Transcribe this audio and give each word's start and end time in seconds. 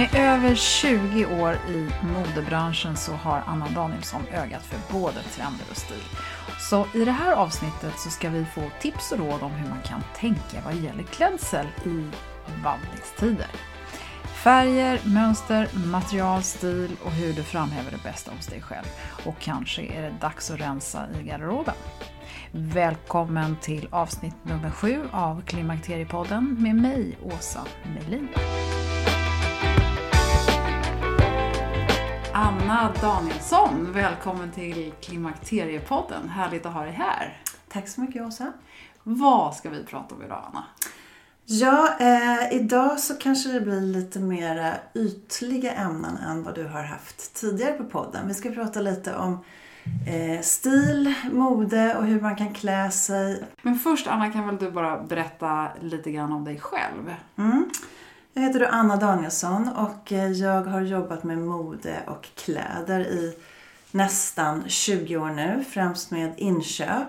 Med 0.00 0.14
över 0.14 0.54
20 0.54 1.26
år 1.26 1.54
i 1.54 1.88
modebranschen 2.02 2.96
så 2.96 3.12
har 3.12 3.42
Anna 3.46 3.68
Danielsson 3.68 4.22
ögat 4.32 4.62
för 4.62 4.92
både 4.92 5.22
trender 5.22 5.64
och 5.70 5.76
stil. 5.76 6.02
Så 6.70 6.86
i 6.94 7.04
det 7.04 7.12
här 7.12 7.32
avsnittet 7.32 7.98
så 7.98 8.10
ska 8.10 8.30
vi 8.30 8.44
få 8.44 8.62
tips 8.80 9.12
och 9.12 9.18
råd 9.18 9.42
om 9.42 9.52
hur 9.52 9.68
man 9.68 9.82
kan 9.84 10.02
tänka 10.16 10.64
vad 10.64 10.74
gäller 10.74 11.02
klädsel 11.02 11.66
i 11.84 12.04
vandringstider. 12.64 13.46
Färger, 14.44 15.00
mönster, 15.04 15.68
material, 15.86 16.42
stil 16.42 16.90
och 17.04 17.12
hur 17.12 17.32
du 17.32 17.42
framhäver 17.42 17.90
det 17.90 18.02
bästa 18.02 18.30
hos 18.36 18.46
dig 18.46 18.62
själv. 18.62 18.86
Och 19.24 19.38
kanske 19.38 19.82
är 19.82 20.02
det 20.02 20.14
dags 20.20 20.50
att 20.50 20.60
rensa 20.60 21.06
i 21.20 21.22
garderoben. 21.22 21.74
Välkommen 22.52 23.56
till 23.56 23.88
avsnitt 23.90 24.36
nummer 24.42 24.70
sju 24.70 25.00
av 25.12 25.42
Klimakteriepodden 25.42 26.56
med 26.58 26.74
mig, 26.74 27.18
Åsa 27.22 27.60
Melin. 27.94 28.28
Anna 32.42 32.92
Danielsson, 33.00 33.92
välkommen 33.92 34.50
till 34.50 34.92
Klimakteriepodden. 35.00 36.28
Härligt 36.28 36.66
att 36.66 36.72
ha 36.72 36.82
dig 36.82 36.92
här. 36.92 37.42
Tack 37.68 37.88
så 37.88 38.00
mycket 38.00 38.22
Åsa. 38.22 38.52
Vad 39.02 39.54
ska 39.54 39.70
vi 39.70 39.84
prata 39.84 40.14
om 40.14 40.22
idag, 40.22 40.42
Anna? 40.52 40.64
Ja, 41.44 41.88
eh, 42.00 42.56
idag 42.56 43.00
så 43.00 43.14
kanske 43.14 43.52
det 43.52 43.60
blir 43.60 43.80
lite 43.80 44.18
mer 44.18 44.80
ytliga 44.94 45.72
ämnen 45.72 46.16
än 46.16 46.42
vad 46.42 46.54
du 46.54 46.66
har 46.66 46.82
haft 46.82 47.34
tidigare 47.34 47.72
på 47.72 47.84
podden. 47.84 48.28
Vi 48.28 48.34
ska 48.34 48.50
prata 48.50 48.80
lite 48.80 49.16
om 49.16 49.38
eh, 50.06 50.40
stil, 50.40 51.14
mode 51.32 51.96
och 51.96 52.04
hur 52.04 52.20
man 52.20 52.36
kan 52.36 52.54
klä 52.54 52.90
sig. 52.90 53.44
Men 53.62 53.78
först 53.78 54.06
Anna, 54.06 54.32
kan 54.32 54.46
väl 54.46 54.56
du 54.56 54.70
bara 54.70 55.02
berätta 55.02 55.68
lite 55.80 56.10
grann 56.10 56.32
om 56.32 56.44
dig 56.44 56.60
själv? 56.60 57.14
Mm. 57.36 57.70
Jag 58.34 58.42
heter 58.42 58.68
Anna 58.70 58.96
Danielsson 58.96 59.68
och 59.68 60.12
eh, 60.12 60.32
jag 60.32 60.62
har 60.62 60.80
jobbat 60.80 61.24
med 61.24 61.38
mode 61.38 61.96
och 62.06 62.28
kläder 62.34 63.00
i 63.00 63.34
nästan 63.90 64.64
20 64.68 65.16
år 65.16 65.30
nu, 65.30 65.64
främst 65.68 66.10
med 66.10 66.32
inköp. 66.36 67.08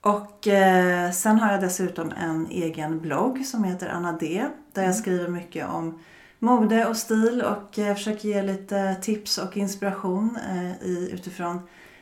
Och 0.00 0.48
eh, 0.48 1.10
sen 1.10 1.38
har 1.38 1.52
jag 1.52 1.60
dessutom 1.60 2.12
en 2.12 2.46
egen 2.50 3.00
blogg 3.00 3.46
som 3.46 3.64
heter 3.64 3.88
Anna 3.88 4.12
D. 4.12 4.46
Där 4.72 4.82
jag 4.82 4.96
skriver 4.96 5.28
mycket 5.28 5.68
om 5.68 5.98
mode 6.38 6.86
och 6.86 6.96
stil 6.96 7.42
och 7.42 7.78
eh, 7.78 7.94
försöker 7.94 8.28
ge 8.28 8.42
lite 8.42 8.94
tips 9.02 9.38
och 9.38 9.56
inspiration 9.56 10.38
eh, 10.50 10.86
i, 10.88 11.10
utifrån 11.12 11.60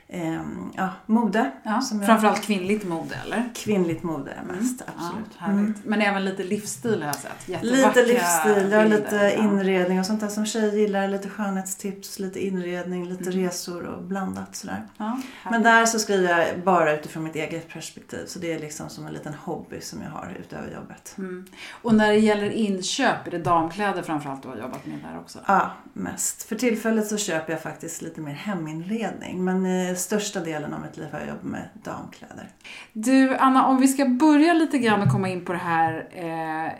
eh, 0.08 0.42
ja, 0.74 0.88
mode. 1.06 1.50
Ja, 1.62 1.82
framförallt 2.06 2.42
kvinnligt 2.42 2.84
mode 2.84 3.14
eller? 3.24 3.50
Kvinnligt 3.54 4.02
mode 4.02 4.38
mest, 4.46 4.82
mm. 4.82 4.94
absolut. 4.96 5.38
Ja, 5.38 5.46
mm. 5.46 5.74
Men 5.84 6.02
även 6.02 6.24
lite 6.24 6.44
livsstil 6.44 7.02
har 7.02 7.06
jag 7.06 7.16
sett. 7.16 7.62
Lite 7.64 8.06
livsstil, 8.06 8.70
ja, 8.70 8.84
lite 8.84 9.36
inredning 9.38 10.00
och 10.00 10.06
sånt 10.06 10.20
där 10.20 10.28
som 10.28 10.46
tjejer 10.46 10.72
gillar. 10.72 11.08
Lite 11.08 11.28
skönhetstips, 11.28 12.18
lite 12.18 12.46
inredning, 12.46 13.08
lite 13.08 13.30
mm. 13.30 13.44
resor 13.44 13.82
och 13.82 14.02
blandat 14.02 14.56
sådär. 14.56 14.86
Ja, 14.96 15.20
Men 15.50 15.62
där 15.62 15.86
så 15.86 15.98
skriver 15.98 16.38
jag 16.38 16.60
bara 16.60 16.98
utifrån 16.98 17.24
mitt 17.24 17.36
eget 17.36 17.68
perspektiv. 17.68 18.26
Så 18.26 18.38
det 18.38 18.52
är 18.52 18.58
liksom 18.58 18.88
som 18.88 19.06
en 19.06 19.12
liten 19.12 19.34
hobby 19.34 19.80
som 19.80 20.02
jag 20.02 20.10
har 20.10 20.36
utöver 20.40 20.74
jobbet. 20.74 21.14
Mm. 21.18 21.46
Och 21.82 21.94
när 21.94 22.08
det 22.08 22.18
gäller 22.18 22.50
inköp, 22.50 23.26
är 23.26 23.30
det 23.30 23.38
damkläder 23.38 24.02
framförallt 24.02 24.42
du 24.42 24.48
har 24.48 24.56
jobbat 24.56 24.86
med 24.86 24.98
där 24.98 25.18
också? 25.18 25.38
Ja, 25.46 25.70
mest. 25.92 26.42
För 26.42 26.56
tillfället 26.56 27.06
så 27.06 27.16
köper 27.16 27.52
jag 27.52 27.62
faktiskt 27.62 28.02
lite 28.02 28.20
mer 28.20 28.32
heminredning. 28.32 29.44
Men 29.44 29.66
eh, 29.66 29.95
största 29.96 30.40
delen 30.40 30.74
av 30.74 30.80
mitt 30.80 30.96
liv 30.96 31.06
har 31.12 31.18
jag 31.18 31.28
jobbat 31.28 31.42
med 31.42 31.68
damkläder. 31.82 32.48
Du, 32.92 33.36
Anna, 33.36 33.66
om 33.66 33.80
vi 33.80 33.88
ska 33.88 34.06
börja 34.06 34.52
lite 34.52 34.78
grann 34.78 35.02
och 35.02 35.12
komma 35.12 35.28
in 35.28 35.44
på 35.44 35.52
det 35.52 35.58
här. 35.58 36.08
Eh, 36.12 36.72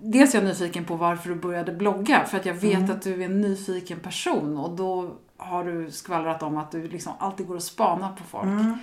dels 0.00 0.34
är 0.34 0.38
jag 0.38 0.48
nyfiken 0.48 0.84
på 0.84 0.96
varför 0.96 1.30
du 1.30 1.34
började 1.34 1.72
blogga. 1.72 2.24
För 2.24 2.36
att 2.36 2.46
jag 2.46 2.54
vet 2.54 2.78
mm. 2.78 2.90
att 2.90 3.02
du 3.02 3.22
är 3.22 3.24
en 3.24 3.40
nyfiken 3.40 4.00
person 4.00 4.58
och 4.58 4.76
då 4.76 5.14
har 5.36 5.64
du 5.64 5.90
skvallrat 5.90 6.42
om 6.42 6.58
att 6.58 6.70
du 6.70 6.88
liksom 6.88 7.12
alltid 7.18 7.46
går 7.46 7.54
och 7.54 7.62
spanar 7.62 8.12
på 8.12 8.24
folk. 8.24 8.44
Mm. 8.44 8.78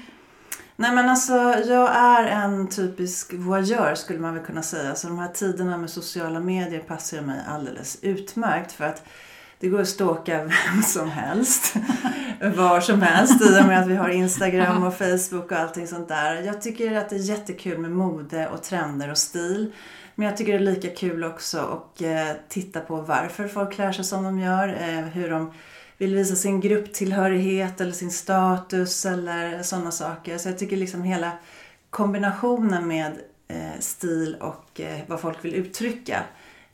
Nej 0.75 0.95
men 0.95 1.09
alltså 1.09 1.33
jag 1.65 1.95
är 1.95 2.27
en 2.27 2.67
typisk 2.67 3.33
voyeur 3.33 3.95
skulle 3.95 4.19
man 4.19 4.33
väl 4.33 4.45
kunna 4.45 4.63
säga. 4.63 4.95
Så 4.95 5.07
de 5.07 5.19
här 5.19 5.27
tiderna 5.27 5.77
med 5.77 5.89
sociala 5.89 6.39
medier 6.39 6.79
passar 6.79 7.21
mig 7.21 7.41
alldeles 7.47 7.99
utmärkt 8.01 8.71
för 8.71 8.85
att 8.85 9.03
det 9.61 9.67
går 9.67 9.81
att 9.81 9.87
stalka 9.87 10.37
vem 10.43 10.83
som 10.83 11.09
helst. 11.09 11.75
Var 12.55 12.81
som 12.81 13.01
helst 13.01 13.41
i 13.41 13.61
och 13.61 13.65
med 13.65 13.81
att 13.81 13.87
vi 13.87 13.95
har 13.95 14.09
Instagram 14.09 14.83
och 14.83 14.97
Facebook 14.97 15.51
och 15.51 15.57
allting 15.57 15.87
sånt 15.87 16.07
där. 16.07 16.41
Jag 16.41 16.61
tycker 16.61 16.97
att 16.97 17.09
det 17.09 17.15
är 17.15 17.19
jättekul 17.19 17.77
med 17.77 17.91
mode 17.91 18.47
och 18.47 18.63
trender 18.63 19.11
och 19.11 19.17
stil. 19.17 19.73
Men 20.15 20.27
jag 20.27 20.37
tycker 20.37 20.51
det 20.51 20.57
är 20.57 20.73
lika 20.73 20.89
kul 20.89 21.23
också 21.23 21.59
att 21.59 22.01
eh, 22.01 22.37
titta 22.49 22.79
på 22.79 22.95
varför 22.95 23.47
folk 23.47 23.73
klär 23.73 23.91
sig 23.91 24.05
som 24.05 24.23
de 24.23 24.39
gör. 24.39 24.67
Eh, 24.67 25.05
hur 25.05 25.29
de 25.29 25.53
vill 25.97 26.15
visa 26.15 26.35
sin 26.35 26.59
grupptillhörighet 26.61 27.81
eller 27.81 27.91
sin 27.91 28.11
status 28.11 29.05
eller 29.05 29.63
sådana 29.63 29.91
saker. 29.91 30.37
Så 30.37 30.49
jag 30.49 30.59
tycker 30.59 30.77
liksom 30.77 31.03
hela 31.03 31.31
kombinationen 31.89 32.87
med 32.87 33.11
eh, 33.47 33.79
stil 33.79 34.37
och 34.39 34.81
eh, 34.81 34.99
vad 35.07 35.19
folk 35.21 35.45
vill 35.45 35.55
uttrycka 35.55 36.23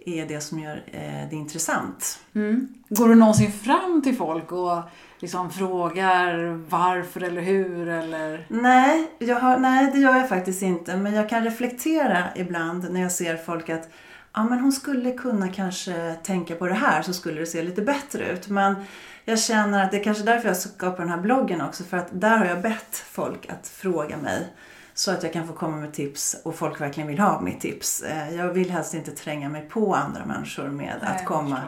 är 0.07 0.25
det 0.25 0.41
som 0.41 0.59
gör 0.59 0.83
eh, 0.91 1.29
det 1.29 1.35
intressant. 1.35 2.19
Mm. 2.35 2.67
Går 2.89 3.09
du 3.09 3.15
någonsin 3.15 3.51
fram 3.51 4.01
till 4.01 4.15
folk 4.15 4.51
och 4.51 4.81
liksom 5.19 5.51
frågar 5.51 6.59
varför 6.69 7.23
eller 7.23 7.41
hur? 7.41 7.87
Eller? 7.87 8.45
Nej, 8.49 9.11
jag 9.19 9.35
har, 9.35 9.57
nej, 9.57 9.91
det 9.93 9.99
gör 9.99 10.17
jag 10.17 10.29
faktiskt 10.29 10.61
inte. 10.61 10.97
Men 10.97 11.13
jag 11.13 11.29
kan 11.29 11.43
reflektera 11.43 12.23
ibland 12.35 12.91
när 12.91 13.01
jag 13.01 13.11
ser 13.11 13.37
folk 13.37 13.69
att 13.69 13.89
ja, 14.33 14.43
men 14.43 14.59
hon 14.59 14.71
skulle 14.71 15.11
kunna 15.11 15.47
kanske 15.47 16.15
tänka 16.23 16.55
på 16.55 16.67
det 16.67 16.73
här 16.73 17.01
så 17.01 17.13
skulle 17.13 17.39
det 17.39 17.45
se 17.45 17.63
lite 17.63 17.81
bättre 17.81 18.31
ut. 18.31 18.47
Men 18.47 18.75
jag 19.25 19.39
känner 19.39 19.83
att 19.83 19.91
det 19.91 19.97
är 19.97 20.03
kanske 20.03 20.23
därför 20.23 20.47
jag 20.47 20.57
skapar 20.57 20.99
den 20.99 21.09
här 21.09 21.21
bloggen 21.21 21.61
också. 21.61 21.83
För 21.83 21.97
att 21.97 22.07
där 22.11 22.37
har 22.37 22.45
jag 22.45 22.61
bett 22.61 23.05
folk 23.11 23.49
att 23.49 23.67
fråga 23.67 24.17
mig 24.17 24.47
så 24.97 25.11
att 25.11 25.23
jag 25.23 25.33
kan 25.33 25.47
få 25.47 25.53
komma 25.53 25.77
med 25.77 25.93
tips 25.93 26.35
och 26.43 26.55
folk 26.55 26.81
verkligen 26.81 27.07
vill 27.07 27.19
ha 27.19 27.41
mitt 27.41 27.61
tips. 27.61 28.01
Eh, 28.01 28.35
jag 28.35 28.53
vill 28.53 28.71
helst 28.71 28.93
inte 28.93 29.11
tränga 29.11 29.49
mig 29.49 29.69
på 29.69 29.95
andra 29.95 30.25
människor 30.25 30.67
med 30.67 30.95
Nej, 31.01 31.15
att 31.15 31.25
komma. 31.25 31.61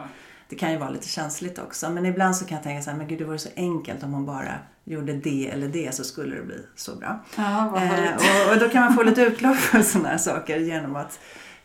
Det 0.48 0.56
kan 0.56 0.72
ju 0.72 0.78
vara 0.78 0.90
lite 0.90 1.08
känsligt 1.08 1.60
också. 1.60 1.90
Men 1.90 2.06
ibland 2.06 2.36
så 2.36 2.46
kan 2.46 2.56
jag 2.56 2.64
tänka 2.64 2.84
så 2.84 2.90
här, 2.90 2.98
men 2.98 3.08
gud 3.08 3.18
det 3.18 3.26
vore 3.26 3.40
så 3.40 3.50
enkelt 3.56 4.04
om 4.04 4.12
man 4.12 4.26
bara 4.26 4.54
gjorde 4.84 5.14
det 5.14 5.50
eller 5.50 5.68
det 5.68 5.96
så 5.96 6.04
skulle 6.04 6.36
det 6.36 6.42
bli 6.42 6.66
så 6.76 6.96
bra. 6.96 7.20
Ja, 7.38 7.78
eh, 7.78 8.16
och, 8.16 8.54
och, 8.54 8.60
då 8.60 8.70
kan 8.70 8.82
man 8.82 8.94
få 8.94 9.04
lite 9.04 9.22
utlopp 9.22 9.58
för 9.58 9.82
sådana 9.82 10.10
här 10.10 10.18
saker 10.18 10.58
genom 10.58 10.96
att 10.96 11.20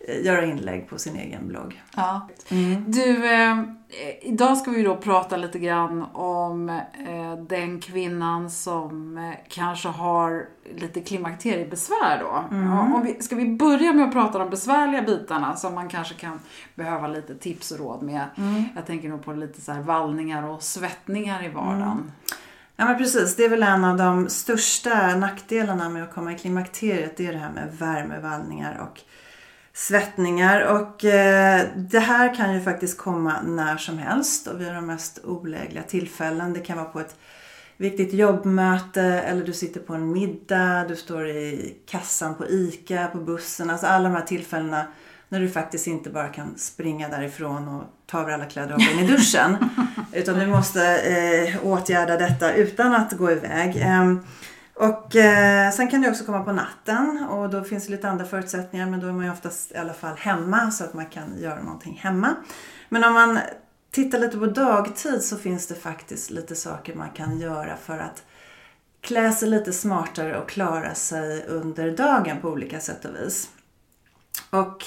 göra 0.08 0.44
inlägg 0.44 0.88
på 0.88 0.98
sin 0.98 1.16
egen 1.16 1.48
blogg. 1.48 1.82
Ja. 1.96 2.28
Du, 2.86 3.32
eh, 3.32 3.58
idag 4.22 4.58
ska 4.58 4.70
vi 4.70 4.82
då 4.82 4.96
prata 4.96 5.36
lite 5.36 5.58
grann 5.58 6.02
om 6.12 6.68
eh, 6.68 7.36
den 7.48 7.80
kvinnan 7.80 8.50
som 8.50 9.18
eh, 9.18 9.34
kanske 9.48 9.88
har 9.88 10.46
lite 10.74 11.00
klimakteriebesvär 11.00 12.18
då. 12.20 12.44
Ja, 12.50 12.80
om 12.80 13.02
vi, 13.02 13.22
ska 13.22 13.36
vi 13.36 13.46
börja 13.46 13.92
med 13.92 14.04
att 14.04 14.12
prata 14.12 14.38
om 14.38 14.44
de 14.44 14.50
besvärliga 14.50 15.02
bitarna 15.02 15.56
som 15.56 15.74
man 15.74 15.88
kanske 15.88 16.14
kan 16.14 16.40
behöva 16.74 17.08
lite 17.08 17.34
tips 17.34 17.70
och 17.70 17.78
råd 17.78 18.02
med. 18.02 18.24
Jag 18.74 18.86
tänker 18.86 19.08
nog 19.08 19.24
på 19.24 19.32
lite 19.32 19.60
så 19.60 19.72
här 19.72 19.80
vallningar 19.80 20.48
och 20.48 20.62
svettningar 20.62 21.44
i 21.44 21.48
vardagen. 21.48 22.12
Ja 22.76 22.84
men 22.84 22.98
precis, 22.98 23.36
det 23.36 23.44
är 23.44 23.48
väl 23.48 23.62
en 23.62 23.84
av 23.84 23.96
de 23.96 24.28
största 24.28 25.16
nackdelarna 25.16 25.88
med 25.88 26.02
att 26.02 26.14
komma 26.14 26.32
i 26.32 26.38
klimakteriet. 26.38 27.16
Det 27.16 27.26
är 27.26 27.32
det 27.32 27.38
här 27.38 27.50
med 27.50 27.76
värmevallningar 27.78 28.88
och 28.90 29.00
svettningar. 29.74 30.60
Och 30.60 31.04
eh, 31.04 31.66
det 31.76 31.98
här 31.98 32.34
kan 32.34 32.54
ju 32.54 32.60
faktiskt 32.60 32.98
komma 32.98 33.42
när 33.42 33.76
som 33.76 33.98
helst 33.98 34.46
och 34.46 34.60
vid 34.60 34.74
de 34.74 34.86
mest 34.86 35.18
olägliga 35.24 35.82
tillfällen. 35.82 36.52
Det 36.52 36.60
kan 36.60 36.76
vara 36.76 36.88
på 36.88 37.00
ett 37.00 37.16
viktigt 37.76 38.12
jobbmöte 38.12 39.02
eller 39.02 39.44
du 39.44 39.52
sitter 39.52 39.80
på 39.80 39.94
en 39.94 40.12
middag, 40.12 40.84
du 40.88 40.96
står 40.96 41.28
i 41.28 41.76
kassan 41.86 42.34
på 42.34 42.46
ICA, 42.46 43.08
på 43.12 43.18
bussen. 43.18 43.70
Alltså 43.70 43.86
alla 43.86 44.08
de 44.08 44.14
här 44.14 44.24
tillfällena 44.24 44.86
när 45.28 45.40
du 45.40 45.48
faktiskt 45.48 45.86
inte 45.86 46.10
bara 46.10 46.28
kan 46.28 46.58
springa 46.58 47.08
därifrån 47.08 47.68
och 47.68 47.84
ta 48.06 48.20
över 48.20 48.32
alla 48.32 48.44
kläder 48.44 48.74
och 48.74 48.82
hoppa 48.82 49.00
in 49.00 49.08
i 49.08 49.12
duschen. 49.12 49.56
utan 50.12 50.38
du 50.38 50.46
måste 50.46 50.96
eh, 50.98 51.66
åtgärda 51.66 52.16
detta 52.16 52.54
utan 52.54 52.94
att 52.94 53.12
gå 53.12 53.30
iväg. 53.30 53.76
Ehm, 53.76 54.20
och 54.74 55.16
eh, 55.16 55.70
sen 55.70 55.88
kan 55.88 56.00
det 56.00 56.10
också 56.10 56.24
komma 56.24 56.44
på 56.44 56.52
natten 56.52 57.26
och 57.30 57.50
då 57.50 57.64
finns 57.64 57.86
det 57.86 57.92
lite 57.92 58.08
andra 58.08 58.24
förutsättningar 58.24 58.86
men 58.86 59.00
då 59.00 59.06
är 59.06 59.12
man 59.12 59.24
ju 59.24 59.32
oftast 59.32 59.72
i 59.72 59.76
alla 59.76 59.92
fall 59.92 60.16
hemma 60.16 60.70
så 60.70 60.84
att 60.84 60.94
man 60.94 61.06
kan 61.06 61.38
göra 61.38 61.62
någonting 61.62 62.00
hemma. 62.02 62.36
Men 62.88 63.04
om 63.04 63.12
man 63.12 63.38
tittar 63.90 64.18
lite 64.18 64.38
på 64.38 64.46
dagtid 64.46 65.22
så 65.22 65.36
finns 65.36 65.66
det 65.66 65.74
faktiskt 65.74 66.30
lite 66.30 66.54
saker 66.54 66.94
man 66.94 67.10
kan 67.10 67.38
göra 67.38 67.76
för 67.76 67.98
att 67.98 68.22
klä 69.00 69.32
sig 69.32 69.48
lite 69.48 69.72
smartare 69.72 70.38
och 70.38 70.48
klara 70.48 70.94
sig 70.94 71.44
under 71.46 71.90
dagen 71.90 72.40
på 72.40 72.48
olika 72.48 72.80
sätt 72.80 73.04
och 73.04 73.14
vis. 73.14 73.50
Och 74.50 74.84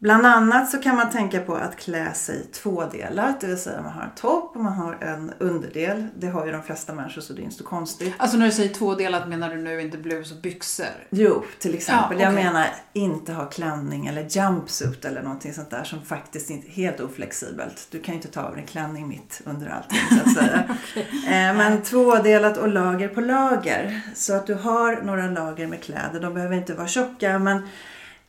Bland 0.00 0.26
annat 0.26 0.70
så 0.70 0.78
kan 0.78 0.96
man 0.96 1.10
tänka 1.10 1.40
på 1.40 1.54
att 1.54 1.76
klä 1.76 2.12
sig 2.14 2.46
tvådelat, 2.46 3.40
det 3.40 3.46
vill 3.46 3.58
säga 3.58 3.82
man 3.82 3.92
har 3.92 4.02
en 4.02 4.14
topp 4.16 4.56
och 4.56 4.62
man 4.62 4.72
har 4.72 4.98
en 5.00 5.32
underdel. 5.38 6.06
Det 6.16 6.26
har 6.26 6.46
ju 6.46 6.52
de 6.52 6.62
flesta 6.62 6.92
människor 6.92 7.20
så 7.22 7.32
det 7.32 7.40
är 7.40 7.44
inte 7.44 7.56
så 7.56 7.64
konstigt. 7.64 8.14
Alltså 8.18 8.36
när 8.36 8.46
du 8.46 8.52
säger 8.52 8.74
tvådelat 8.74 9.28
menar 9.28 9.48
du 9.50 9.56
nu 9.56 9.80
inte 9.80 9.98
blus 9.98 10.32
och 10.32 10.38
byxor? 10.40 10.86
Jo, 11.10 11.44
till 11.58 11.74
exempel. 11.74 12.16
Ja, 12.20 12.24
Jag 12.24 12.32
okej. 12.32 12.44
menar 12.44 12.66
inte 12.92 13.32
ha 13.32 13.44
klänning 13.46 14.06
eller 14.06 14.26
jumpsuit 14.28 15.04
eller 15.04 15.22
någonting 15.22 15.54
sånt 15.54 15.70
där 15.70 15.84
som 15.84 16.02
faktiskt 16.04 16.50
inte 16.50 16.68
är 16.68 16.72
helt 16.72 17.00
oflexibelt. 17.00 17.86
Du 17.90 18.00
kan 18.00 18.14
ju 18.14 18.16
inte 18.16 18.28
ta 18.28 18.42
av 18.42 18.52
dig 18.52 18.60
en 18.60 18.66
klänning 18.66 19.08
mitt 19.08 19.40
under 19.44 19.66
allting 19.68 19.98
så 20.18 20.28
att 20.28 20.34
säga. 20.36 20.64
Eh, 21.26 21.56
Men 21.56 21.82
tvådelat 21.82 22.56
och 22.56 22.68
lager 22.68 23.08
på 23.08 23.20
lager. 23.20 24.00
Så 24.14 24.34
att 24.34 24.46
du 24.46 24.54
har 24.54 25.00
några 25.02 25.26
lager 25.26 25.66
med 25.66 25.82
kläder. 25.82 26.20
De 26.20 26.34
behöver 26.34 26.56
inte 26.56 26.74
vara 26.74 26.88
tjocka 26.88 27.38
men 27.38 27.68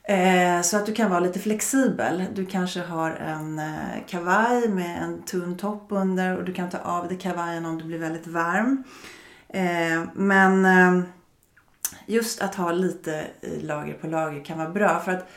Eh, 0.09 0.61
så 0.61 0.77
att 0.77 0.85
du 0.85 0.93
kan 0.93 1.09
vara 1.09 1.19
lite 1.19 1.39
flexibel. 1.39 2.25
Du 2.33 2.45
kanske 2.45 2.81
har 2.81 3.11
en 3.11 3.59
eh, 3.59 4.05
kavaj 4.07 4.69
med 4.69 5.03
en 5.03 5.23
tunn 5.23 5.57
topp 5.57 5.85
under 5.89 6.37
och 6.37 6.43
du 6.43 6.53
kan 6.53 6.69
ta 6.69 6.77
av 6.77 7.07
dig 7.07 7.17
kavajen 7.17 7.65
om 7.65 7.77
du 7.77 7.83
blir 7.83 7.97
väldigt 7.97 8.27
varm. 8.27 8.83
Eh, 9.49 10.03
men 10.13 10.67
just 12.05 12.41
att 12.41 12.55
ha 12.55 12.71
lite 12.71 13.27
lager 13.61 13.93
på 13.93 14.07
lager 14.07 14.45
kan 14.45 14.57
vara 14.57 14.69
bra. 14.69 14.99
För 14.99 15.11
att 15.11 15.29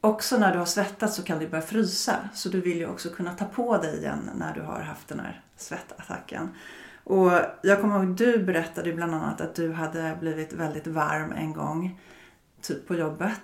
också 0.00 0.38
när 0.38 0.52
du 0.52 0.58
har 0.58 0.66
svettats 0.66 1.16
så 1.16 1.22
kan 1.22 1.38
du 1.38 1.48
börja 1.48 1.62
frysa. 1.62 2.16
Så 2.34 2.48
du 2.48 2.60
vill 2.60 2.78
ju 2.78 2.86
också 2.86 3.10
kunna 3.10 3.32
ta 3.32 3.44
på 3.44 3.78
dig 3.78 3.98
igen 3.98 4.30
när 4.34 4.54
du 4.54 4.60
har 4.60 4.80
haft 4.80 5.08
den 5.08 5.20
här 5.20 5.40
svettattacken. 5.56 6.48
Och 7.04 7.30
jag 7.62 7.80
kommer 7.80 8.04
ihåg 8.04 8.16
du 8.16 8.44
berättade 8.44 8.92
bland 8.92 9.14
annat 9.14 9.40
att 9.40 9.54
du 9.54 9.72
hade 9.72 10.16
blivit 10.20 10.52
väldigt 10.52 10.86
varm 10.86 11.32
en 11.32 11.52
gång. 11.52 11.98
Typ 12.66 12.88
på 12.88 12.94
jobbet. 12.94 13.40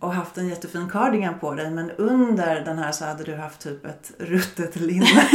Och 0.00 0.14
haft 0.14 0.38
en 0.38 0.48
jättefin 0.48 0.88
cardigan 0.88 1.38
på 1.38 1.54
dig. 1.54 1.70
Men 1.70 1.90
under 1.90 2.60
den 2.64 2.78
här 2.78 2.92
så 2.92 3.04
hade 3.04 3.24
du 3.24 3.36
haft 3.36 3.60
typ 3.60 3.84
ett 3.86 4.12
ruttet 4.18 4.76
linne. 4.76 5.06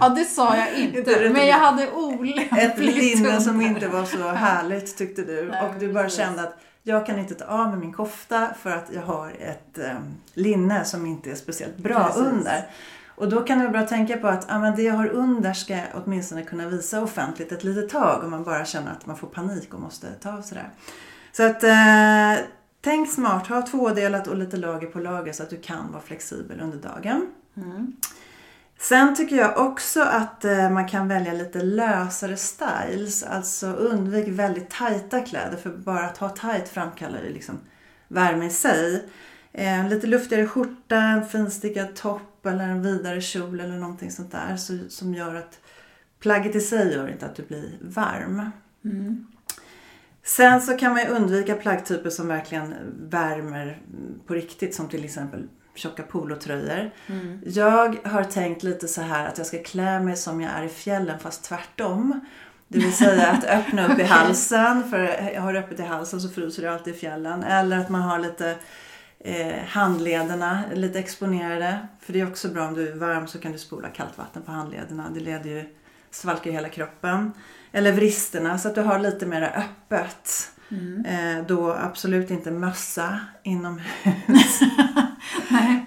Ja, 0.00 0.08
det 0.08 0.24
sa 0.24 0.56
jag 0.56 0.78
Inte 0.78 1.30
Men 1.32 1.46
jag 1.46 1.58
hade 1.58 1.90
olämpligt 1.90 2.52
Ett 2.52 2.78
linne 2.78 3.40
som 3.40 3.54
under. 3.54 3.66
inte 3.66 3.88
var 3.88 4.04
så 4.04 4.28
härligt 4.28 4.96
tyckte 4.98 5.22
du. 5.22 5.48
Nej, 5.48 5.68
och 5.68 5.80
du 5.80 5.92
bara 5.92 6.04
precis. 6.04 6.18
kände 6.18 6.42
att 6.42 6.56
jag 6.82 7.06
kan 7.06 7.18
inte 7.18 7.34
ta 7.34 7.44
av 7.44 7.68
mig 7.68 7.78
min 7.78 7.92
kofta 7.92 8.48
för 8.62 8.70
att 8.70 8.90
jag 8.94 9.02
har 9.02 9.30
ett 9.40 9.78
um, 9.78 10.14
linne 10.34 10.84
som 10.84 11.06
inte 11.06 11.30
är 11.30 11.34
speciellt 11.34 11.76
bra 11.76 12.04
Precis. 12.06 12.22
under. 12.22 12.66
Och 13.14 13.28
då 13.28 13.40
kan 13.40 13.58
du 13.58 13.68
bara 13.68 13.86
tänka 13.86 14.16
på 14.16 14.28
att 14.28 14.46
ah, 14.52 14.58
men 14.58 14.76
det 14.76 14.82
jag 14.82 14.94
har 14.94 15.08
under 15.08 15.52
ska 15.52 15.72
jag 15.72 15.86
åtminstone 15.94 16.42
kunna 16.42 16.68
visa 16.68 17.02
offentligt 17.02 17.52
ett 17.52 17.64
litet 17.64 17.90
tag 17.90 18.24
om 18.24 18.30
man 18.30 18.44
bara 18.44 18.64
känner 18.64 18.92
att 18.92 19.06
man 19.06 19.16
får 19.16 19.26
panik 19.28 19.74
och 19.74 19.80
måste 19.80 20.06
ta 20.22 20.32
av 20.32 20.42
sig 20.42 20.58
det. 20.58 20.66
Så 21.32 21.42
att 21.42 21.64
eh, 21.64 22.44
tänk 22.80 23.10
smart, 23.10 23.46
ha 23.46 23.62
tvådelat 23.62 24.26
och 24.26 24.36
lite 24.36 24.56
lager 24.56 24.86
på 24.86 24.98
lager 24.98 25.32
så 25.32 25.42
att 25.42 25.50
du 25.50 25.60
kan 25.60 25.92
vara 25.92 26.02
flexibel 26.02 26.60
under 26.60 26.78
dagen. 26.78 27.26
Sen 28.78 29.14
tycker 29.14 29.36
jag 29.36 29.58
också 29.58 30.02
att 30.02 30.44
eh, 30.44 30.70
man 30.70 30.88
kan 30.88 31.08
välja 31.08 31.32
lite 31.32 31.62
lösare 31.62 32.36
styles. 32.36 33.22
Alltså 33.22 33.66
undvik 33.66 34.28
väldigt 34.28 34.70
tajta 34.70 35.20
kläder 35.20 35.56
för 35.56 35.70
bara 35.70 36.04
att 36.04 36.18
ha 36.18 36.28
tajt 36.28 36.68
framkallar 36.68 37.22
ju 37.22 37.32
liksom 37.32 37.58
värme 38.08 38.46
i 38.46 38.50
sig. 38.50 39.08
Eh, 39.52 39.88
lite 39.88 40.06
luftigare 40.06 40.46
skjorta, 40.46 40.96
en 40.96 41.28
finstickad 41.28 41.94
topp 41.94 42.46
eller 42.46 42.64
en 42.64 42.82
vidare 42.82 43.20
kjol 43.20 43.60
eller 43.60 43.76
någonting 43.76 44.10
sånt 44.10 44.32
där 44.32 44.56
så, 44.56 44.78
som 44.88 45.14
gör 45.14 45.34
att 45.34 45.60
plagget 46.20 46.56
i 46.56 46.60
sig 46.60 46.94
gör 46.94 47.08
inte 47.08 47.26
att 47.26 47.36
du 47.36 47.42
blir 47.42 47.78
varm. 47.80 48.50
Sen 50.24 50.60
så 50.60 50.76
kan 50.76 50.92
man 50.92 51.02
ju 51.02 51.08
undvika 51.08 51.54
plaggtyper 51.54 52.10
som 52.10 52.28
verkligen 52.28 52.74
värmer 53.10 53.82
på 54.26 54.34
riktigt 54.34 54.74
som 54.74 54.88
till 54.88 55.04
exempel 55.04 55.48
tjocka 55.74 56.02
polotröjor. 56.02 56.90
Jag 57.44 57.96
har 58.04 58.24
tänkt 58.24 58.62
lite 58.62 58.88
så 58.88 59.00
här 59.00 59.28
att 59.28 59.38
jag 59.38 59.46
ska 59.46 59.62
klä 59.62 60.00
mig 60.00 60.16
som 60.16 60.40
jag 60.40 60.52
är 60.52 60.62
i 60.62 60.68
fjällen 60.68 61.18
fast 61.18 61.44
tvärtom. 61.44 62.20
Det 62.68 62.78
vill 62.78 62.92
säga 62.92 63.30
att 63.30 63.44
öppna 63.48 63.92
upp 63.92 63.98
i 63.98 64.02
halsen, 64.02 64.90
för 64.90 64.98
jag 65.34 65.42
har 65.42 65.54
öppet 65.54 65.80
i 65.80 65.82
halsen 65.82 66.20
så 66.20 66.28
fryser 66.28 66.62
det 66.62 66.72
alltid 66.72 66.94
i 66.94 66.98
fjällen. 66.98 67.42
Eller 67.42 67.78
att 67.78 67.88
man 67.88 68.02
har 68.02 68.18
lite 68.18 68.56
eh, 69.20 69.64
handlederna 69.66 70.62
lite 70.74 70.98
exponerade. 70.98 71.86
För 72.00 72.12
det 72.12 72.20
är 72.20 72.28
också 72.28 72.48
bra 72.48 72.66
om 72.66 72.74
du 72.74 72.88
är 72.88 72.96
varm 72.96 73.26
så 73.26 73.38
kan 73.38 73.52
du 73.52 73.58
spola 73.58 73.88
kallt 73.88 74.18
vatten 74.18 74.42
på 74.42 74.52
handlederna. 74.52 75.10
Det 75.14 75.20
leder 75.20 75.50
ju, 75.50 75.64
svalkar 76.10 76.50
hela 76.50 76.68
kroppen. 76.68 77.32
Eller 77.72 77.92
vristerna 77.92 78.58
så 78.58 78.68
att 78.68 78.74
du 78.74 78.80
har 78.80 78.98
lite 78.98 79.26
mer 79.26 79.42
öppet. 79.42 80.52
Eh, 81.06 81.46
då 81.46 81.72
absolut 81.72 82.30
inte 82.30 82.50
mössa 82.50 83.20
inomhus. 83.42 84.60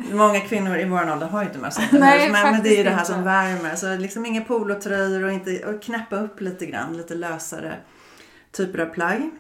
Många 0.12 0.40
kvinnor 0.40 0.78
i 0.78 0.86
vår 0.86 1.12
ålder 1.12 1.28
har 1.28 1.42
ju 1.42 1.48
inte 1.48 1.60
mössa 1.60 1.82
inomhus. 1.82 2.32
Men, 2.32 2.52
men 2.52 2.64
det 2.64 2.70
är 2.70 2.78
ju 2.78 2.84
det 2.84 2.90
här 2.90 2.98
faktiskt 2.98 3.12
som 3.12 3.20
inte. 3.20 3.30
värmer. 3.30 3.76
Så 3.76 3.98
liksom 3.98 4.26
inga 4.26 4.42
polotröjor 4.42 5.24
och, 5.24 5.32
inte, 5.32 5.66
och 5.66 5.82
knäppa 5.82 6.16
upp 6.16 6.42
lite 6.42 6.66
grann. 6.66 6.98
Lite 6.98 7.16
lösare 7.16 7.76
typer 8.52 8.80
av 8.80 8.86
plagg. 8.86 9.32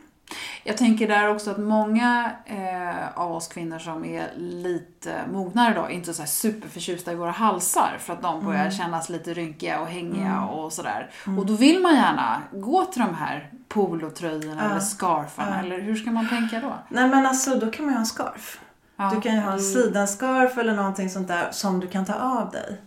Jag 0.64 0.78
tänker 0.78 1.08
där 1.08 1.30
också 1.30 1.52
att 1.52 1.58
många 1.58 2.32
eh, 2.46 3.20
av 3.20 3.32
oss 3.32 3.48
kvinnor 3.48 3.80
som 3.80 4.06
är 4.06 4.32
lite 4.38 5.16
mognare 5.32 5.80
är 5.80 5.90
inte 5.90 6.14
så 6.14 6.22
här 6.22 6.28
superförtjusta 6.30 7.12
i 7.12 7.16
våra 7.16 7.32
halsar 7.32 7.98
för 8.00 8.14
att 8.14 8.22
de 8.22 8.46
börjar 8.46 8.70
kännas 8.70 9.10
lite 9.10 9.34
rynkiga 9.34 9.80
och 9.80 9.88
hängiga 9.88 10.42
och 10.42 10.74
sådär. 10.74 11.12
Och 11.38 11.46
då 11.46 11.54
vill 11.54 11.82
man 11.82 11.96
gärna 11.96 12.42
gå 12.54 12.86
till 12.86 13.02
de 13.02 13.16
här 13.16 13.50
polotröjorna 13.68 14.66
eller 14.66 14.80
scarfarna 14.80 15.60
eller 15.60 15.80
hur 15.80 15.96
ska 15.96 16.12
man 16.12 16.30
tänka 16.30 16.60
då? 16.60 16.74
Nej 16.90 17.08
men 17.08 17.26
alltså 17.26 17.56
då 17.56 17.72
kan 17.72 17.86
man 17.86 17.94
ju 17.94 17.96
ha 17.96 18.00
en 18.00 18.06
scarf. 18.06 18.60
Ja. 18.98 19.12
Du 19.16 19.22
kan 19.22 19.36
ju 19.36 19.42
ha 19.42 19.52
en 19.52 19.60
sidenscarf 19.60 20.58
eller 20.58 20.76
någonting 20.76 21.10
sånt 21.10 21.28
där 21.28 21.52
som 21.52 21.80
du 21.80 21.88
kan 21.88 22.06
ta 22.06 22.14
av 22.14 22.52
dig. 22.52 22.82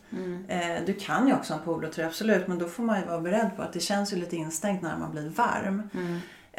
Eh, 0.49 0.85
du 0.87 0.95
kan 0.95 1.29
ju 1.29 1.35
också 1.35 1.53
ha 1.53 1.59
en 1.59 1.65
polotröja 1.65 2.09
absolut 2.09 2.49
men 2.49 2.59
då 2.59 2.69
får 2.69 2.83
man 2.83 3.01
ju 3.01 3.07
vara 3.07 3.21
beredd 3.21 3.51
på 3.57 3.63
att 3.63 3.73
det 3.73 3.81
känns 3.81 4.13
ju 4.13 4.17
lite 4.17 4.37
instängt 4.37 4.83
när 4.83 4.97
man 4.99 5.11
blir 5.11 5.29
varm. 5.29 5.91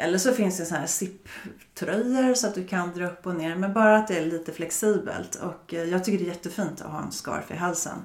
Eller 0.00 0.18
så 0.18 0.32
finns 0.32 0.58
det 0.58 0.64
så 0.64 0.74
här 0.74 0.86
zipptröjor 0.86 2.34
så 2.34 2.46
att 2.46 2.54
du 2.54 2.64
kan 2.66 2.92
dra 2.94 3.06
upp 3.06 3.26
och 3.26 3.34
ner 3.34 3.56
men 3.56 3.72
bara 3.72 3.96
att 3.96 4.08
det 4.08 4.18
är 4.18 4.26
lite 4.26 4.52
flexibelt. 4.52 5.34
Och 5.34 5.74
eh, 5.74 5.84
jag 5.84 6.04
tycker 6.04 6.18
det 6.18 6.24
är 6.24 6.34
jättefint 6.34 6.80
att 6.80 6.90
ha 6.92 7.02
en 7.02 7.12
scarf 7.12 7.50
i 7.50 7.56
halsen. 7.56 7.98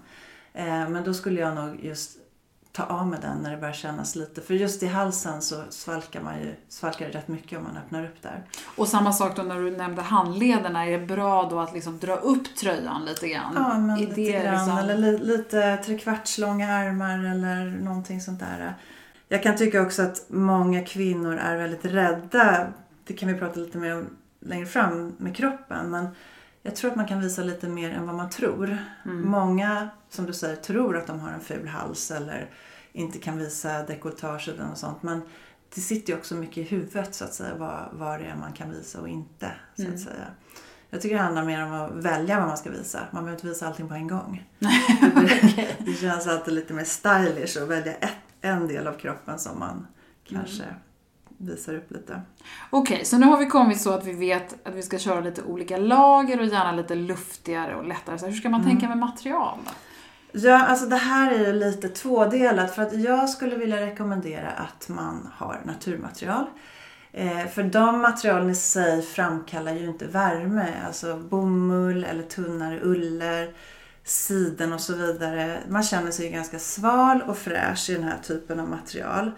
Eh, 0.54 0.90
men 0.90 1.04
då 1.04 1.14
skulle 1.14 1.40
jag 1.40 1.56
nog 1.56 1.80
just 1.86 2.12
ta 2.72 2.84
av 2.84 3.08
med 3.08 3.22
den 3.22 3.38
när 3.38 3.52
det 3.52 3.58
börjar 3.58 3.74
kännas 3.74 4.16
lite. 4.16 4.42
För 4.42 4.54
just 4.54 4.84
i 4.84 4.88
halsen 4.88 5.42
så 5.42 5.64
svalkar 5.70 6.22
man 6.22 6.40
ju 6.40 6.56
svalkar 6.70 7.06
det 7.08 7.18
rätt 7.18 7.28
mycket 7.28 7.58
om 7.58 7.64
man 7.64 7.78
öppnar 7.78 8.06
upp 8.06 8.22
där. 8.22 8.44
Och 8.76 8.88
samma 8.88 9.14
sak 9.14 9.36
då 9.36 9.44
när 9.44 9.56
du 9.60 9.72
nämnde 9.78 10.02
handlederna, 10.02 10.86
är 10.86 11.00
det 11.00 11.06
bra 11.06 11.48
då 11.50 11.60
att 11.60 11.74
liksom 11.74 12.00
dra 12.00 12.16
upp 12.16 12.56
tröjan 12.56 13.06
lite 13.06 13.28
grann? 13.28 13.54
Ja, 13.56 13.78
men 13.80 13.90
Är 13.90 13.98
lite 14.08 14.22
grann. 14.32 14.54
liksom- 14.66 14.78
Eller 14.78 14.98
li, 14.98 15.18
lite 15.18 15.78
trekvartslånga 15.78 16.74
armar 16.74 17.20
eller 17.32 17.66
någonting 17.84 18.22
sånt 18.22 18.40
där. 18.40 18.76
Jag 19.28 19.44
kan 19.44 19.58
tycka 19.58 19.82
också 19.82 20.02
att 20.02 20.26
många 20.28 20.84
kvinnor 20.86 21.36
är 21.38 21.58
väldigt 21.58 21.86
rädda. 21.86 22.68
Det 23.04 23.14
kan 23.14 23.30
vi 23.34 23.40
prata 23.40 23.60
lite 23.60 23.78
mer 23.78 23.96
om 23.98 24.06
längre 24.40 24.66
fram 24.66 25.16
med 25.18 25.36
kroppen. 25.36 25.90
Men 25.90 26.08
jag 26.64 26.76
tror 26.76 26.92
att 26.92 26.98
man 26.98 27.08
kan 27.08 27.22
visa 27.22 27.44
lite 27.44 27.68
mer 27.68 27.90
än 27.90 28.06
vad 28.06 28.16
man 28.16 28.30
tror. 28.30 28.78
Mm. 29.06 29.30
Många, 29.30 29.90
som 30.10 30.26
du 30.26 30.34
säger, 30.34 30.56
tror 30.56 30.98
att 30.98 31.08
de 31.08 31.20
har 31.20 31.32
en 31.32 31.40
ful 31.42 31.68
hals 31.68 32.12
eller 32.12 32.50
inte 32.92 33.20
kan 33.20 33.38
visa 33.38 33.84
dekolletage 33.84 34.50
eller 34.50 34.66
något 34.66 34.78
sånt. 34.78 35.04
Men 35.04 35.22
det 35.76 35.82
sitter 35.82 36.14
ju 36.14 36.20
också 36.20 36.36
mycket 36.36 36.58
i 36.58 36.64
huvudet 36.64 37.16
så 37.16 37.24
att 37.26 37.34
säga 37.34 37.56
vad, 37.56 37.90
vad 37.94 38.20
det 38.20 38.26
är 38.26 38.36
man 38.36 38.54
kan 38.54 38.72
visa 38.72 39.02
och 39.02 39.08
inte. 39.08 39.52
Så 39.76 39.82
Mm. 39.82 39.94
att 39.96 40.02
säga. 40.02 40.26
Jag 40.90 41.02
tycker 41.02 41.16
det 41.16 41.22
handlar 41.22 41.46
mer 41.46 41.64
om 41.66 41.74
att 41.74 41.92
välja 41.92 42.40
vad 42.40 42.48
man 42.48 42.58
ska 42.58 42.70
visa. 42.70 43.00
Man 43.12 43.24
behöver 43.24 43.38
inte 43.38 43.48
visa 43.48 43.68
allting 43.68 43.88
på 43.88 43.94
en 43.94 44.08
gång. 44.08 44.44
det, 44.60 45.68
det 45.80 45.94
känns 45.94 46.28
alltid 46.28 46.54
lite 46.54 46.74
mer 46.74 46.84
stylish 46.84 47.62
att 47.62 47.68
välja 47.70 47.94
ett, 47.94 48.15
en 48.46 48.68
del 48.68 48.88
av 48.88 48.94
kroppen 48.94 49.40
som 49.40 49.60
man 49.60 49.88
kanske 50.30 50.64
Mm. 50.64 50.76
visar 51.38 51.76
upp 51.76 51.92
lite. 51.92 52.22
Okej, 52.70 53.06
så 53.06 53.18
nu 53.18 53.26
har 53.26 53.38
vi 53.38 53.46
kommit 53.46 53.82
så 53.82 53.92
att 53.94 54.06
vi 54.06 54.14
vet 54.14 54.68
att 54.68 54.74
vi 54.76 54.82
ska 54.82 54.98
köra 55.00 55.20
lite 55.20 55.44
olika 55.44 55.78
lager 55.78 56.40
och 56.40 56.46
gärna 56.46 56.72
lite 56.72 56.96
luftigare 56.96 57.76
och 57.76 57.86
lättare. 57.88 58.18
Så 58.18 58.26
hur 58.26 58.34
ska 58.34 58.50
man 58.50 58.62
Mm. 58.62 58.72
tänka 58.72 58.88
med 58.90 58.98
material 58.98 59.58
då? 59.66 59.72
Ja, 60.40 60.66
alltså 60.66 60.86
det 60.86 60.96
här 60.96 61.32
är 61.32 61.40
ju 61.48 61.54
lite 61.54 61.90
tvådelat 61.90 62.76
för 62.76 62.82
att 62.82 62.94
jag 63.00 63.30
skulle 63.30 63.56
vilja 63.56 63.82
rekommendera 63.82 64.50
att 64.50 64.90
man 64.90 65.30
har 65.34 65.62
naturmaterial. 65.66 66.46
Eh, 67.12 67.48
för 67.48 67.64
de 67.64 68.00
materialen 68.02 68.50
i 68.50 68.56
sig 68.56 69.02
framkallar 69.02 69.72
ju 69.74 69.86
inte 69.86 70.08
värme. 70.08 70.74
Alltså 70.86 71.18
bomull 71.18 72.04
eller 72.04 72.24
tunnare 72.24 72.80
uller, 72.82 73.54
siden 74.06 74.74
och 74.74 74.82
så 74.82 74.96
vidare. 74.96 75.60
Man 75.70 75.84
känner 75.84 76.12
sig 76.12 76.30
ganska 76.30 76.60
sval 76.60 77.22
och 77.22 77.38
fräsch 77.38 77.90
i 77.90 77.94
den 77.94 78.04
här 78.04 78.18
typen 78.24 78.60
av 78.60 78.70
material. 78.70 79.32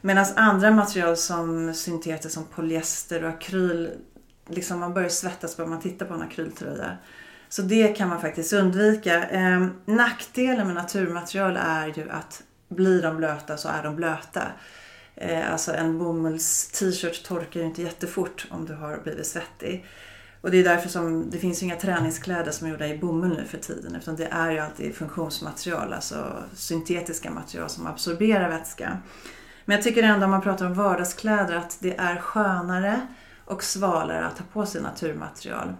Medan 0.00 0.26
andra 0.36 0.70
material 0.70 1.16
som 1.16 1.74
synteter 1.74 2.28
som 2.28 2.44
polyester 2.44 3.24
och 3.24 3.30
akryl, 3.30 3.90
liksom 4.48 4.80
man 4.80 4.94
börjar 4.94 5.08
svettas 5.08 5.56
bara 5.56 5.66
man 5.66 5.80
tittar 5.80 6.06
på 6.06 6.14
en 6.14 6.22
akryltröja. 6.22 6.96
Så 7.48 7.62
det 7.62 7.88
kan 7.88 8.08
man 8.08 8.20
faktiskt 8.20 8.52
undvika. 8.52 9.28
Eh, 9.28 9.66
nackdelen 9.84 10.66
med 10.66 10.76
naturmaterial 10.76 11.56
är 11.56 11.86
ju 11.86 12.10
att 12.10 12.42
blir 12.68 13.02
de 13.02 13.16
blöta 13.16 13.56
så 13.56 13.68
är 13.68 13.82
de 13.82 13.96
blöta. 13.96 14.42
Eh, 15.14 15.52
alltså 15.52 15.72
en 15.72 15.98
bomulls 15.98 16.68
t-shirt 16.68 17.24
torkar 17.24 17.60
ju 17.60 17.66
inte 17.66 17.82
jättefort 17.82 18.46
om 18.50 18.66
du 18.66 18.74
har 18.74 19.00
blivit 19.04 19.26
svettig. 19.26 19.86
Och 20.42 20.50
det 20.50 20.58
är 20.58 20.64
därför 20.64 20.88
som 20.88 21.30
det 21.30 21.38
finns 21.38 21.62
inga 21.62 21.76
träningskläder 21.76 22.50
som 22.50 22.66
är 22.66 22.70
gjorda 22.70 22.86
i 22.86 22.98
bomull 22.98 23.36
nu 23.36 23.44
för 23.44 23.58
tiden. 23.58 23.96
Utan 23.96 24.16
det 24.16 24.26
är 24.26 24.50
ju 24.50 24.58
alltid 24.58 24.94
funktionsmaterial, 24.94 25.92
alltså 25.92 26.42
syntetiska 26.54 27.30
material 27.30 27.68
som 27.68 27.86
absorberar 27.86 28.48
vätska. 28.48 28.98
Men 29.64 29.76
jag 29.76 29.84
tycker 29.84 30.02
ändå 30.02 30.24
om 30.24 30.30
man 30.30 30.42
pratar 30.42 30.66
om 30.66 30.74
vardagskläder 30.74 31.56
att 31.56 31.78
det 31.80 31.96
är 31.96 32.16
skönare 32.16 33.06
och 33.44 33.62
svalare 33.62 34.26
att 34.26 34.38
ha 34.38 34.46
på 34.52 34.66
sig 34.66 34.82
naturmaterial. 34.82 35.74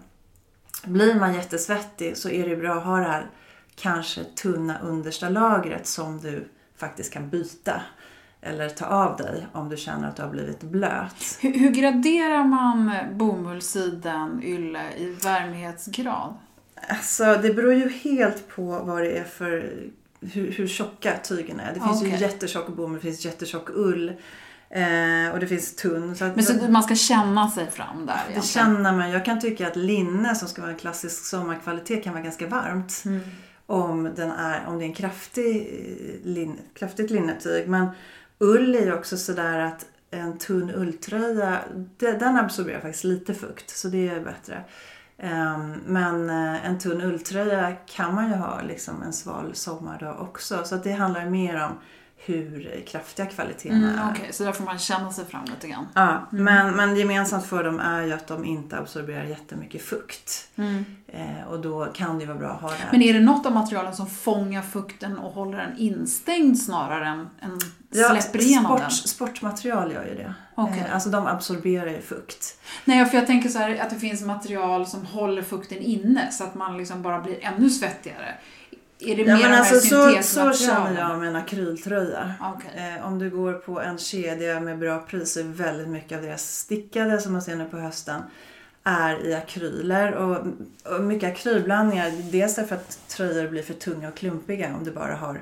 Blir 0.83 1.15
man 1.15 1.33
jättesvettig 1.33 2.17
så 2.17 2.29
är 2.29 2.49
det 2.49 2.55
bra 2.55 2.73
att 2.73 2.83
ha 2.83 2.97
det 2.97 3.03
här 3.03 3.29
kanske 3.75 4.23
tunna 4.23 4.79
understa 4.79 5.29
lagret 5.29 5.87
som 5.87 6.21
du 6.21 6.47
faktiskt 6.77 7.13
kan 7.13 7.29
byta. 7.29 7.81
Eller 8.45 8.69
ta 8.69 8.85
av 8.85 9.17
dig 9.17 9.47
om 9.51 9.69
du 9.69 9.77
känner 9.77 10.07
att 10.07 10.15
du 10.15 10.21
har 10.21 10.29
blivit 10.29 10.61
blöt. 10.61 11.37
Hur, 11.41 11.59
hur 11.59 11.71
graderar 11.71 12.43
man 12.43 12.91
bomull, 13.11 13.61
siden, 13.61 14.41
ylle 14.43 14.83
i 14.97 15.05
värmighetsgrad? 15.23 16.33
Alltså 16.89 17.23
det 17.41 17.53
beror 17.53 17.73
ju 17.73 17.89
helt 17.89 18.47
på 18.47 18.79
vad 18.79 19.01
det 19.01 19.17
är 19.17 19.23
för 19.23 19.73
hur, 20.21 20.51
hur 20.51 20.67
tjocka 20.67 21.13
tygen 21.23 21.59
är. 21.59 21.73
Det 21.73 21.79
finns 21.79 22.01
Okej. 22.01 22.11
ju 22.13 22.17
jättetjock 22.17 22.67
bomull, 22.67 22.95
det 22.95 23.01
finns 23.01 23.25
jättetjock 23.25 23.69
ull 23.69 24.09
eh, 24.69 25.31
och 25.33 25.39
det 25.39 25.47
finns 25.47 25.75
tunn. 25.75 26.15
Så 26.15 26.25
att, 26.25 26.35
Men 26.35 26.45
så 26.45 26.53
man 26.53 26.83
ska 26.83 26.95
känna 26.95 27.49
sig 27.51 27.71
fram 27.71 28.05
där 28.05 28.05
det 28.05 28.31
egentligen? 28.31 28.43
känner 28.43 28.91
man. 28.91 29.09
Jag 29.09 29.25
kan 29.25 29.39
tycka 29.39 29.67
att 29.67 29.75
linne 29.75 30.35
som 30.35 30.47
ska 30.47 30.61
vara 30.61 30.71
en 30.71 30.77
klassisk 30.77 31.25
sommarkvalitet 31.25 32.03
kan 32.03 32.13
vara 32.13 32.23
ganska 32.23 32.47
varmt. 32.47 33.03
Mm. 33.05 33.19
Om, 33.65 34.09
den 34.15 34.31
är, 34.31 34.67
om 34.67 34.77
det 34.77 34.85
är 34.85 34.87
en 34.87 34.93
kraftig, 34.93 35.55
eh, 35.55 36.27
lin, 36.27 36.59
kraftigt 36.73 37.11
linnetyg. 37.11 37.67
Men 37.69 37.87
ull 38.43 38.75
är 38.75 38.85
ju 38.85 38.93
också 38.93 39.17
sådär 39.17 39.59
att 39.59 39.85
en 40.11 40.37
tunn 40.37 40.71
ulltröja, 40.75 41.59
den 41.97 42.37
absorberar 42.37 42.79
faktiskt 42.79 43.03
lite 43.03 43.33
fukt. 43.33 43.69
Så 43.69 43.87
det 43.87 44.07
är 44.07 44.19
bättre. 44.19 44.63
Ehm, 45.17 45.73
men 45.85 46.29
eh, 46.29 46.65
en 46.65 46.79
tunn 46.79 47.01
ulltröja 47.01 47.71
kan 47.85 48.15
man 48.15 48.29
ju 48.29 48.35
ha 48.35 48.61
liksom 48.61 49.03
en 49.03 49.13
sval 49.13 49.55
sommardag 49.55 50.21
också. 50.21 50.63
Så 50.63 50.75
att 50.75 50.83
det 50.83 50.91
handlar 50.91 51.25
mer 51.25 51.63
om 51.63 51.71
hur 52.25 52.83
kraftiga 52.87 53.25
kvaliteterna 53.25 53.89
Mm, 53.89 53.99
är. 53.99 54.11
Okej, 54.11 54.29
så 54.33 54.43
där 54.43 54.51
får 54.51 54.63
man 54.63 54.79
känna 54.79 55.11
sig 55.11 55.25
fram 55.25 55.45
lite 55.45 55.67
grann. 55.67 55.87
Ja, 55.93 56.27
men, 56.31 56.75
men 56.75 56.95
gemensamt 56.95 57.45
för 57.45 57.63
dem 57.63 57.79
är 57.79 58.01
ju 58.01 58.13
att 58.13 58.27
de 58.27 58.45
inte 58.45 58.77
absorberar 58.77 59.23
jättemycket 59.23 59.81
fukt. 59.81 60.49
Eh, 61.07 61.47
och 61.49 61.59
då 61.61 61.85
kan 61.85 62.19
det 62.19 62.25
vara 62.25 62.37
bra 62.37 62.49
att 62.49 62.61
ha 62.61 62.69
det 62.69 62.75
här. 62.75 62.91
Men 62.91 63.01
är 63.01 63.13
det 63.13 63.19
något 63.19 63.45
av 63.45 63.51
materialen 63.51 63.95
som 63.95 64.07
fångar 64.07 64.61
fukten 64.61 65.17
och 65.17 65.31
håller 65.33 65.57
den 65.57 65.77
instängd 65.77 66.59
snarare 66.59 67.07
än, 67.07 67.29
än 67.41 67.59
släpper 67.91 68.41
igenom 68.41 68.65
sport, 68.65 68.79
den? 68.79 68.91
Sportmaterial 68.91 69.91
gör 69.91 70.05
ju 70.05 70.15
det. 70.15 70.33
Okej. 70.55 70.83
Eh, 70.87 70.93
alltså 70.93 71.09
de 71.09 71.27
absorberar 71.27 71.89
ju 71.89 72.01
fukt. 72.01 72.57
Nej, 72.85 73.05
för 73.05 73.17
jag 73.17 73.27
tänker 73.27 73.49
så 73.49 73.59
här 73.59 73.77
att 73.81 73.89
det 73.89 73.95
finns 73.95 74.21
material 74.21 74.85
som 74.87 75.05
håller 75.05 75.41
fukten 75.41 75.77
inne 75.77 76.31
så 76.31 76.43
att 76.43 76.55
man 76.55 76.77
liksom 76.77 77.01
bara 77.01 77.19
blir 77.21 77.37
ännu 77.41 77.69
svettigare. 77.69 78.35
Är 79.05 79.15
det 79.15 79.21
Ja, 79.21 79.37
men 79.37 79.53
alltså, 79.53 79.79
så, 79.79 80.23
så 80.23 80.53
känner 80.53 80.99
jag 80.99 81.19
med 81.19 81.29
en 81.29 81.35
akryltröja. 81.35 82.33
Okej. 82.41 82.95
Eh, 82.97 83.07
om 83.07 83.19
du 83.19 83.29
går 83.29 83.53
på 83.53 83.81
en 83.81 83.97
kedja 83.97 84.59
med 84.59 84.79
bra 84.79 84.99
pris 84.99 85.33
så 85.33 85.39
är 85.39 85.43
väldigt 85.43 85.87
mycket 85.87 86.17
av 86.17 86.23
deras 86.23 86.55
stickade 86.55 87.21
som 87.21 87.33
man 87.33 87.41
ser 87.41 87.55
nu 87.55 87.65
på 87.65 87.77
hösten 87.77 88.21
är 88.83 89.25
i 89.25 89.33
akryler 89.33 90.13
och, 90.13 90.47
och 90.95 91.03
mycket 91.03 91.31
akrylblandningar. 91.31 92.11
Dels 92.31 92.55
därför 92.55 92.75
att 92.75 93.07
tröjor 93.07 93.47
blir 93.47 93.63
för 93.63 93.73
tunga 93.73 94.07
och 94.07 94.15
klumpiga 94.15 94.75
om 94.75 94.83
du 94.83 94.91
bara 94.91 95.15
har 95.15 95.41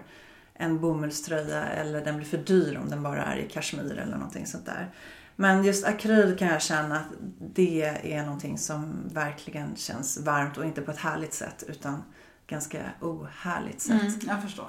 en 0.54 0.80
bomullströja 0.80 1.64
eller 1.64 2.06
den 2.06 2.18
blir 2.18 2.28
för 2.28 2.38
dyr 2.38 2.80
om 2.84 2.90
den 2.90 3.04
bara 3.04 3.24
är 3.24 3.38
i 3.38 3.50
kashmir 3.50 3.92
eller 3.92 4.16
någonting 4.16 4.46
sånt 4.46 4.66
där. 4.66 4.90
Men 5.36 5.64
just 5.64 5.86
akryl 5.86 6.38
kan 6.38 6.48
jag 6.48 6.62
känna 6.62 6.96
att 6.96 7.08
det 7.54 7.82
är 8.04 8.24
någonting 8.24 8.58
som 8.58 9.10
verkligen 9.14 9.76
känns 9.76 10.20
varmt 10.20 10.58
och 10.58 10.66
inte 10.66 10.82
på 10.82 10.92
ett 10.92 10.98
härligt 10.98 11.34
sätt 11.34 11.64
utan 11.68 12.04
ganska 12.52 12.84
ohärligt 13.02 13.82
sätt. 13.82 14.02
Mm, 14.02 14.20
jag 14.28 14.42
förstår. 14.42 14.68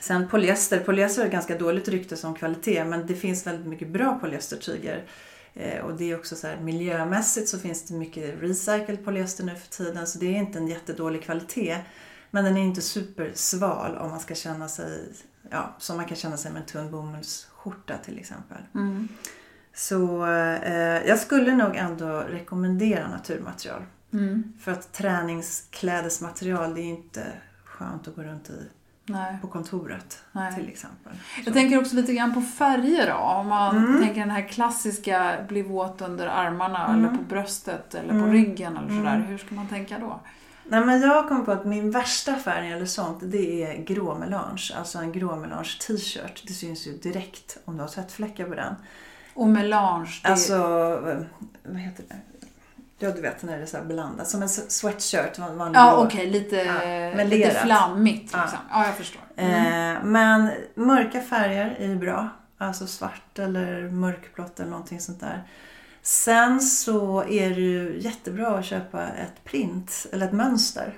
Sen 0.00 0.28
polyester. 0.28 0.80
Polyester 0.80 1.22
har 1.22 1.28
ganska 1.28 1.58
dåligt 1.58 1.88
rykte 1.88 2.16
som 2.16 2.34
kvalitet 2.34 2.84
men 2.84 3.06
det 3.06 3.14
finns 3.14 3.46
väldigt 3.46 3.66
mycket 3.66 3.88
bra 3.88 4.18
polyestertyger. 4.20 5.04
Eh, 5.54 5.84
och 5.84 5.96
det 5.96 6.10
är 6.10 6.18
också 6.18 6.36
så 6.36 6.46
här, 6.46 6.60
miljömässigt 6.60 7.48
så 7.48 7.58
finns 7.58 7.86
det 7.86 7.94
mycket 7.94 8.42
recycled 8.42 9.04
polyester 9.04 9.44
nu 9.44 9.54
för 9.54 9.68
tiden 9.68 10.06
så 10.06 10.18
det 10.18 10.26
är 10.26 10.38
inte 10.38 10.58
en 10.58 10.68
jättedålig 10.68 11.22
kvalitet. 11.22 11.78
Men 12.30 12.44
den 12.44 12.56
är 12.56 12.60
inte 12.60 12.80
supersval 12.80 13.96
om 13.96 14.10
man 14.10 14.20
ska 14.20 14.34
känna 14.34 14.68
sig, 14.68 15.12
ja, 15.50 15.76
som 15.78 15.96
man 15.96 16.06
kan 16.06 16.16
känna 16.16 16.36
sig 16.36 16.52
med 16.52 16.60
en 16.60 16.66
tunn 16.66 16.90
bomullsskjorta 16.90 17.98
till 18.04 18.18
exempel. 18.18 18.58
Mm. 18.74 19.08
Så 19.74 20.26
eh, 20.26 21.06
jag 21.06 21.18
skulle 21.18 21.54
nog 21.54 21.76
ändå 21.76 22.20
rekommendera 22.20 23.08
naturmaterial. 23.08 23.82
Mm. 24.12 24.52
För 24.60 24.72
att 24.72 24.92
träningsklädesmaterial 24.92 26.74
det 26.74 26.80
är 26.80 26.84
inte 26.84 27.24
skönt 27.64 28.08
att 28.08 28.16
gå 28.16 28.22
runt 28.22 28.50
i 28.50 28.62
Nej. 29.08 29.38
på 29.42 29.48
kontoret 29.48 30.22
Nej. 30.32 30.54
till 30.54 30.68
exempel. 30.68 31.12
Jag 31.44 31.54
tänker 31.54 31.78
också 31.80 31.96
lite 31.96 32.14
grann 32.14 32.34
på 32.34 32.40
färger 32.40 33.06
då. 33.10 33.16
Om 33.16 33.46
man 33.48 33.76
Mm. 33.76 34.02
tänker 34.02 34.20
den 34.20 34.30
här 34.30 34.48
klassiska 34.48 35.36
bli 35.48 35.62
våt 35.62 36.00
under 36.02 36.26
armarna 36.26 36.86
Mm. 36.88 37.04
eller 37.04 37.16
på 37.18 37.22
bröstet 37.24 37.94
eller 37.94 38.08
på 38.08 38.14
Mm. 38.14 38.32
ryggen 38.32 38.76
eller 38.76 38.88
sådär. 38.88 39.14
Mm. 39.14 39.26
Hur 39.26 39.38
ska 39.38 39.54
man 39.54 39.68
tänka 39.68 39.98
då? 39.98 40.20
Nej 40.68 40.84
men 40.84 41.00
jag 41.00 41.28
kom 41.28 41.44
på 41.44 41.52
att 41.52 41.64
min 41.66 41.90
värsta 41.90 42.34
färg 42.36 42.72
eller 42.72 42.86
sånt 42.86 43.18
det 43.22 43.62
är 43.64 43.82
gråmelange. 43.82 44.70
Alltså 44.78 44.98
en 44.98 45.12
gråmelange 45.12 45.70
t-shirt. 45.86 46.42
Det 46.46 46.52
syns 46.52 46.86
ju 46.86 46.92
direkt 46.98 47.58
om 47.64 47.76
du 47.76 47.80
har 47.82 47.88
svettfläckar 47.88 48.44
på 48.48 48.54
den. 48.54 48.74
Och 49.34 49.48
melange, 49.48 50.20
det 50.22 50.28
Alltså, 50.28 50.56
vad 51.64 51.76
heter 51.80 52.04
det? 52.08 52.16
Ja 52.98 53.10
du 53.10 53.20
vet 53.20 53.42
när 53.42 53.56
det 53.56 53.62
är 53.62 53.66
så 53.66 53.82
blandat. 53.82 54.28
Som 54.28 54.42
en 54.42 54.48
sweatshirt. 54.48 55.38
van- 55.38 55.58
vanlig 55.58 55.78
Ja, 55.78 55.96
okej. 56.06 56.30
Lite, 56.30 56.56
Ja, 56.56 57.24
lite 57.24 57.50
flammigt 57.50 58.30
Ja. 58.32 58.40
liksom. 58.42 58.58
Ja, 58.70 58.86
jag 58.86 58.94
förstår. 58.96 59.22
Mm. 59.36 59.96
Eh, 59.96 60.04
men 60.04 60.50
mörka 60.74 61.20
färger 61.20 61.76
är 61.80 61.94
bra. 61.96 62.28
Alltså 62.58 62.86
svart 62.86 63.38
eller 63.38 63.82
mörkblått 63.90 64.60
eller 64.60 64.70
någonting 64.70 65.00
sånt 65.00 65.20
där. 65.20 65.42
Sen 66.02 66.60
så 66.60 67.24
är 67.28 67.50
det 67.50 67.60
ju 67.60 67.98
jättebra 68.00 68.58
att 68.58 68.64
köpa 68.64 69.02
ett 69.02 69.44
print 69.44 70.06
eller 70.12 70.26
ett 70.26 70.32
mönster. 70.32 70.94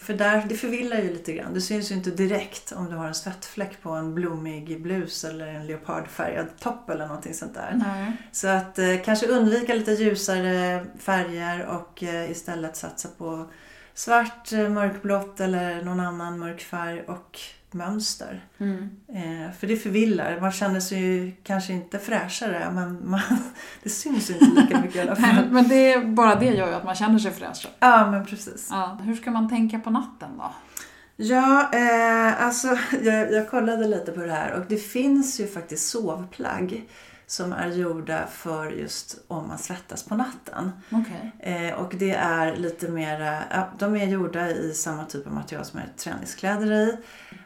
För 0.00 0.14
där, 0.14 0.44
det 0.48 0.54
förvillar 0.54 0.96
ju 0.96 1.12
lite 1.12 1.32
grann. 1.32 1.54
Det 1.54 1.60
syns 1.60 1.90
ju 1.90 1.94
inte 1.94 2.10
direkt 2.10 2.72
om 2.72 2.90
du 2.90 2.96
har 2.96 3.06
en 3.06 3.14
svettfläck 3.14 3.82
på 3.82 3.90
en 3.90 4.14
blommig 4.14 4.82
blus 4.82 5.24
eller 5.24 5.46
en 5.46 5.66
leopardfärgad 5.66 6.46
topp 6.58 6.90
eller 6.90 7.06
någonting 7.06 7.34
sånt 7.34 7.54
där. 7.54 7.74
Nej. 7.86 8.12
Så 8.32 8.48
att 8.48 8.78
eh, 8.78 8.96
kanske 9.04 9.26
undvika 9.26 9.74
lite 9.74 9.92
ljusare 9.92 10.86
färger 10.98 11.66
och 11.66 12.02
eh, 12.02 12.30
istället 12.30 12.76
satsa 12.76 13.08
på 13.18 13.50
svart, 13.94 14.52
eh, 14.52 14.68
mörkblått 14.68 15.40
eller 15.40 15.82
någon 15.82 16.00
annan 16.00 16.38
mörk 16.38 16.60
färg 16.60 17.02
och 17.02 17.38
mönster. 17.74 18.44
Eh, 18.58 19.52
för 19.58 19.66
det 19.66 19.76
förvillar. 19.76 20.40
Man 20.40 20.52
känner 20.52 20.80
sig 20.80 20.98
ju 20.98 21.32
kanske 21.42 21.72
inte 21.72 21.98
fräschare 21.98 22.70
men 22.72 23.10
man, 23.10 23.20
det 23.82 23.90
syns 23.90 24.30
inte 24.30 24.44
lika 24.44 24.80
mycket 24.80 24.96
i 24.96 25.00
alla 25.00 25.16
fall. 25.16 25.50
Men 25.50 25.68
det, 25.68 26.06
bara 26.06 26.34
det 26.34 26.46
gör 26.46 26.68
ju 26.68 26.74
att 26.74 26.84
man 26.84 26.94
känner 26.94 27.18
sig 27.18 27.32
fräschare. 27.32 27.72
Ja, 27.80 28.10
men 28.10 28.26
precis. 28.26 28.68
Ja. 28.70 28.98
Hur 29.02 29.14
ska 29.14 29.30
man 29.30 29.48
tänka 29.48 29.78
på 29.78 29.90
natten 29.90 30.30
då? 30.38 30.52
Ja, 31.16 31.70
eh, 31.72 32.44
alltså 32.46 32.68
jag, 33.02 33.32
jag 33.32 33.50
kollade 33.50 33.86
lite 33.88 34.12
på 34.12 34.20
det 34.20 34.32
här 34.32 34.52
och 34.52 34.64
det 34.68 34.76
finns 34.76 35.40
ju 35.40 35.46
faktiskt 35.46 35.88
sovplagg 35.88 36.84
som 37.30 37.52
är 37.52 37.68
gjorda 37.68 38.26
för 38.26 38.70
just 38.70 39.18
om 39.28 39.48
man 39.48 39.58
svettas 39.58 40.02
på 40.02 40.14
natten. 40.14 40.72
Okej. 40.90 41.32
Eh, 41.38 41.74
och 41.74 41.94
det 41.98 42.10
är 42.10 42.56
lite 42.56 42.88
mera, 42.88 43.42
ja, 43.50 43.68
de 43.78 43.96
är 43.96 44.06
gjorda 44.06 44.50
i 44.50 44.74
samma 44.74 45.04
typ 45.04 45.26
av 45.26 45.32
material 45.32 45.64
som 45.64 45.78
är 45.78 45.88
träningskläder 45.96 46.72
i. 46.72 46.96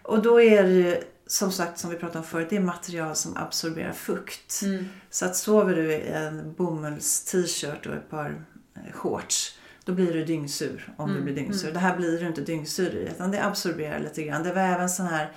Och 0.03 0.23
då 0.23 0.41
är 0.41 0.63
det 0.63 0.73
ju 0.73 1.03
som 1.27 1.53
sagt 1.53 1.79
som 1.79 1.91
vi 1.91 1.97
pratade 1.97 2.19
om 2.19 2.25
förut, 2.25 2.47
det 2.51 2.57
är 2.57 2.61
material 2.61 3.15
som 3.15 3.37
absorberar 3.37 3.93
fukt. 3.93 4.63
Så 5.11 5.27
att 5.27 5.37
sover 5.37 5.75
du 5.75 5.93
i 5.93 6.09
en 6.09 6.55
bomulls-t-shirt 6.55 7.87
och 7.87 7.95
ett 7.95 8.11
par 8.11 8.45
eh, 8.77 8.93
shorts 8.93 9.59
då 9.85 9.93
blir 9.93 10.13
du 10.13 10.25
dyngsur 10.25 10.93
om 10.97 11.15
du 11.15 11.21
blir 11.21 11.35
dyngsur. 11.35 11.73
Det 11.73 11.79
här 11.79 11.97
blir 11.97 12.21
du 12.21 12.27
inte 12.27 12.41
dyngsur 12.41 12.95
i 12.95 13.09
utan 13.09 13.31
det 13.31 13.45
absorberar 13.45 14.01
lite 14.01 14.23
grann. 14.23 14.43
Det 14.43 14.53
var 14.53 14.63
även 14.63 14.89
sån 14.89 15.07
här 15.07 15.33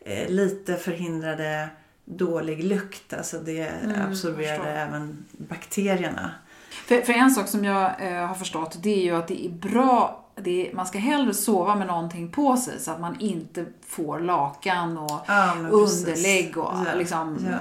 eh, 0.00 0.28
lite 0.28 0.76
förhindrade 0.76 1.68
dålig 2.04 2.64
lukt. 2.64 3.12
Alltså 3.12 3.38
det 3.38 3.72
förstår. 4.08 4.66
även 4.66 5.24
bakterierna. 5.30 6.30
För, 6.70 7.00
för 7.00 7.12
en 7.12 7.30
sak 7.30 7.48
som 7.48 7.64
jag 7.64 7.92
eh, 7.98 8.26
har 8.26 8.34
förstått 8.34 8.78
det 8.82 8.94
är 8.94 9.04
ju 9.04 9.16
att 9.16 9.28
det 9.28 9.46
är 9.46 9.50
bra 9.50 10.22
det 10.34 10.70
är, 10.70 10.74
man 10.74 10.86
ska 10.86 10.98
hellre 10.98 11.34
sova 11.34 11.74
med 11.74 11.86
någonting 11.86 12.30
på 12.30 12.56
sig 12.56 12.80
så 12.80 12.90
att 12.90 13.00
man 13.00 13.20
inte 13.20 13.66
får 13.86 14.20
lakan 14.20 14.98
och 14.98 15.20
Ja, 15.26 15.54
underlägg 15.70 16.58
och 16.58 16.72
Ja, 16.86 16.94
liksom, 16.94 17.46
ja. 17.50 17.58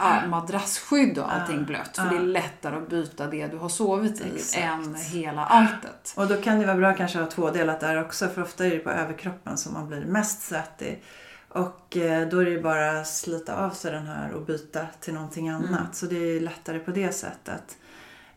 ja, 0.00 0.28
madrassskydd 0.28 1.18
och 1.18 1.34
allting 1.34 1.64
blött. 1.64 1.96
För 1.96 2.10
det 2.10 2.16
är 2.16 2.20
lättare 2.20 2.76
att 2.76 2.88
byta 2.88 3.26
det 3.26 3.46
du 3.46 3.56
har 3.56 3.68
sovit 3.68 4.20
i 4.20 4.24
Exakt. 4.34 4.64
än 4.64 4.94
hela 4.94 5.46
alltet. 5.46 6.14
Och 6.16 6.26
då 6.26 6.36
kan 6.36 6.58
det 6.58 6.66
vara 6.66 6.76
bra 6.76 6.94
kanske 6.94 7.18
att 7.18 7.24
ha 7.24 7.30
tvådelat 7.30 7.80
där 7.80 8.04
också 8.04 8.28
för 8.28 8.42
ofta 8.42 8.66
är 8.66 8.70
det 8.70 8.78
på 8.78 8.90
överkroppen 8.90 9.58
som 9.58 9.72
man 9.72 9.88
blir 9.88 10.04
mest 10.04 10.42
svettig. 10.42 11.02
Och 11.48 11.96
eh, 11.96 12.28
då 12.28 12.38
är 12.38 12.44
det 12.44 12.50
ju 12.50 12.62
bara 12.62 13.00
att 13.00 13.06
slita 13.06 13.56
av 13.56 13.70
sig 13.70 13.92
den 13.92 14.06
här 14.06 14.32
och 14.32 14.42
byta 14.42 14.86
till 15.00 15.14
någonting 15.14 15.48
annat. 15.48 15.94
Så 15.94 16.06
det 16.06 16.16
är 16.16 16.26
ju 16.26 16.40
lättare 16.40 16.78
på 16.78 16.90
det 16.90 17.12
sättet. 17.12 17.76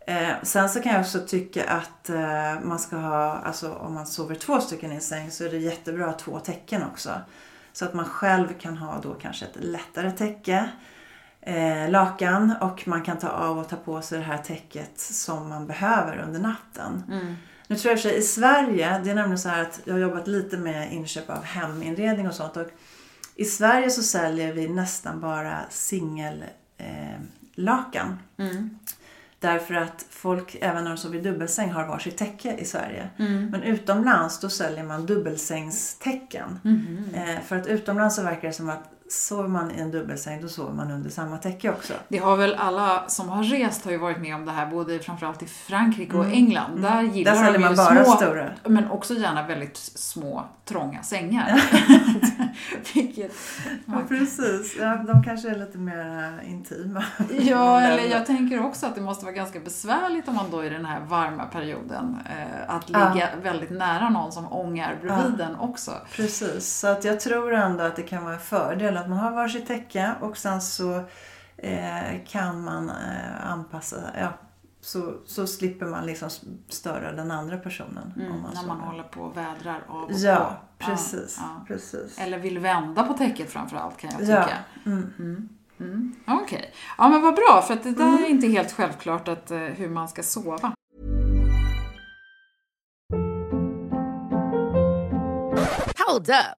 Eh, 0.07 0.31
sen 0.43 0.69
så 0.69 0.81
kan 0.81 0.91
jag 0.91 1.01
också 1.01 1.19
tycka 1.19 1.69
att 1.69 2.09
eh, 2.09 2.61
man 2.63 2.79
ska 2.79 2.95
ha, 2.95 3.33
alltså 3.33 3.73
om 3.73 3.93
man 3.93 4.07
sover 4.07 4.35
två 4.35 4.59
stycken 4.61 4.91
i 4.91 4.95
en 4.95 5.01
säng 5.01 5.31
så 5.31 5.45
är 5.45 5.49
det 5.49 5.57
jättebra 5.57 6.05
att 6.05 6.11
ha 6.11 6.19
två 6.19 6.39
täcken 6.39 6.83
också. 6.83 7.11
Så 7.73 7.85
att 7.85 7.93
man 7.93 8.05
själv 8.05 8.47
kan 8.59 8.77
ha 8.77 8.99
då 9.01 9.13
kanske 9.13 9.45
ett 9.45 9.63
lättare 9.63 10.11
täcke, 10.11 10.69
eh, 11.41 11.89
lakan 11.89 12.53
och 12.61 12.87
man 12.87 13.01
kan 13.01 13.17
ta 13.17 13.29
av 13.29 13.59
och 13.59 13.69
ta 13.69 13.75
på 13.75 14.01
sig 14.01 14.19
det 14.19 14.25
här 14.25 14.37
täcket 14.37 14.99
som 14.99 15.49
man 15.49 15.67
behöver 15.67 16.17
under 16.17 16.39
natten. 16.39 17.03
Nu 17.67 17.75
tror 17.75 17.97
jag 17.97 18.13
i 18.13 18.21
Sverige, 18.21 19.01
det 19.03 19.11
är 19.11 19.15
nämligen 19.15 19.39
så 19.39 19.49
här 19.49 19.61
att 19.61 19.81
jag 19.83 19.93
har 19.93 19.99
jobbat 19.99 20.27
lite 20.27 20.57
med 20.57 20.93
inköp 20.93 21.29
av 21.29 21.43
heminredning 21.43 22.27
och 22.27 22.33
sånt 22.33 22.57
och 22.57 22.67
i 23.39 23.45
Sverige 23.45 23.89
så 23.89 24.03
säljer 24.03 24.53
vi 24.53 24.67
nästan 24.67 25.19
bara 25.21 25.59
singel 25.69 26.43
eh, 26.77 27.19
lakan. 27.55 28.19
Därför 29.39 29.73
att 29.73 30.05
folk, 30.09 30.57
även 30.61 30.83
när 30.83 30.91
de 30.91 30.97
sover 30.97 31.17
i 31.17 31.21
dubbelsäng, 31.21 31.71
har 31.71 31.87
varsitt 31.87 32.17
täcke 32.17 32.55
i 32.57 32.65
Sverige. 32.65 33.09
Men 33.51 33.63
utomlands 33.63 34.39
då 34.39 34.49
säljer 34.49 34.83
man 34.83 35.05
dubbelsängstäcken. 35.05 36.59
Eh, 37.13 37.41
för 37.45 37.55
att 37.55 37.67
utomlands 37.67 38.15
så 38.15 38.23
verkar 38.23 38.47
det 38.47 38.53
som 38.53 38.69
att 38.69 38.91
sover 39.09 39.49
man 39.49 39.71
i 39.71 39.79
en 39.79 39.91
dubbelsäng 39.91 40.41
då 40.41 40.47
sover 40.47 40.73
man 40.73 40.91
under 40.91 41.09
samma 41.09 41.37
täcke 41.37 41.69
också. 41.69 41.93
Det 42.07 42.17
har 42.17 42.37
väl 42.37 42.55
alla 42.55 43.03
som 43.07 43.29
har 43.29 43.43
rest 43.43 43.85
har 43.85 43.91
ju 43.91 43.97
varit 43.97 44.17
med 44.21 44.35
om 44.35 44.45
det 44.45 44.51
här, 44.51 44.65
både 44.65 44.99
framförallt 44.99 45.43
i 45.43 45.45
Frankrike 45.45 46.17
och 46.17 46.25
England. 46.25 46.81
Där 46.81 47.01
gillar 47.01 47.29
Mm. 47.39 47.43
Där 47.45 47.53
de 47.53 47.59
ju 47.59 47.65
man 47.65 47.75
bara 47.75 48.05
små, 48.05 48.15
stora. 48.15 48.49
men 48.63 48.91
också 48.91 49.13
gärna 49.13 49.47
väldigt 49.47 49.77
små, 49.77 50.45
trånga 50.65 51.03
sängar. 51.03 51.61
Vilket, 52.93 53.31
Ja, 53.85 54.01
precis. 54.07 54.75
Ja, 54.79 54.95
de 54.95 55.23
kanske 55.23 55.49
är 55.49 55.55
lite 55.55 55.77
mer 55.77 56.39
eh, 56.43 56.51
intima. 56.51 57.03
ja, 57.39 57.81
eller 57.81 58.03
jag 58.03 58.25
tänker 58.25 58.65
också 58.65 58.85
att 58.85 58.95
det 58.95 59.01
måste 59.01 59.25
vara 59.25 59.35
ganska 59.35 59.59
besvärligt 59.59 60.27
om 60.27 60.35
man 60.35 60.51
då 60.51 60.63
i 60.63 60.69
den 60.69 60.85
här 60.85 60.99
varma 60.99 61.45
perioden 61.45 62.17
eh, 62.25 62.75
att 62.75 62.89
ligga 62.89 63.29
väldigt 63.43 63.71
nära 63.71 64.09
någon 64.09 64.31
som 64.31 64.53
ångar 64.53 64.97
bredvid 65.01 65.41
en 65.41 65.55
också. 65.55 65.91
Precis, 66.11 66.79
så 66.79 66.87
att 66.87 67.03
jag 67.03 67.19
tror 67.19 67.53
ändå 67.53 67.83
att 67.83 67.95
det 67.95 68.03
kan 68.03 68.23
vara 68.23 68.33
en 68.33 68.39
fördel 68.39 68.97
att 68.99 69.09
man 69.09 69.17
har 69.17 69.31
varsitt 69.31 69.67
täcke 69.67 70.11
och 70.21 70.37
sen 70.37 70.61
så 70.61 71.03
eh, 71.57 72.25
kan 72.27 72.63
man 72.63 72.89
eh, 72.89 73.51
anpassa, 73.51 73.95
ja, 74.19 74.27
så, 74.81 75.13
så 75.25 75.47
slipper 75.47 75.85
man 75.85 76.05
liksom 76.05 76.29
störa 76.69 77.11
den 77.11 77.31
andra 77.31 77.57
personen. 77.57 78.13
om 78.15 78.21
man 78.21 78.27
Mm, 78.27 78.41
när 78.41 78.67
man 78.67 78.77
sover. 78.77 78.81
håller 78.91 79.03
på 79.03 79.21
och 79.21 79.37
vädrar 79.37 79.83
av 79.87 80.03
och 80.03 80.11
Ja, 80.13 80.61
på. 80.77 80.85
precis. 80.85 81.37
Ja, 81.41 81.65
precis. 81.67 82.15
ja. 82.17 82.23
Eller 82.23 82.39
vill 82.39 82.59
vända 82.59 83.03
på 83.03 83.13
täcket 83.13 83.49
framförallt 83.51 83.97
kan 83.97 84.09
jag 84.19 84.21
Ja, 84.29 84.43
tycka. 84.43 84.57
Mm. 84.85 85.49
Okej. 86.27 86.73
Ja 86.97 87.09
men 87.09 87.21
vad 87.21 87.35
bra, 87.35 87.63
för 87.67 87.73
att 87.73 87.83
det 87.83 87.91
där 87.91 88.07
Mm. 88.07 88.23
är 88.23 88.27
inte 88.27 88.47
helt 88.47 88.71
självklart 88.71 89.27
att, 89.27 89.51
eh, 89.51 89.57
hur 89.59 89.89
man 89.89 90.07
ska 90.09 90.23
sova. 90.23 90.73
Hold 96.07 96.29
up. 96.29 96.57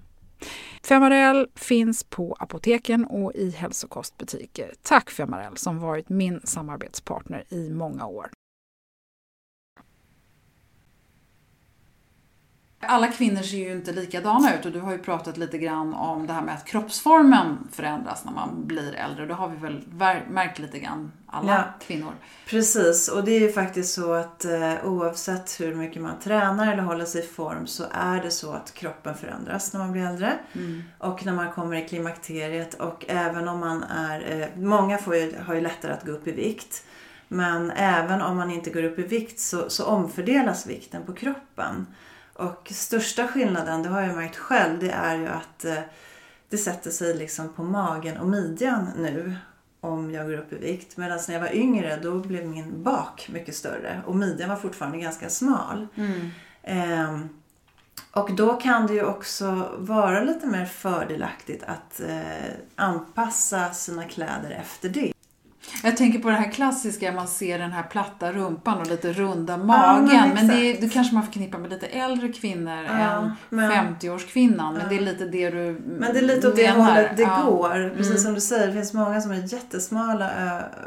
Femarel 0.83 1.47
finns 1.55 2.03
på 2.03 2.35
apoteken 2.39 3.05
och 3.05 3.35
i 3.35 3.49
hälsokostbutiker. 3.49 4.73
Tack 4.81 5.09
Femarel 5.09 5.57
som 5.57 5.79
varit 5.79 6.09
min 6.09 6.41
samarbetspartner 6.43 7.43
i 7.49 7.69
många 7.69 8.05
år. 8.05 8.29
Alla 12.81 13.07
kvinnor 13.07 13.41
ser 13.41 13.57
ju 13.57 13.71
inte 13.71 13.91
likadana 13.91 14.55
ut 14.55 14.65
och 14.65 14.71
du 14.71 14.79
har 14.79 14.91
ju 14.91 14.97
pratat 14.97 15.37
lite 15.37 15.57
grann 15.57 15.93
om 15.93 16.27
det 16.27 16.33
här 16.33 16.41
med 16.41 16.55
att 16.55 16.65
kroppsformen 16.65 17.67
förändras 17.71 18.25
när 18.25 18.31
man 18.31 18.67
blir 18.67 18.93
äldre. 18.93 19.25
Det 19.25 19.33
har 19.33 19.49
vi 19.49 19.57
väl 19.57 19.81
märkt 20.29 20.59
lite 20.59 20.79
grann, 20.79 21.11
alla 21.27 21.53
ja, 21.53 21.63
kvinnor. 21.85 22.11
Precis, 22.47 23.09
och 23.09 23.23
det 23.23 23.31
är 23.31 23.39
ju 23.39 23.51
faktiskt 23.51 23.93
så 23.93 24.13
att 24.13 24.45
eh, 24.45 24.85
oavsett 24.85 25.59
hur 25.59 25.75
mycket 25.75 26.01
man 26.01 26.19
tränar 26.19 26.73
eller 26.73 26.83
håller 26.83 27.05
sig 27.05 27.23
i 27.23 27.27
form 27.27 27.67
så 27.67 27.83
är 27.91 28.23
det 28.23 28.31
så 28.31 28.51
att 28.51 28.73
kroppen 28.73 29.15
förändras 29.15 29.73
när 29.73 29.79
man 29.79 29.91
blir 29.91 30.05
äldre. 30.05 30.33
Mm. 30.53 30.83
Och 30.97 31.25
när 31.25 31.33
man 31.33 31.51
kommer 31.51 31.75
i 31.75 31.87
klimakteriet 31.87 32.73
och 32.73 33.05
även 33.07 33.47
om 33.47 33.59
man 33.59 33.83
är, 33.83 34.41
eh, 34.41 34.61
många 34.61 34.97
får 34.97 35.15
ju, 35.15 35.35
har 35.45 35.53
ju 35.53 35.61
lättare 35.61 35.93
att 35.93 36.05
gå 36.05 36.11
upp 36.11 36.27
i 36.27 36.31
vikt. 36.31 36.83
Men 37.27 37.71
även 37.71 38.21
om 38.21 38.37
man 38.37 38.51
inte 38.51 38.69
går 38.69 38.83
upp 38.83 38.99
i 38.99 39.03
vikt 39.03 39.39
så, 39.39 39.69
så 39.69 39.85
omfördelas 39.85 40.67
vikten 40.67 41.05
på 41.05 41.13
kroppen. 41.13 41.87
Och 42.41 42.71
största 42.71 43.27
skillnaden, 43.27 43.83
det 43.83 43.89
har 43.89 44.01
jag 44.01 44.15
märkt 44.15 44.35
själv, 44.35 44.79
det 44.79 44.91
är 44.91 45.17
ju 45.17 45.27
att 45.27 45.65
eh, 45.65 45.79
det 46.49 46.57
sätter 46.57 46.91
sig 46.91 47.17
liksom 47.17 47.53
på 47.53 47.63
magen 47.63 48.17
och 48.17 48.27
midjan 48.27 48.89
nu 48.97 49.35
om 49.79 50.11
jag 50.11 50.25
går 50.25 50.37
upp 50.37 50.53
i 50.53 50.55
vikt. 50.55 50.97
Medan 50.97 51.19
när 51.27 51.33
jag 51.33 51.41
var 51.41 51.55
yngre 51.55 51.99
då 52.03 52.19
blev 52.19 52.47
min 52.47 52.83
bak 52.83 53.29
mycket 53.33 53.55
större 53.55 54.01
och 54.05 54.15
midjan 54.15 54.49
var 54.49 54.55
fortfarande 54.55 54.97
ganska 54.97 55.29
smal. 55.29 55.87
Mm. 55.95 56.29
Ehm, 56.63 57.29
och 58.11 58.35
då 58.35 58.53
kan 58.53 58.87
det 58.87 58.93
ju 58.93 59.03
också 59.03 59.71
vara 59.77 60.23
lite 60.23 60.47
mer 60.47 60.65
fördelaktigt 60.65 61.63
att 61.63 61.99
eh, 61.99 62.51
anpassa 62.75 63.73
sina 63.73 64.03
kläder 64.03 64.51
efter 64.51 64.89
det. 64.89 65.10
Jag 65.83 65.97
tänker 65.97 66.19
på 66.19 66.29
det 66.29 66.35
här 66.35 66.51
klassiska, 66.51 67.11
man 67.11 67.27
ser 67.27 67.59
den 67.59 67.71
här 67.71 67.83
platta 67.83 68.31
rumpan 68.31 68.81
och 68.81 68.87
lite 68.87 69.13
runda 69.13 69.57
magen. 69.57 70.09
Ja, 70.13 70.25
men, 70.25 70.33
men 70.33 70.47
det, 70.47 70.73
det 70.73 70.89
kanske 70.89 71.13
man 71.13 71.23
förknippar 71.23 71.59
med 71.59 71.69
lite 71.69 71.87
äldre 71.87 72.29
kvinnor 72.29 72.83
ja, 72.83 72.91
än 72.91 73.31
men, 73.49 73.71
50-årskvinnan. 73.71 74.77
Men 74.77 74.89
det 74.89 74.95
är 74.95 75.01
lite 75.01 75.25
det 75.25 75.49
du 75.49 75.81
Men 75.85 76.13
det 76.13 76.19
är 76.19 76.23
lite 76.23 76.47
åt 76.47 76.55
det 76.55 76.71
hållet 76.71 77.17
det 77.17 77.23
går. 77.23 77.89
Precis 77.89 78.11
mm. 78.11 78.23
som 78.23 78.33
du 78.33 78.41
säger, 78.41 78.67
det 78.67 78.73
finns 78.73 78.93
många 78.93 79.21
som 79.21 79.31
är 79.31 79.53
jättesmala 79.53 80.31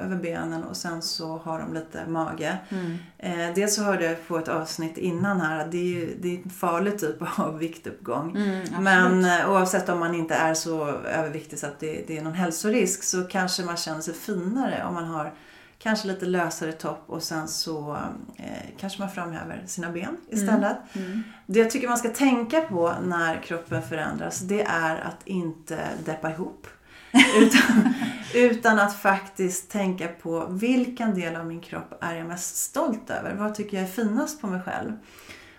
över 0.02 0.16
benen 0.16 0.64
och 0.64 0.76
sen 0.76 1.02
så 1.02 1.38
har 1.38 1.58
de 1.58 1.74
lite 1.74 2.06
mage. 2.06 2.56
Mm. 2.68 2.98
Eh, 3.18 3.54
dels 3.54 3.74
så 3.74 3.82
hörde 3.82 4.04
jag 4.04 4.28
på 4.28 4.38
ett 4.38 4.48
avsnitt 4.48 4.98
innan 4.98 5.40
här 5.40 5.60
att 5.60 5.72
det 5.72 5.78
är, 5.78 6.00
ju, 6.00 6.16
det 6.20 6.28
är 6.28 6.42
en 6.44 6.50
farlig 6.50 6.98
typ 6.98 7.16
av 7.38 7.58
viktuppgång. 7.58 8.36
Mm, 8.36 8.82
men 8.84 9.24
eh, 9.24 9.50
oavsett 9.50 9.88
om 9.88 9.98
man 9.98 10.14
inte 10.14 10.34
är 10.34 10.54
så 10.54 10.86
överviktig 10.88 11.58
så 11.58 11.66
att 11.66 11.80
det, 11.80 12.04
det 12.06 12.18
är 12.18 12.22
någon 12.22 12.34
hälsorisk 12.34 13.02
så 13.02 13.22
kanske 13.22 13.62
man 13.62 13.76
känner 13.76 14.00
sig 14.00 14.14
finare 14.14 14.63
om 14.86 14.94
man 14.94 15.04
har 15.04 15.32
kanske 15.78 16.08
lite 16.08 16.26
lösare 16.26 16.72
topp 16.72 17.04
och 17.06 17.22
sen 17.22 17.48
så 17.48 17.98
eh, 18.36 18.68
kanske 18.78 19.00
man 19.00 19.10
framhäver 19.10 19.62
sina 19.66 19.90
ben 19.90 20.04
mm, 20.04 20.20
istället. 20.28 20.76
Mm. 20.92 21.06
Mm. 21.06 21.22
Det 21.46 21.58
jag 21.58 21.70
tycker 21.70 21.88
man 21.88 21.98
ska 21.98 22.08
tänka 22.08 22.60
på 22.60 22.94
när 23.02 23.42
kroppen 23.42 23.82
förändras 23.82 24.40
det 24.40 24.62
är 24.62 24.96
att 24.96 25.26
inte 25.26 25.88
deppa 26.04 26.30
ihop. 26.30 26.66
utan, 27.38 27.94
utan 28.34 28.78
att 28.78 28.96
faktiskt 28.96 29.70
tänka 29.70 30.08
på 30.08 30.46
vilken 30.46 31.14
del 31.14 31.36
av 31.36 31.46
min 31.46 31.60
kropp 31.60 31.98
är 32.00 32.14
jag 32.14 32.26
mest 32.26 32.56
stolt 32.56 33.10
över? 33.10 33.34
Vad 33.34 33.54
tycker 33.54 33.76
jag 33.76 33.86
är 33.86 33.90
finast 33.90 34.40
på 34.40 34.46
mig 34.46 34.60
själv? 34.60 34.92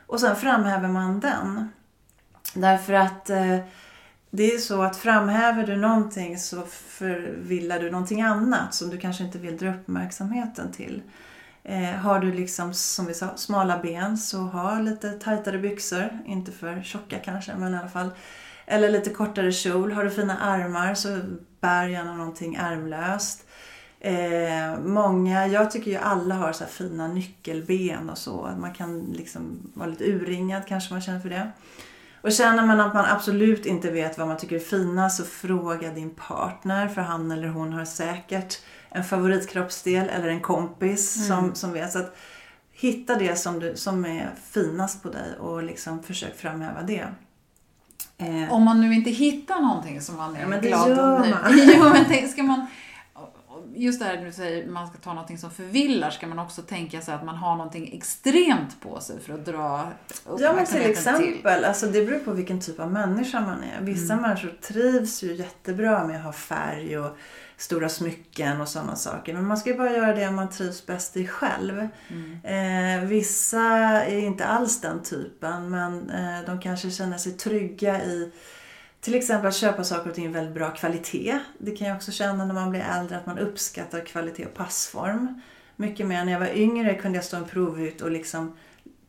Och 0.08 0.20
sen 0.20 0.36
framhäver 0.36 0.88
man 0.88 1.20
den. 1.20 1.70
Därför 2.54 2.94
att 2.94 3.30
eh, 3.30 3.58
det 4.36 4.54
är 4.54 4.58
så 4.58 4.82
att 4.82 4.98
framhäver 4.98 5.68
du 5.68 5.76
någonting 5.76 6.38
så 6.38 6.62
förvillar 6.68 7.80
du 7.80 7.92
någonting 7.92 8.22
annat 8.22 8.74
som 8.74 8.90
du 8.90 8.98
kanske 8.98 9.24
inte 9.24 9.38
vill 9.38 9.58
dra 9.58 9.70
uppmärksamheten 9.70 10.72
till. 10.72 11.02
Eh, 11.64 11.84
har 11.84 12.20
du 12.20 12.32
liksom, 12.34 12.74
som 12.74 13.06
vi 13.06 13.14
sa, 13.14 13.38
smala 13.38 13.80
ben 13.80 14.18
så 14.18 14.38
ha 14.38 14.80
lite 14.80 15.12
tajtare 15.12 15.58
byxor. 15.58 16.20
Inte 16.26 16.52
för 16.52 16.82
tjocka 16.82 17.20
kanske, 17.20 17.56
men 17.56 17.74
i 17.74 17.78
alla 17.78 17.90
fall. 17.90 18.10
Eller 18.66 18.90
lite 18.90 19.10
kortare 19.10 19.52
kjol. 19.52 19.92
Har 19.92 20.04
du 20.04 20.10
fina 20.10 20.38
armar 20.38 20.94
så 20.94 21.20
bär 21.60 21.88
gärna 21.88 22.14
någonting 22.14 22.56
ärmlöst. 22.56 23.48
Eh, 24.00 24.80
många, 24.80 25.48
jag 25.48 25.72
tycker 25.72 25.92
ju 25.92 25.98
alla 25.98 26.36
har 26.36 26.54
så 26.54 26.66
fina 26.66 27.08
nyckelben 27.08 28.10
och 28.10 28.18
så. 28.18 28.52
Man 28.58 28.74
kan 28.74 29.00
liksom 29.02 29.72
vara 29.74 29.90
lite 29.90 30.04
urringad 30.04 30.68
kanske 30.68 30.94
man 30.94 31.02
känner 31.02 31.20
för 31.20 31.30
det. 31.30 31.52
Och 32.26 32.32
känner 32.32 32.66
man 32.66 32.80
att 32.80 32.94
man 32.94 33.06
absolut 33.06 33.66
inte 33.66 33.92
vet 33.92 34.18
vad 34.18 34.28
man 34.28 34.38
tycker 34.38 34.56
är 34.56 34.60
finast 34.60 35.18
så 35.18 35.24
fråga 35.24 35.92
din 35.92 36.10
partner 36.10 36.88
för 36.88 37.02
han 37.02 37.32
eller 37.32 37.48
hon 37.48 37.74
har 37.74 37.86
säkert 37.86 38.60
en 38.90 39.04
favoritkroppsdel 39.04 40.10
eller 40.10 40.28
en 40.28 40.42
kompis 40.42 41.18
mm. 41.18 41.28
som, 41.28 41.56
som 41.56 41.74
vet. 41.74 41.92
Så 41.92 42.00
att 42.00 42.18
hitta 42.74 43.16
det 43.16 43.36
som, 43.36 43.60
du, 43.60 43.76
som 43.76 44.06
är 44.06 44.30
finast 44.52 45.04
på 45.04 45.10
dig 45.10 45.36
och 45.40 45.64
liksom 45.64 46.04
försök 46.04 46.38
framhäva 46.38 46.82
det. 46.82 47.08
Eh. 48.18 48.54
Om 48.54 48.64
man 48.64 48.82
nu 48.82 48.94
inte 48.94 49.10
hittar 49.10 49.60
någonting 49.60 50.02
som 50.02 50.18
man 50.18 50.36
är 50.36 50.42
ja, 50.42 50.48
men 50.48 50.62
det 50.62 50.68
glad 50.68 50.90
gör 50.90 51.20
man. 51.20 51.30
jo, 51.76 51.84
men 51.84 52.06
tänk, 52.08 52.32
ska 52.32 52.44
man 52.44 52.68
just 53.76 54.00
det 54.00 54.06
här 54.06 54.26
du 54.26 54.32
säger, 54.32 54.68
man 54.68 54.88
ska 54.88 54.98
ta 54.98 55.14
någonting 55.14 55.38
som 55.38 55.52
förvillar, 55.52 56.10
ska 56.10 56.28
man 56.28 56.40
också 56.40 56.62
tänka 56.62 57.02
sig 57.02 57.14
att 57.14 57.26
man 57.26 57.36
har 57.36 57.56
någonting 57.56 57.94
extremt 57.94 58.82
på 58.82 59.00
sig 59.00 59.20
för 59.20 59.34
att 59.34 59.46
dra 59.46 59.92
Ja 60.40 60.54
men 60.54 60.66
till 60.66 60.82
exempel, 60.82 61.34
till. 61.34 61.66
Alltså 61.66 61.86
det 61.86 62.06
beror 62.06 62.20
på 62.20 62.32
vilken 62.32 62.62
typ 62.62 62.80
av 62.80 62.92
människa 62.92 63.40
man 63.40 63.64
är. 63.64 63.82
Vissa 63.82 64.14
mm. 64.14 64.22
människor 64.22 64.58
trivs 64.62 65.24
ju 65.24 65.36
jättebra 65.36 66.08
med 66.08 66.18
att 66.18 66.24
ha 66.24 66.34
färg 66.34 67.00
och 67.00 67.18
stora 67.58 67.90
smycken 67.90 68.62
och 68.62 68.68
sådana 68.68 68.96
saker. 68.96 69.34
Men 69.34 69.48
man 69.48 69.58
ska 69.58 69.70
ju 69.70 69.78
bara 69.78 69.92
göra 69.92 70.16
det 70.16 70.32
man 70.32 70.50
trivs 70.50 70.86
bäst 70.86 71.18
i 71.18 71.28
själv. 71.28 71.88
Mm. 72.08 73.04
Eh, 73.04 73.08
vissa 73.08 73.62
är 74.04 74.20
inte 74.20 74.46
alls 74.46 74.82
den 74.82 75.04
typen 75.04 75.70
men 75.70 76.10
eh, 76.10 76.46
de 76.46 76.60
kanske 76.62 76.92
känner 76.92 77.18
sig 77.18 77.32
trygga 77.32 78.04
i 78.04 78.32
till 79.06 79.16
exempel 79.16 79.48
att 79.48 79.56
köpa 79.56 79.84
saker 79.84 80.10
och 80.10 80.16
ting 80.16 80.26
i 80.26 80.28
väldigt 80.28 80.56
bra 80.56 80.70
kvalitet. 80.70 81.40
Det 81.58 81.72
kan 81.72 81.88
jag 81.88 81.96
också 81.96 82.12
känna 82.12 82.46
när 82.46 82.54
man 82.54 82.70
blir 82.70 82.86
äldre 83.00 83.18
att 83.18 83.26
man 83.26 83.40
uppskattar 83.40 84.00
kvalitet 84.00 84.46
och 84.46 84.54
passform. 84.54 85.42
Mycket 85.76 86.08
mer 86.08 86.26
när 86.26 86.32
jag 86.32 86.40
var 86.40 86.58
yngre 86.58 86.96
kunde 86.96 87.18
jag 87.18 87.26
stå 87.26 87.38
en 87.38 87.46
provhytt 87.46 88.02
och 88.02 88.12
liksom 88.12 88.58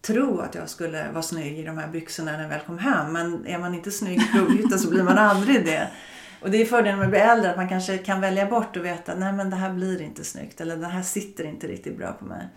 tro 0.02 0.40
att 0.40 0.54
jag 0.54 0.70
skulle 0.70 1.10
vara 1.12 1.22
snygg 1.22 1.58
i 1.58 1.62
de 1.62 1.78
här 1.78 1.88
byxorna 1.88 2.32
när 2.32 2.42
jag 2.42 2.48
väl 2.48 2.60
kom 2.66 2.78
hem. 2.78 3.12
Men 3.12 3.46
är 3.46 3.58
man 3.58 3.74
inte 3.74 3.90
snygg 3.90 4.22
i 4.22 4.26
provhytten 4.32 4.78
så 4.78 4.90
blir 4.90 5.02
man 5.02 5.18
aldrig 5.18 5.64
det. 5.64 5.90
Och 6.40 6.50
det 6.50 6.62
är 6.62 6.66
fördelen 6.66 6.98
med 6.98 7.04
att 7.04 7.10
bli 7.10 7.20
äldre 7.20 7.50
att 7.50 7.56
man 7.56 7.68
kanske 7.68 7.98
kan 7.98 8.20
välja 8.20 8.46
bort 8.46 8.76
och 8.76 8.84
veta 8.84 9.12
att 9.12 9.18
nej 9.18 9.32
men 9.32 9.50
det 9.50 9.56
här 9.56 9.72
blir 9.72 10.02
inte 10.02 10.24
snyggt 10.24 10.60
eller 10.60 10.76
det 10.76 10.86
här 10.86 11.02
sitter 11.02 11.44
inte 11.44 11.66
riktigt 11.66 11.98
bra 11.98 12.12
på 12.12 12.24
mig. 12.24 12.48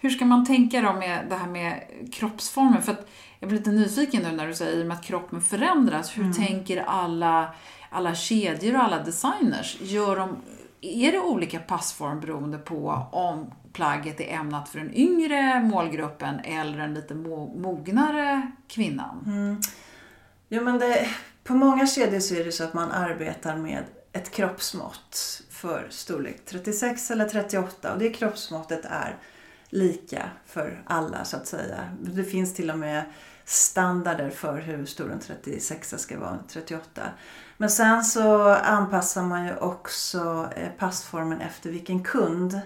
Hur 0.00 0.10
ska 0.10 0.24
man 0.24 0.46
tänka 0.46 0.80
då 0.80 0.92
med 0.92 1.26
det 1.28 1.34
här 1.34 1.48
med 1.48 1.82
kroppsformen? 2.12 2.82
För 2.82 2.92
att 2.92 3.08
jag 3.40 3.48
blir 3.48 3.58
lite 3.58 3.70
nyfiken 3.70 4.22
nu 4.22 4.32
när 4.32 4.46
du 4.46 4.54
säger 4.54 4.84
med 4.84 4.96
att 4.96 5.04
kroppen 5.04 5.40
förändras. 5.40 6.16
Hur 6.16 6.22
mm. 6.22 6.34
tänker 6.34 6.84
alla, 6.86 7.54
alla 7.90 8.14
kedjor 8.14 8.76
och 8.76 8.82
alla 8.82 9.04
designers? 9.04 9.78
Gör 9.80 10.16
de, 10.16 10.36
är 10.80 11.12
det 11.12 11.20
olika 11.20 11.58
passform 11.58 12.20
beroende 12.20 12.58
på 12.58 13.06
om 13.12 13.52
plagget 13.72 14.20
är 14.20 14.34
ämnat 14.34 14.68
för 14.68 14.78
den 14.78 14.94
yngre 14.94 15.62
målgruppen 15.62 16.40
eller 16.40 16.78
den 16.78 16.94
lite 16.94 17.14
mognare 17.14 18.50
kvinnan? 18.68 19.24
Mm. 19.26 19.60
Jo, 20.48 20.64
men 20.64 20.78
det, 20.78 21.08
på 21.44 21.54
många 21.54 21.86
kedjor 21.86 22.20
så 22.20 22.34
är 22.34 22.44
det 22.44 22.52
så 22.52 22.64
att 22.64 22.74
man 22.74 22.92
arbetar 22.92 23.56
med 23.56 23.84
ett 24.12 24.30
kroppsmått 24.30 25.42
för 25.50 25.86
storlek 25.90 26.44
36 26.46 27.10
eller 27.10 27.28
38 27.28 27.92
och 27.92 27.98
det 27.98 28.10
kroppsmåttet 28.10 28.84
är 28.84 29.16
lika 29.70 30.30
för 30.46 30.82
alla 30.86 31.24
så 31.24 31.36
att 31.36 31.46
säga. 31.46 31.84
Det 32.00 32.24
finns 32.24 32.54
till 32.54 32.70
och 32.70 32.78
med 32.78 33.04
standarder 33.44 34.30
för 34.30 34.58
hur 34.58 34.86
stor 34.86 35.12
en 35.12 35.20
36 35.20 35.94
ska 35.98 36.18
vara, 36.18 36.38
38. 36.48 37.02
Men 37.56 37.70
sen 37.70 38.04
så 38.04 38.48
anpassar 38.54 39.22
man 39.22 39.46
ju 39.46 39.56
också 39.56 40.48
eh, 40.56 40.68
passformen 40.78 41.40
efter 41.40 41.70
vilken 41.70 42.02
kund 42.02 42.60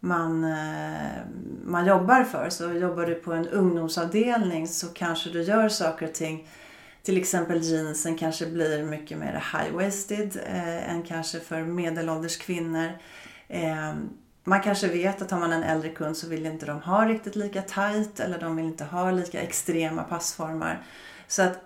man, 0.00 0.44
eh, 0.44 1.20
man 1.64 1.86
jobbar 1.86 2.24
för. 2.24 2.50
Så 2.50 2.72
jobbar 2.72 3.06
du 3.06 3.14
på 3.14 3.32
en 3.32 3.48
ungdomsavdelning 3.48 4.68
så 4.68 4.86
kanske 4.88 5.30
du 5.30 5.42
gör 5.42 5.68
saker 5.68 6.06
och 6.06 6.14
ting 6.14 6.48
till 7.06 7.16
exempel 7.16 7.62
jeansen 7.62 8.18
kanske 8.18 8.46
blir 8.46 8.84
mycket 8.84 9.18
mer 9.18 9.42
high-waisted 9.52 10.38
eh, 10.46 10.90
än 10.92 11.02
kanske 11.02 11.40
för 11.40 11.62
medelålders 11.62 12.36
kvinnor. 12.36 12.90
Eh, 13.48 13.94
man 14.48 14.60
kanske 14.60 14.88
vet 14.88 15.22
att 15.22 15.30
har 15.30 15.38
man 15.38 15.52
en 15.52 15.62
äldre 15.62 15.88
kund 15.88 16.16
så 16.16 16.28
vill 16.28 16.46
inte 16.46 16.66
de 16.66 16.80
ha 16.80 17.04
riktigt 17.04 17.36
lika 17.36 17.62
tight 17.62 18.20
eller 18.20 18.38
de 18.38 18.56
vill 18.56 18.64
inte 18.64 18.84
ha 18.84 19.10
lika 19.10 19.40
extrema 19.40 20.02
passformar. 20.02 20.82
Så 21.28 21.42
att 21.42 21.62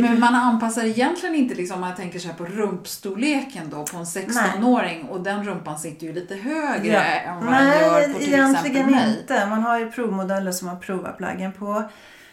men 0.00 0.20
man 0.20 0.34
anpassar 0.34 0.84
egentligen 0.84 1.34
inte, 1.34 1.54
liksom, 1.54 1.74
om 1.74 1.80
man 1.80 1.94
tänker 1.94 2.18
sig 2.18 2.34
på 2.34 2.44
rumpstorleken 2.44 3.70
då 3.70 3.84
på 3.84 3.96
en 3.96 4.04
16-åring 4.04 5.04
och 5.04 5.20
den 5.20 5.44
rumpan 5.44 5.78
sitter 5.78 6.06
ju 6.06 6.12
lite 6.12 6.34
högre 6.34 6.92
ja. 6.92 7.02
än 7.02 7.36
vad 7.36 7.50
Nej, 7.50 7.80
den 7.80 7.80
gör 7.80 8.12
på 8.12 8.18
till 8.18 8.32
egentligen 8.32 8.90
mig. 8.90 9.18
inte. 9.20 9.46
Man 9.46 9.62
har 9.62 9.78
ju 9.78 9.90
provmodeller 9.90 10.52
som 10.52 10.66
man 10.66 10.80
provar 10.80 11.12
plaggen 11.12 11.52
på. 11.52 11.82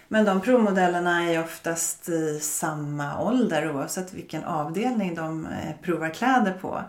Men 0.08 0.26
de 0.26 0.42
provmodellerna 0.42 1.24
är 1.24 1.44
oftast 1.44 2.10
i 2.10 2.40
samma 2.40 3.22
ålder 3.22 3.76
oavsett 3.76 4.14
vilken 4.14 4.44
avdelning 4.44 5.16
de 5.16 5.46
eh, 5.46 5.76
provar 5.84 6.10
kläder 6.10 6.52
på. 6.52 6.82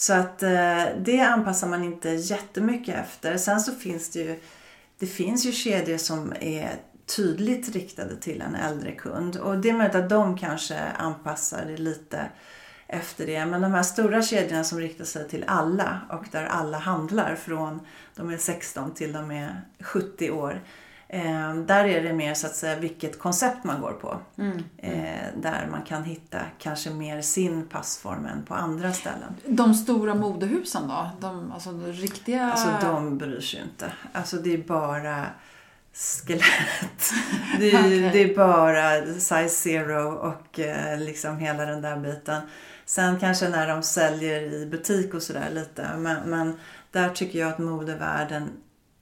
Så 0.00 0.12
att 0.12 0.42
eh, 0.42 0.84
det 0.98 1.20
anpassar 1.20 1.68
man 1.68 1.84
inte 1.84 2.10
jättemycket 2.10 2.94
efter. 2.94 3.36
Sen 3.36 3.60
så 3.60 3.72
finns 3.72 4.10
det 4.10 4.18
ju 4.18 4.40
det 4.98 5.06
finns 5.06 5.46
ju 5.46 5.52
kedjor 5.52 5.96
som 5.96 6.32
är 6.40 6.76
tydligt 7.16 7.68
riktade 7.68 8.16
till 8.16 8.42
en 8.42 8.54
äldre 8.54 8.92
kund. 8.92 9.36
Och 9.36 9.58
det 9.58 9.70
är 9.70 9.72
möjligt 9.72 9.94
att 9.94 10.08
de 10.08 10.38
kanske 10.38 10.78
anpassar 10.80 11.64
det 11.66 11.76
lite 11.76 12.28
efter 12.86 13.26
det. 13.26 13.46
Men 13.46 13.60
de 13.60 13.74
här 13.74 13.82
stora 13.82 14.22
kedjorna 14.22 14.64
som 14.64 14.80
riktar 14.80 15.04
sig 15.04 15.28
till 15.28 15.44
alla 15.46 16.00
och 16.10 16.24
där 16.32 16.44
alla 16.44 16.78
handlar 16.78 17.36
från 17.36 17.80
de 18.14 18.30
är 18.30 18.36
16 18.36 18.94
till 18.94 19.12
de 19.12 19.30
är 19.30 19.62
70 19.80 20.30
år. 20.30 20.60
Eh, 21.10 21.54
där 21.54 21.84
är 21.84 22.02
det 22.02 22.12
mer 22.12 22.34
så 22.34 22.46
att 22.46 22.56
säga 22.56 22.76
vilket 22.78 23.18
koncept 23.18 23.64
man 23.64 23.80
går 23.80 23.92
på. 23.92 24.18
Mm. 24.38 24.64
Eh, 24.76 25.26
där 25.36 25.68
man 25.70 25.82
kan 25.82 26.04
hitta 26.04 26.38
kanske 26.58 26.90
mer 26.90 27.22
sin 27.22 27.68
passform 27.68 28.26
än 28.26 28.44
på 28.44 28.54
andra 28.54 28.92
ställen. 28.92 29.36
De 29.46 29.74
stora 29.74 30.14
modehusen 30.14 30.88
då? 30.88 31.10
De, 31.20 31.52
alltså 31.52 31.72
de 31.72 31.92
riktiga... 31.92 32.50
Alltså 32.50 32.68
de 32.80 33.18
bryr 33.18 33.40
sig 33.40 33.62
inte. 33.62 33.92
Alltså 34.12 34.36
det 34.36 34.54
är 34.54 34.58
bara 34.58 35.26
skelett. 35.94 37.12
Det 37.58 37.70
är, 37.70 37.78
okay. 37.78 38.10
det 38.10 38.22
är 38.22 38.36
bara 38.36 39.14
size 39.14 39.48
zero 39.48 40.12
och 40.12 40.60
eh, 40.60 41.00
liksom 41.00 41.38
hela 41.38 41.64
den 41.64 41.82
där 41.82 41.96
biten. 41.96 42.42
Sen 42.84 43.18
kanske 43.18 43.48
när 43.48 43.68
de 43.68 43.82
säljer 43.82 44.40
i 44.42 44.66
butik 44.66 45.14
och 45.14 45.22
sådär 45.22 45.50
lite. 45.52 45.88
Men, 45.96 46.30
men 46.30 46.58
där 46.90 47.08
tycker 47.08 47.38
jag 47.38 47.48
att 47.48 47.58
modevärlden, 47.58 48.50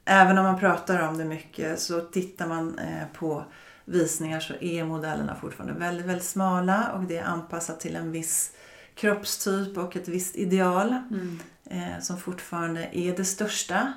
även 0.07 0.39
om 0.39 0.45
man 0.45 0.59
pratar 0.59 1.09
om 1.09 1.19
det 1.19 1.25
mycket, 1.25 1.81
så 1.81 2.01
tittar 2.01 2.47
man 2.47 2.79
eh, 2.79 3.07
på 3.15 3.45
visningar 3.85 4.41
så 4.41 4.55
är 4.61 4.85
modellerna 4.85 5.35
fortfarande 5.41 5.79
väldigt, 5.79 6.07
väldigt 6.07 6.25
smala 6.25 6.93
och 6.93 7.03
det 7.03 7.19
är 7.19 7.25
anpassat 7.25 7.81
till 7.81 7.97
en 7.97 8.13
viss 8.13 8.53
kroppstyp 8.95 9.79
och 9.79 9.97
ett 9.97 10.09
visst 10.09 10.37
ideal 10.37 10.89
mm. 11.11 11.39
eh, 11.65 12.01
som 12.01 12.19
fortfarande 12.19 12.89
är 12.93 13.17
det 13.17 13.25
största. 13.25 13.93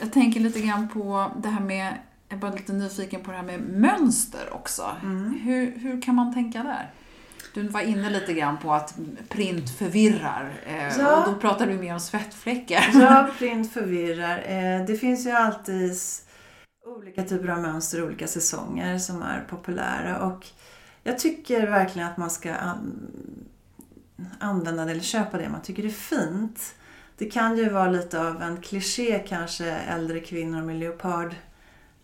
Jag 0.00 0.12
tänker 0.12 0.40
lite 0.40 0.60
grann 0.60 0.88
på 0.88 1.32
det 1.42 1.48
här 1.48 1.60
med 1.60 1.94
är 2.28 2.36
bara 2.36 2.52
lite 2.52 2.72
nyfiken 2.72 3.20
på 3.20 3.30
det 3.30 3.36
här 3.36 3.44
med 3.44 3.60
mönster 3.60 4.52
också. 4.52 4.96
Mm. 5.02 5.38
Hur, 5.42 5.78
hur 5.78 6.02
kan 6.02 6.14
man 6.14 6.34
tänka 6.34 6.62
där? 6.62 6.90
Du 7.54 7.68
var 7.68 7.80
inne 7.80 8.10
lite 8.10 8.32
grann 8.32 8.58
på 8.58 8.72
att 8.72 8.94
print 9.28 9.70
förvirrar. 9.70 10.60
Eh, 10.66 10.98
ja. 10.98 11.24
Och 11.24 11.32
då 11.34 11.40
pratar 11.40 11.66
du 11.66 11.74
mer 11.74 11.92
om 11.92 12.00
svettfläckar. 12.00 12.84
Ja, 12.94 13.30
print 13.38 13.72
förvirrar. 13.72 14.38
Eh, 14.38 14.86
det 14.86 14.96
finns 14.96 15.26
ju 15.26 15.30
alltid 15.30 15.92
olika 16.86 17.22
typer 17.22 17.48
av 17.48 17.60
mönster 17.60 18.04
olika 18.04 18.26
säsonger 18.26 18.98
som 18.98 19.22
är 19.22 19.44
populära. 19.48 20.26
Och 20.26 20.46
jag 21.02 21.18
tycker 21.18 21.66
verkligen 21.66 22.08
att 22.08 22.16
man 22.16 22.30
ska 22.30 22.54
använda 24.38 24.84
det 24.84 24.90
eller 24.90 25.00
köpa 25.00 25.38
det 25.38 25.48
man 25.48 25.62
tycker 25.62 25.84
är 25.84 25.88
fint. 25.88 26.74
Det 27.18 27.26
kan 27.26 27.56
ju 27.56 27.68
vara 27.68 27.90
lite 27.90 28.20
av 28.20 28.42
en 28.42 28.60
kliché 28.60 29.18
kanske, 29.18 29.70
äldre 29.70 30.20
kvinnor 30.20 30.62
med 30.62 30.76
leopard 30.76 31.34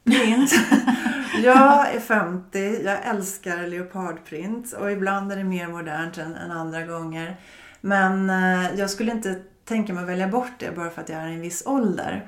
print. 0.07 0.53
jag 1.45 1.95
är 1.95 2.01
50, 2.01 2.83
jag 2.85 3.07
älskar 3.07 3.66
leopardprint 3.66 4.73
och 4.73 4.92
ibland 4.92 5.33
är 5.33 5.37
det 5.37 5.45
mer 5.45 5.69
modernt 5.69 6.19
än, 6.19 6.35
än 6.35 6.51
andra 6.51 6.87
gånger. 6.87 7.37
Men 7.81 8.31
eh, 8.31 8.79
jag 8.79 8.90
skulle 8.90 9.12
inte 9.12 9.42
tänka 9.64 9.92
mig 9.92 10.03
att 10.03 10.09
välja 10.09 10.29
bort 10.29 10.53
det 10.59 10.77
bara 10.77 10.90
för 10.90 11.03
att 11.03 11.09
jag 11.09 11.23
är 11.23 11.29
i 11.29 11.35
en 11.35 11.40
viss 11.40 11.66
ålder. 11.66 12.27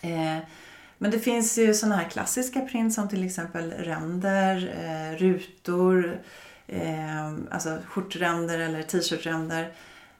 Eh, 0.00 0.38
men 0.98 1.10
det 1.10 1.18
finns 1.18 1.58
ju 1.58 1.74
sådana 1.74 1.96
här 1.96 2.08
klassiska 2.08 2.60
print 2.60 2.94
som 2.94 3.08
till 3.08 3.26
exempel 3.26 3.70
ränder, 3.70 4.74
eh, 4.84 5.18
rutor, 5.18 6.20
eh, 6.66 7.32
alltså 7.50 7.78
skjortränder 7.86 8.58
eller 8.58 8.82
t-shirtränder 8.82 9.72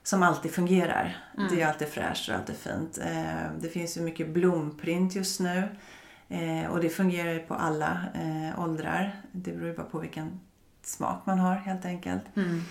som 0.03 0.23
alltid 0.23 0.51
fungerar. 0.51 1.17
Mm. 1.37 1.55
Det 1.55 1.61
är 1.61 1.67
alltid 1.67 1.87
fräscht 1.87 2.29
och 2.29 2.35
alltid 2.35 2.55
fint. 2.55 2.97
Eh, 2.97 3.51
det 3.59 3.69
finns 3.69 3.97
ju 3.97 4.01
mycket 4.01 4.29
blomprint 4.29 5.15
just 5.15 5.39
nu. 5.39 5.63
Eh, 6.29 6.71
och 6.71 6.79
det 6.79 6.89
fungerar 6.89 7.33
ju 7.33 7.39
på 7.39 7.53
alla 7.53 7.99
eh, 8.13 8.63
åldrar. 8.63 9.21
Det 9.31 9.51
beror 9.51 9.67
ju 9.67 9.75
bara 9.75 9.85
på 9.85 9.99
vilken 9.99 10.39
smak 10.83 11.25
man 11.25 11.39
har 11.39 11.55
helt 11.55 11.85
enkelt. 11.85 12.23
Mm. 12.35 12.61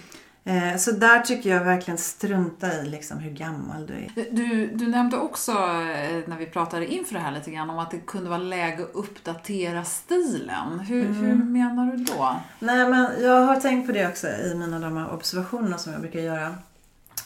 Eh, 0.46 0.76
så 0.76 0.92
där 0.92 1.20
tycker 1.20 1.50
jag 1.50 1.64
verkligen 1.64 1.98
strunta 1.98 2.72
i 2.72 2.88
liksom 2.88 3.18
hur 3.18 3.30
gammal 3.30 3.86
du 3.86 3.94
är. 3.94 4.10
Du, 4.30 4.66
du 4.66 4.88
nämnde 4.88 5.16
också 5.16 5.52
eh, 5.52 6.22
när 6.26 6.36
vi 6.38 6.46
pratade 6.46 6.86
inför 6.86 7.14
det 7.14 7.20
här 7.20 7.32
lite 7.32 7.50
grann 7.50 7.70
om 7.70 7.78
att 7.78 7.90
det 7.90 7.98
kunde 7.98 8.30
vara 8.30 8.38
läge 8.38 8.82
att 8.82 8.94
uppdatera 8.94 9.84
stilen. 9.84 10.80
Hur, 10.80 11.04
mm. 11.04 11.14
hur 11.14 11.34
menar 11.34 11.86
du 11.92 12.04
då? 12.04 12.36
Nej 12.58 12.88
men 12.88 13.22
jag 13.22 13.40
har 13.42 13.60
tänkt 13.60 13.86
på 13.86 13.92
det 13.92 14.08
också 14.08 14.28
i 14.28 14.54
mina 14.54 14.78
de 14.78 14.96
här 14.96 15.12
observationerna 15.12 15.78
som 15.78 15.92
jag 15.92 16.00
brukar 16.00 16.20
göra. 16.20 16.54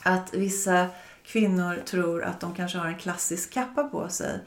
Att 0.02 0.34
vissa 0.34 0.86
kvinnor 1.24 1.82
tror 1.86 2.24
att 2.24 2.40
de 2.40 2.54
kanske 2.54 2.78
har 2.78 2.86
en 2.86 2.98
klassisk 2.98 3.52
kappa 3.52 3.84
på 3.84 4.08
sig. 4.08 4.40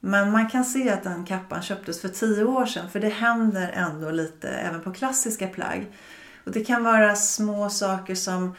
Men 0.00 0.32
man 0.32 0.48
kan 0.48 0.64
se 0.64 0.90
att 0.90 1.02
den 1.02 1.24
kappan 1.24 1.62
köptes 1.62 2.00
för 2.00 2.08
tio 2.08 2.44
år 2.44 2.66
sedan 2.66 2.90
för 2.90 3.00
det 3.00 3.08
händer 3.08 3.70
ändå 3.74 4.10
lite 4.10 4.48
även 4.48 4.80
på 4.80 4.92
klassiska 4.92 5.46
plagg. 5.46 5.86
Och 6.44 6.52
det 6.52 6.64
kan 6.64 6.84
vara 6.84 7.16
små 7.16 7.70
saker 7.70 8.14
som 8.14 8.54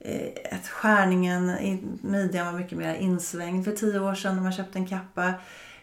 eh, 0.00 0.28
att 0.52 0.68
skärningen 0.68 1.50
i 1.50 1.82
midjan 2.02 2.46
var 2.46 2.60
mycket 2.60 2.78
mer 2.78 2.94
insvängd 2.94 3.64
för 3.64 3.72
tio 3.72 4.00
år 4.00 4.14
sedan 4.14 4.36
när 4.36 4.42
man 4.42 4.52
köpte 4.52 4.78
en 4.78 4.86
kappa. 4.86 5.34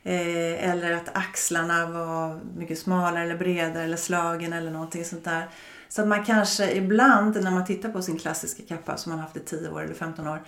Eh, 0.04 0.70
eller 0.70 0.92
att 0.92 1.18
axlarna 1.18 1.86
var 1.86 2.40
mycket 2.56 2.80
smalare 2.80 3.24
eller 3.24 3.38
bredare 3.38 3.84
eller 3.84 3.98
slagen 3.98 4.54
eller 4.54 4.72
någonting 4.72 5.06
sånt 5.06 5.24
där. 5.24 5.50
Så 5.90 6.02
att 6.02 6.08
man 6.08 6.26
kanske 6.26 6.72
ibland 6.72 7.44
när 7.44 7.52
man 7.52 7.66
tittar 7.66 7.90
på 7.90 8.02
sin 8.02 8.20
klassiska 8.20 8.64
kappa 8.68 8.98
som 8.98 9.12
man 9.12 9.20
haft 9.20 9.38
i 9.38 9.40
10 9.40 9.70
år 9.70 9.84
eller 9.84 9.94
15 9.94 10.28
år 10.28 10.40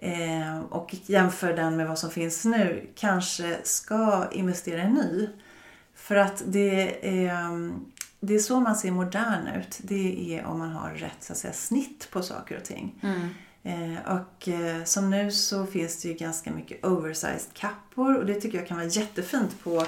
eh, 0.00 0.58
och 0.60 0.94
jämför 1.06 1.52
den 1.52 1.76
med 1.76 1.88
vad 1.88 1.98
som 1.98 2.10
finns 2.10 2.44
nu 2.44 2.90
kanske 2.94 3.56
ska 3.62 4.28
investera 4.32 4.82
i 4.82 4.88
ny. 4.88 5.28
För 5.94 6.16
att 6.16 6.42
det 6.46 7.08
är, 7.26 7.70
det 8.20 8.34
är 8.34 8.38
så 8.38 8.60
man 8.60 8.76
ser 8.76 8.90
modern 8.90 9.46
ut. 9.46 9.78
Det 9.82 10.34
är 10.36 10.46
om 10.46 10.58
man 10.58 10.70
har 10.70 10.90
rätt 10.90 11.16
så 11.20 11.32
att 11.32 11.38
säga, 11.38 11.52
snitt 11.52 12.08
på 12.10 12.22
saker 12.22 12.56
och 12.56 12.64
ting. 12.64 13.00
Mm. 13.02 13.28
Eh, 13.62 14.16
och 14.16 14.48
eh, 14.48 14.84
som 14.84 15.10
nu 15.10 15.30
så 15.30 15.66
finns 15.66 16.02
det 16.02 16.08
ju 16.08 16.14
ganska 16.14 16.50
mycket 16.50 16.84
oversized 16.84 17.52
kappor 17.52 18.16
och 18.16 18.26
det 18.26 18.34
tycker 18.34 18.58
jag 18.58 18.68
kan 18.68 18.76
vara 18.76 18.86
jättefint 18.86 19.64
på 19.64 19.86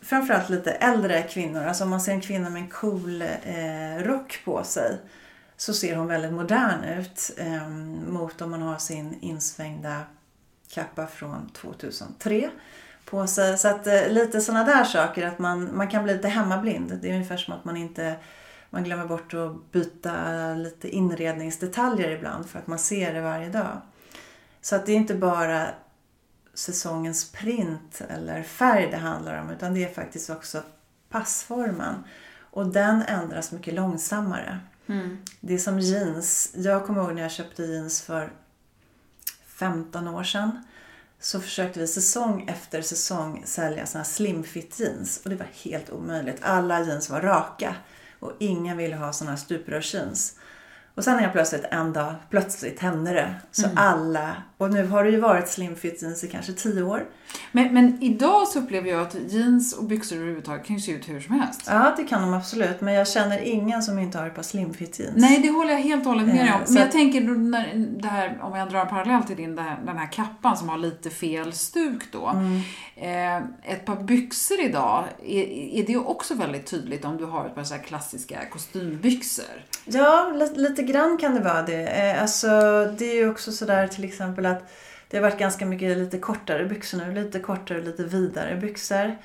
framförallt 0.00 0.48
lite 0.48 0.70
äldre 0.70 1.22
kvinnor. 1.22 1.64
Alltså 1.64 1.84
om 1.84 1.90
man 1.90 2.00
ser 2.00 2.12
en 2.12 2.20
kvinna 2.20 2.50
med 2.50 2.62
en 2.62 2.68
cool 2.68 3.22
eh, 3.22 4.04
rock 4.04 4.40
på 4.44 4.64
sig 4.64 4.98
så 5.56 5.74
ser 5.74 5.96
hon 5.96 6.06
väldigt 6.06 6.32
modern 6.32 6.84
ut 6.84 7.30
eh, 7.36 7.68
mot 8.08 8.42
om 8.42 8.50
man 8.50 8.62
har 8.62 8.78
sin 8.78 9.18
insvängda 9.20 10.02
kappa 10.68 11.06
från 11.06 11.48
2003 11.48 12.50
på 13.04 13.26
sig. 13.26 13.58
Så 13.58 13.68
att 13.68 13.86
eh, 13.86 14.08
lite 14.08 14.40
sådana 14.40 14.64
där 14.64 14.84
saker, 14.84 15.26
att 15.26 15.38
man, 15.38 15.76
man 15.76 15.88
kan 15.88 16.04
bli 16.04 16.12
lite 16.12 16.28
hemmablind. 16.28 16.98
Det 17.02 17.10
är 17.10 17.14
ungefär 17.14 17.36
som 17.36 17.54
att 17.54 17.64
man 17.64 17.76
inte 17.76 18.16
man 18.70 18.84
glömmer 18.84 19.06
bort 19.06 19.34
att 19.34 19.72
byta 19.72 20.54
lite 20.54 20.88
inredningsdetaljer 20.88 22.10
ibland 22.10 22.46
för 22.46 22.58
att 22.58 22.66
man 22.66 22.78
ser 22.78 23.14
det 23.14 23.20
varje 23.20 23.48
dag. 23.48 23.80
Så 24.60 24.76
att 24.76 24.86
det 24.86 24.92
är 24.92 24.96
inte 24.96 25.14
bara 25.14 25.68
säsongens 26.54 27.32
print 27.32 28.02
eller 28.08 28.42
färg 28.42 28.88
det 28.90 28.96
handlar 28.96 29.42
om 29.42 29.50
utan 29.50 29.74
det 29.74 29.84
är 29.84 29.94
faktiskt 29.94 30.30
också 30.30 30.62
passformen. 31.08 32.04
Och 32.38 32.66
den 32.66 33.02
ändras 33.02 33.52
mycket 33.52 33.74
långsammare. 33.74 34.60
Mm. 34.86 35.18
Det 35.40 35.54
är 35.54 35.58
som 35.58 35.78
jeans. 35.78 36.52
Jag 36.54 36.86
kommer 36.86 37.02
ihåg 37.02 37.14
när 37.14 37.22
jag 37.22 37.30
köpte 37.30 37.62
jeans 37.62 38.02
för 38.02 38.32
15 39.46 40.08
år 40.08 40.24
sedan. 40.24 40.64
Så 41.20 41.40
försökte 41.40 41.80
vi 41.80 41.86
säsong 41.86 42.48
efter 42.48 42.82
säsong 42.82 43.42
sälja 43.46 43.86
såna 43.86 44.04
här 44.04 44.10
slimfit 44.10 44.80
jeans. 44.80 45.20
Och 45.24 45.30
det 45.30 45.36
var 45.36 45.48
helt 45.64 45.90
omöjligt. 45.90 46.38
Alla 46.42 46.82
jeans 46.82 47.10
var 47.10 47.20
raka. 47.20 47.74
Och 48.18 48.32
ingen 48.38 48.76
ville 48.76 48.96
ha 48.96 49.12
såna 49.12 49.30
här 49.30 49.38
stuprörsjeans. 49.38 50.36
Och 50.96 51.04
sen 51.04 51.18
är 51.18 51.28
plötsligt 51.28 51.64
en 51.70 51.92
dag, 51.92 52.14
plötsligt 52.30 52.80
hände 52.80 53.12
det. 53.12 53.34
Så 53.50 53.66
alla, 53.76 54.36
och 54.58 54.72
nu 54.72 54.86
har 54.86 55.04
det 55.04 55.10
ju 55.10 55.20
varit 55.20 55.48
slim 55.48 55.76
fit 55.76 56.02
jeans 56.02 56.24
i 56.24 56.28
kanske 56.28 56.52
tio 56.52 56.82
år. 56.82 57.04
Men, 57.52 57.74
men 57.74 58.02
idag 58.02 58.48
så 58.48 58.58
upplever 58.58 58.90
jag 58.90 59.00
att 59.00 59.16
jeans 59.28 59.72
och 59.72 59.84
byxor 59.84 60.16
överhuvudtaget 60.16 60.66
kan 60.66 60.76
ju 60.76 60.82
se 60.82 60.92
ut 60.92 61.08
hur 61.08 61.20
som 61.20 61.40
helst. 61.40 61.62
Ja, 61.66 61.94
det 61.96 62.04
kan 62.04 62.22
de 62.22 62.34
absolut. 62.34 62.80
Men 62.80 62.94
jag 62.94 63.08
känner 63.08 63.38
ingen 63.38 63.82
som 63.82 63.98
inte 63.98 64.18
har 64.18 64.26
ett 64.26 64.34
par 64.34 64.42
slim 64.42 64.74
fit 64.74 64.98
jeans. 64.98 65.16
Nej, 65.16 65.38
det 65.38 65.50
håller 65.50 65.72
jag 65.72 65.80
helt 65.80 66.06
och 66.06 66.12
hållet 66.12 66.26
med 66.26 66.36
dig 66.36 66.52
om. 66.54 66.60
Eh, 66.60 66.68
Men 66.68 66.82
jag 66.82 66.92
tänker 66.92 67.20
när 67.20 67.74
det 68.02 68.08
här, 68.08 68.38
om 68.42 68.56
jag 68.56 68.70
drar 68.70 68.80
en 68.80 68.88
parallell 68.88 69.22
till 69.22 69.36
din, 69.36 69.56
den 69.56 69.96
här 69.98 70.12
kappan 70.12 70.56
som 70.56 70.68
har 70.68 70.78
lite 70.78 71.10
fel 71.10 71.52
stuk 71.52 72.12
då. 72.12 72.26
Mm. 72.26 72.60
Eh, 72.96 73.72
ett 73.72 73.84
par 73.84 73.96
byxor 73.96 74.60
idag, 74.60 75.04
är, 75.26 75.44
är 75.80 75.86
det 75.86 75.96
också 75.96 76.34
väldigt 76.34 76.66
tydligt 76.66 77.04
om 77.04 77.16
du 77.16 77.24
har 77.24 77.46
ett 77.46 77.54
par 77.54 77.64
så 77.64 77.74
klassiska 77.74 78.38
kostymbyxor? 78.50 79.64
Ja, 79.84 80.32
lite 80.54 80.82
grann 80.92 81.18
kan 81.18 81.34
det 81.34 81.40
vara 81.40 81.62
det. 81.62 81.86
Eh, 81.86 82.22
alltså, 82.22 82.48
det 82.98 83.04
är 83.04 83.14
ju 83.14 83.30
också 83.30 83.52
sådär 83.52 83.86
till 83.86 84.04
exempel 84.04 84.46
att 84.46 84.70
det 85.08 85.16
har 85.16 85.22
varit 85.22 85.38
ganska 85.38 85.66
mycket 85.66 85.98
lite 85.98 86.18
kortare 86.18 86.64
byxor 86.64 86.98
nu. 86.98 87.12
Lite 87.14 87.38
kortare 87.40 87.78
och 87.78 87.84
lite 87.84 88.02
vidare 88.04 88.56
byxor. 88.56 89.16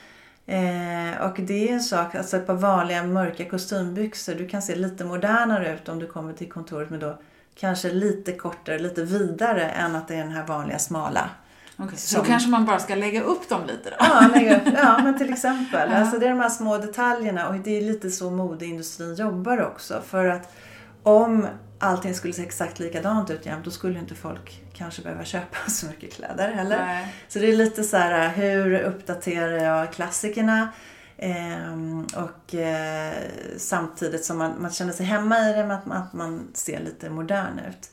Eh, 0.45 1.21
och 1.21 1.35
det 1.39 1.69
är 1.69 1.73
en 1.73 1.81
sak, 1.81 2.15
alltså 2.15 2.37
ett 2.37 2.47
par 2.47 2.53
vanliga 2.53 3.03
mörka 3.03 3.45
kostymbyxor. 3.49 4.33
Du 4.35 4.47
kan 4.47 4.61
se 4.61 4.75
lite 4.75 5.05
modernare 5.05 5.73
ut 5.73 5.89
om 5.89 5.99
du 5.99 6.07
kommer 6.07 6.33
till 6.33 6.51
kontoret 6.51 6.89
med 6.89 6.99
då 6.99 7.17
kanske 7.55 7.91
lite 7.91 8.31
kortare, 8.31 8.79
lite 8.79 9.03
vidare 9.03 9.69
än 9.69 9.95
att 9.95 10.07
det 10.07 10.15
är 10.15 10.23
den 10.23 10.31
här 10.31 10.45
vanliga 10.47 10.79
smala. 10.79 11.29
Okay. 11.77 11.97
Så 11.97 12.07
Som- 12.07 12.19
då 12.23 12.25
kanske 12.27 12.49
man 12.49 12.65
bara 12.65 12.79
ska 12.79 12.95
lägga 12.95 13.21
upp 13.21 13.49
dem 13.49 13.61
lite 13.67 13.89
då? 13.89 13.95
Ja, 13.99 14.29
lägga 14.35 14.57
upp. 14.57 14.73
ja 14.77 14.99
men 15.03 15.17
till 15.17 15.33
exempel. 15.33 15.93
Alltså 15.93 16.19
det 16.19 16.25
är 16.25 16.29
de 16.29 16.39
här 16.39 16.49
små 16.49 16.77
detaljerna 16.77 17.47
och 17.49 17.55
det 17.55 17.77
är 17.77 17.81
lite 17.81 18.09
så 18.09 18.29
modeindustrin 18.29 19.15
jobbar 19.15 19.61
också. 19.65 20.01
För 20.07 20.25
att 20.25 20.55
om 21.03 21.47
allting 21.79 22.13
skulle 22.13 22.33
se 22.33 22.43
exakt 22.43 22.79
likadant 22.79 23.29
ut 23.29 23.45
jämt 23.45 23.65
då 23.65 23.71
skulle 23.71 23.99
inte 23.99 24.15
folk 24.15 24.63
kanske 24.73 25.01
behöva 25.01 25.25
köpa 25.25 25.57
så 25.69 25.85
mycket 25.85 26.13
kläder 26.13 26.51
heller. 26.51 26.77
Nej. 26.77 27.15
Så 27.27 27.39
det 27.39 27.47
är 27.49 27.55
lite 27.55 27.83
så 27.83 27.97
här, 27.97 28.29
hur 28.29 28.79
uppdaterar 28.79 29.63
jag 29.63 29.93
klassikerna? 29.93 30.69
Ehm, 31.17 32.07
och 32.15 32.55
eh, 32.55 33.13
samtidigt 33.57 34.25
som 34.25 34.37
man, 34.37 34.61
man 34.61 34.71
känner 34.71 34.93
sig 34.93 35.05
hemma 35.05 35.49
i 35.49 35.53
det 35.53 35.63
men 35.63 35.71
att 35.71 35.85
man, 35.85 35.97
att 35.97 36.13
man 36.13 36.47
ser 36.53 36.79
lite 36.79 37.09
modern 37.09 37.59
ut. 37.69 37.91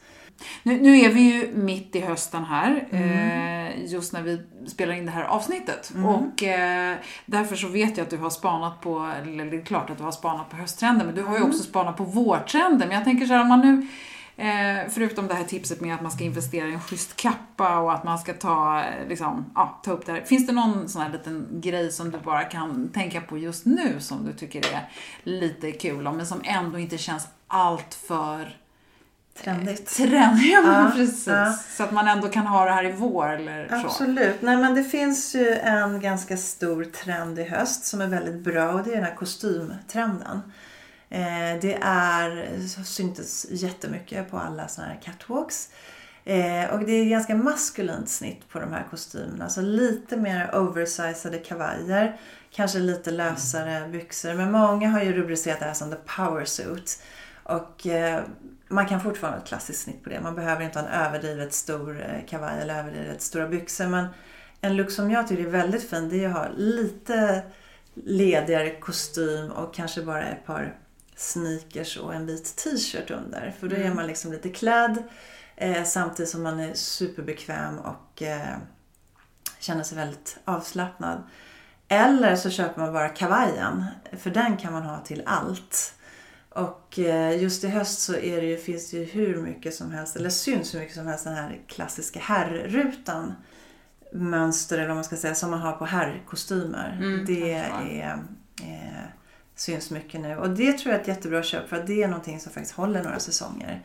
Nu, 0.62 0.80
nu 0.80 0.98
är 1.00 1.08
vi 1.08 1.20
ju 1.20 1.52
mitt 1.54 1.96
i 1.96 2.00
hösten 2.00 2.44
här, 2.44 2.88
Mm. 2.90 3.66
eh, 3.66 3.92
just 3.92 4.12
när 4.12 4.22
vi 4.22 4.40
spelar 4.66 4.94
in 4.94 5.06
det 5.06 5.12
här 5.12 5.24
avsnittet. 5.24 5.92
Och 6.04 6.42
eh, 6.42 6.96
därför 7.26 7.56
så 7.56 7.68
vet 7.68 7.96
jag 7.96 8.04
att 8.04 8.10
du 8.10 8.16
har 8.16 8.30
spanat 8.30 8.80
på, 8.80 9.12
eller 9.22 9.44
det 9.44 9.56
är 9.56 9.64
klart 9.64 9.90
att 9.90 9.98
du 9.98 10.04
har 10.04 10.12
spanat 10.12 10.50
på 10.50 10.56
hösttrender, 10.56 11.06
men 11.06 11.14
du 11.14 11.22
har 11.22 11.30
ju 11.32 11.36
Mm. 11.36 11.48
också 11.48 11.62
spanat 11.62 11.96
på 11.96 12.04
vårtrender. 12.04 12.86
Men 12.86 12.96
jag 12.96 13.04
tänker 13.04 13.26
så 13.26 13.32
här, 13.32 13.40
om 13.42 13.48
man 13.48 13.60
nu, 13.60 13.86
eh, 14.44 14.88
förutom 14.90 15.26
det 15.26 15.34
här 15.34 15.44
tipset 15.44 15.80
med 15.80 15.94
att 15.94 16.02
man 16.02 16.10
ska 16.10 16.24
investera 16.24 16.68
i 16.68 16.72
en 16.72 16.80
schysst 16.80 17.16
kappa 17.16 17.78
och 17.78 17.92
att 17.92 18.04
man 18.04 18.18
ska 18.18 18.32
ta, 18.34 18.82
liksom, 19.08 19.44
ja, 19.54 19.80
ta 19.84 19.90
upp 19.92 20.06
det 20.06 20.12
här. 20.12 20.20
Finns 20.20 20.46
det 20.46 20.52
någon 20.52 20.88
sån 20.88 21.02
här 21.02 21.10
liten 21.10 21.46
grej 21.52 21.92
som 21.92 22.10
du 22.10 22.18
bara 22.18 22.44
kan 22.44 22.88
tänka 22.88 23.20
på 23.20 23.38
just 23.38 23.66
nu 23.66 23.96
som 24.00 24.26
du 24.26 24.32
tycker 24.32 24.58
är 24.74 24.88
lite 25.22 25.72
kul 25.72 26.06
om, 26.06 26.16
men 26.16 26.26
som 26.26 26.40
ändå 26.44 26.78
inte 26.78 26.98
känns 26.98 27.28
allt 27.48 27.94
för 27.94 28.56
Trendigt. 29.42 29.96
Trend, 29.96 30.38
ja, 30.42 30.62
Ja, 30.64 30.90
precis. 30.94 31.26
ja. 31.26 31.52
Så 31.76 31.82
att 31.82 31.92
man 31.92 32.08
ändå 32.08 32.28
kan 32.28 32.46
ha 32.46 32.64
det 32.64 32.70
här 32.70 32.84
i 32.84 32.92
vår 32.92 33.28
eller 33.28 33.68
så. 33.68 33.74
Absolut. 33.74 34.42
Nej, 34.42 34.56
men 34.56 34.74
det 34.74 34.84
finns 34.84 35.34
ju 35.34 35.54
en 35.54 36.00
ganska 36.00 36.36
stor 36.36 36.84
trend 36.84 37.38
i 37.38 37.44
höst 37.44 37.84
som 37.84 38.00
är 38.00 38.06
väldigt 38.06 38.44
bra 38.44 38.72
och 38.72 38.82
det 38.84 38.90
är 38.90 38.94
den 38.94 39.04
här 39.04 39.14
kostymtrenden. 39.14 40.40
Eh, 41.10 41.60
det 41.60 41.78
är, 41.82 42.58
syntes 42.84 43.46
jättemycket 43.50 44.30
på 44.30 44.38
alla 44.38 44.68
såna 44.68 44.86
här 44.86 45.00
catwalks. 45.02 45.68
Eh, 46.24 46.70
och 46.70 46.84
det 46.84 46.92
är 46.92 47.04
ganska 47.04 47.34
maskulint 47.34 48.08
snitt 48.08 48.48
på 48.48 48.58
de 48.60 48.72
här 48.72 48.86
kostymerna. 48.90 49.48
Så 49.48 49.60
lite 49.60 50.16
mer 50.16 50.50
oversizade 50.56 51.38
kavajer. 51.38 52.16
Kanske 52.50 52.78
lite 52.78 53.10
lösare 53.10 53.88
byxor. 53.88 54.34
Men 54.34 54.52
många 54.52 54.88
har 54.88 55.02
ju 55.02 55.12
rubricerat 55.12 55.58
det 55.60 55.66
här 55.66 55.74
som 55.74 55.90
the 55.90 55.96
power 56.16 56.44
suit. 56.44 57.02
Och 57.48 57.86
eh, 57.86 58.24
man 58.68 58.86
kan 58.86 59.00
fortfarande 59.00 59.38
ha 59.38 59.42
ett 59.42 59.48
klassiskt 59.48 59.82
snitt 59.82 60.04
på 60.04 60.10
det. 60.10 60.20
Man 60.20 60.34
behöver 60.34 60.64
inte 60.64 60.78
ha 60.78 60.88
en 60.88 61.06
överdrivet 61.06 61.52
stor 61.52 62.00
eh, 62.00 62.26
kavaj 62.28 62.60
eller 62.60 62.78
överdrivet 62.78 63.22
stora 63.22 63.48
byxor. 63.48 63.86
Men 63.86 64.06
en 64.60 64.76
look 64.76 64.90
som 64.90 65.10
jag 65.10 65.28
tycker 65.28 65.44
är 65.44 65.50
väldigt 65.50 65.90
fin 65.90 66.08
det 66.08 66.24
är 66.24 66.28
att 66.28 66.34
ha 66.34 66.48
lite 66.56 67.42
ledigare 67.94 68.70
kostym 68.70 69.50
och 69.50 69.74
kanske 69.74 70.02
bara 70.02 70.22
ett 70.22 70.46
par 70.46 70.76
sneakers 71.16 71.96
och 71.96 72.14
en 72.14 72.26
vit 72.26 72.56
t-shirt 72.56 73.10
under. 73.10 73.54
För 73.60 73.68
då 73.68 73.76
är 73.76 73.94
man 73.94 74.06
liksom 74.06 74.32
lite 74.32 74.48
klädd 74.48 75.02
eh, 75.56 75.84
samtidigt 75.84 76.30
som 76.30 76.42
man 76.42 76.60
är 76.60 76.74
superbekväm 76.74 77.78
och 77.78 78.22
eh, 78.22 78.56
känner 79.58 79.82
sig 79.82 79.96
väldigt 79.96 80.38
avslappnad. 80.44 81.22
Eller 81.88 82.36
så 82.36 82.50
köper 82.50 82.80
man 82.80 82.92
bara 82.92 83.08
kavajen, 83.08 83.84
för 84.18 84.30
den 84.30 84.56
kan 84.56 84.72
man 84.72 84.82
ha 84.82 84.98
till 85.00 85.22
allt. 85.26 85.94
Och 86.50 86.98
eh, 86.98 87.42
just 87.42 87.64
i 87.64 87.68
höst 87.68 88.00
så 88.00 88.14
är 88.14 88.40
det 88.40 88.46
ju, 88.46 88.56
finns 88.56 88.90
det 88.90 88.96
ju 88.96 89.04
hur 89.04 89.42
mycket 89.42 89.74
som 89.74 89.90
helst, 89.90 90.16
eller 90.16 90.30
syns 90.30 90.74
hur 90.74 90.80
mycket 90.80 90.94
som 90.94 91.06
helst 91.06 91.24
den 91.24 91.34
här 91.34 91.60
klassiska 91.66 92.20
herrrutan 92.20 93.34
mönster 94.12 94.76
eller 94.78 94.86
vad 94.86 94.96
man 94.96 95.04
ska 95.04 95.16
säga 95.16 95.34
som 95.34 95.50
man 95.50 95.60
har 95.60 95.72
på 95.72 95.84
herrkostymer. 95.84 96.98
Mm, 97.00 97.24
det 97.26 97.62
förstår. 97.62 97.88
är, 97.90 98.12
eh, 98.62 99.04
syns 99.54 99.90
mycket 99.90 100.20
nu. 100.20 100.36
Och 100.36 100.50
det 100.50 100.72
tror 100.72 100.92
jag 100.92 100.98
är 100.98 101.02
ett 101.02 101.08
jättebra 101.08 101.42
köp 101.42 101.68
för 101.68 101.76
att 101.76 101.86
det 101.86 102.02
är 102.02 102.08
någonting 102.08 102.40
som 102.40 102.52
faktiskt 102.52 102.74
håller 102.74 103.02
några 103.02 103.18
säsonger. 103.18 103.82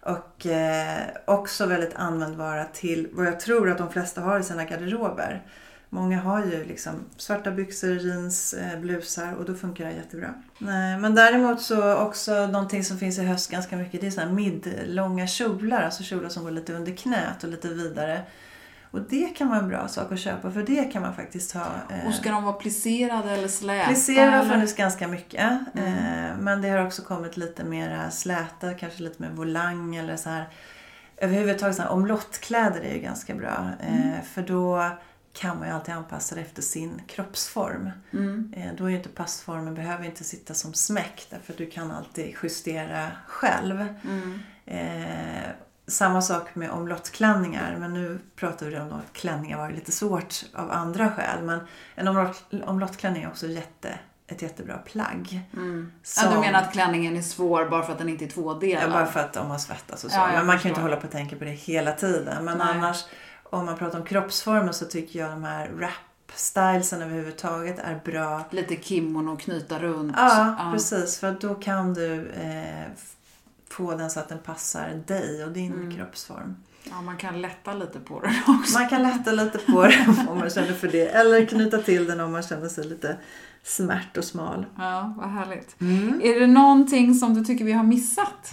Och 0.00 0.46
eh, 0.46 1.02
också 1.24 1.66
väldigt 1.66 1.94
användbara 1.94 2.64
till 2.64 3.08
vad 3.12 3.26
jag 3.26 3.40
tror 3.40 3.70
att 3.70 3.78
de 3.78 3.92
flesta 3.92 4.20
har 4.20 4.40
i 4.40 4.42
sina 4.42 4.64
garderober. 4.64 5.42
Många 5.92 6.20
har 6.20 6.44
ju 6.44 6.64
liksom 6.64 6.92
svarta 7.16 7.50
byxor, 7.50 7.90
jeans, 7.90 8.54
eh, 8.54 8.80
blusar 8.80 9.32
och 9.34 9.44
då 9.44 9.54
funkar 9.54 9.84
det 9.84 9.92
jättebra. 9.92 10.34
Nej, 10.58 10.98
men 10.98 11.14
däremot 11.14 11.62
så 11.62 11.94
också 11.96 12.46
någonting 12.46 12.84
som 12.84 12.98
finns 12.98 13.18
i 13.18 13.24
höst 13.24 13.50
ganska 13.50 13.76
mycket 13.76 14.00
det 14.00 14.06
är 14.06 14.10
såna 14.10 14.32
midlånga 14.32 15.26
kjolar. 15.26 15.82
Alltså 15.82 16.02
kjolar 16.02 16.28
som 16.28 16.44
går 16.44 16.50
lite 16.50 16.72
under 16.74 16.92
knät 16.92 17.44
och 17.44 17.50
lite 17.50 17.68
vidare. 17.68 18.22
Och 18.90 19.00
det 19.00 19.26
kan 19.36 19.48
vara 19.48 19.58
en 19.58 19.68
bra 19.68 19.88
sak 19.88 20.12
att 20.12 20.18
köpa 20.18 20.50
för 20.50 20.62
det 20.62 20.84
kan 20.84 21.02
man 21.02 21.14
faktiskt 21.14 21.52
ha. 21.52 21.66
eh, 21.90 22.06
Och 22.08 22.14
ska 22.14 22.30
de 22.30 22.44
vara 22.44 22.52
plisserade 22.52 23.30
eller 23.30 23.48
släta? 23.48 23.86
Plisserade 23.88 24.36
har 24.36 24.44
funnits 24.44 24.74
ganska 24.76 25.08
mycket. 25.08 25.50
Eh, 25.74 26.36
men 26.38 26.62
det 26.62 26.68
har 26.68 26.86
också 26.86 27.02
kommit 27.02 27.36
lite 27.36 27.64
mer 27.64 28.10
släta, 28.10 28.74
kanske 28.74 29.02
lite 29.02 29.22
mer 29.22 29.30
volang 29.30 29.96
eller 29.96 30.16
så 30.16 30.28
här. 30.30 30.48
Överhuvudtaget 31.16 31.76
så 31.76 31.82
här, 31.82 31.90
omlottkläder 31.90 32.80
är 32.80 32.94
ju 32.94 33.00
ganska 33.00 33.34
bra. 33.34 33.68
Eh, 33.80 34.22
för 34.34 34.42
då 34.42 34.90
kan 35.32 35.58
man 35.58 35.68
ju 35.68 35.74
alltid 35.74 35.94
anpassa 35.94 36.34
det 36.34 36.40
efter 36.40 36.62
sin 36.62 37.02
kroppsform. 37.06 37.90
Eh, 38.56 38.72
då 38.78 38.84
är 38.84 38.88
ju 38.90 38.96
inte 38.96 39.08
passformen, 39.08 39.74
behöver 39.74 40.04
inte 40.04 40.24
sitta 40.24 40.54
som 40.54 40.74
smäck 40.74 41.26
därför 41.30 41.52
att 41.52 41.58
du 41.58 41.70
kan 41.70 41.90
alltid 41.90 42.34
justera 42.42 43.10
själv. 43.26 43.86
Eh, 44.66 45.50
samma 45.86 46.22
sak 46.22 46.54
med 46.54 46.70
omlottklänningar, 46.70 47.76
men 47.78 47.92
nu 47.94 48.18
pratar 48.36 48.66
vi 48.66 48.78
om 48.78 48.92
att 48.92 49.12
klänningar 49.12 49.58
var 49.58 49.70
lite 49.70 49.92
svårt 49.92 50.44
av 50.54 50.70
andra 50.70 51.10
skäl. 51.12 51.42
Men 51.42 51.60
en 51.94 52.08
omlott, 52.08 52.44
omlottklänning 52.64 53.22
är 53.22 53.28
också 53.28 53.46
jätte, 53.46 53.98
ett 54.26 54.42
jättebra 54.42 54.78
plagg. 54.78 55.40
Ja, 55.50 55.58
Som- 56.02 56.34
du 56.34 56.40
menar 56.40 56.62
att 56.62 56.72
klänningen 56.72 57.16
är 57.16 57.22
svår 57.22 57.68
bara 57.68 57.82
för 57.82 57.92
att 57.92 57.98
den 57.98 58.08
inte 58.08 58.24
är 58.24 58.28
tvådelad? 58.28 58.84
Ja, 58.84 58.90
bara 58.92 59.06
för 59.06 59.20
att 59.20 59.36
om 59.36 59.48
man 59.48 59.60
svettas 59.60 60.04
och 60.04 60.10
så. 60.10 60.16
Ja, 60.16 60.26
men 60.26 60.34
man 60.34 60.44
kan 60.46 60.52
ju 60.52 60.56
förstår. 60.58 60.68
inte 60.70 60.80
hålla 60.80 60.96
på 60.96 61.06
och 61.06 61.12
tänka 61.12 61.36
på 61.36 61.44
det 61.44 61.50
hela 61.50 61.92
tiden. 61.92 62.44
Men 62.44 62.58
Nej. 62.58 62.66
annars, 62.70 63.04
om 63.50 63.66
man 63.66 63.76
pratar 63.76 63.98
om 64.00 64.04
kroppsformen 64.06 64.74
så 64.74 64.84
tycker 64.84 65.18
jag 65.18 65.30
de 65.30 65.44
här 65.44 65.68
rap-stylesen 65.78 67.02
överhuvudtaget 67.02 67.78
är 67.78 68.00
bra. 68.04 68.44
Lite 68.50 68.76
kimono 68.76 69.32
och 69.32 69.40
knyta 69.40 69.78
runt. 69.78 70.14
Ja, 70.16 70.70
precis. 70.72 71.18
För 71.18 71.36
då 71.40 71.54
kan 71.54 71.94
du 71.94 72.28
eh, 72.28 72.86
få 73.70 73.94
den 73.94 74.10
så 74.10 74.20
att 74.20 74.28
den 74.28 74.38
passar 74.38 75.02
dig 75.06 75.44
och 75.44 75.52
din 75.52 75.72
Mm. 75.72 75.96
kroppsform. 75.96 76.56
Ja, 76.84 77.00
man 77.02 77.16
kan 77.16 77.40
lätta 77.42 77.74
lite 77.74 78.00
på 78.00 78.20
den 78.20 78.34
också. 78.58 78.78
Man 78.78 78.88
kan 78.88 79.02
lätta 79.02 79.32
lite 79.32 79.58
på 79.58 79.82
den 79.86 80.14
om 80.28 80.38
man 80.38 80.50
känner 80.50 80.72
för 80.72 80.88
det. 80.88 81.06
Eller 81.08 81.46
knyta 81.46 81.78
till 81.78 82.06
den 82.06 82.20
om 82.20 82.32
man 82.32 82.42
känner 82.42 82.68
sig 82.68 82.84
lite 82.84 83.16
smärt 83.62 84.16
och 84.16 84.24
smal. 84.24 84.66
Ja, 84.78 85.14
vad 85.18 85.28
härligt. 85.30 85.80
Mm. 85.80 86.20
Är 86.24 86.40
det 86.40 86.46
någonting 86.46 87.14
som 87.14 87.34
du 87.34 87.44
tycker 87.44 87.64
vi 87.64 87.72
har 87.72 87.84
missat? 87.84 88.50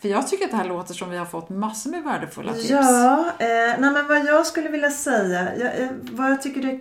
För 0.00 0.08
jag 0.08 0.28
tycker 0.28 0.44
att 0.44 0.50
det 0.50 0.56
här 0.56 0.68
låter 0.68 0.94
som 0.94 1.10
vi 1.10 1.16
har 1.16 1.24
fått 1.24 1.48
massor 1.48 1.90
med 1.90 2.02
värdefulla 2.02 2.52
tips. 2.52 2.70
Ja, 2.70 3.32
eh, 3.38 3.46
nej 3.78 3.90
men 3.90 4.06
vad 4.06 4.26
jag 4.26 4.46
skulle 4.46 4.68
vilja 4.68 4.90
säga, 4.90 5.56
jag, 5.56 5.80
eh, 5.80 5.88
vad 5.92 6.30
jag 6.30 6.42
tycker 6.42 6.62
det 6.62 6.80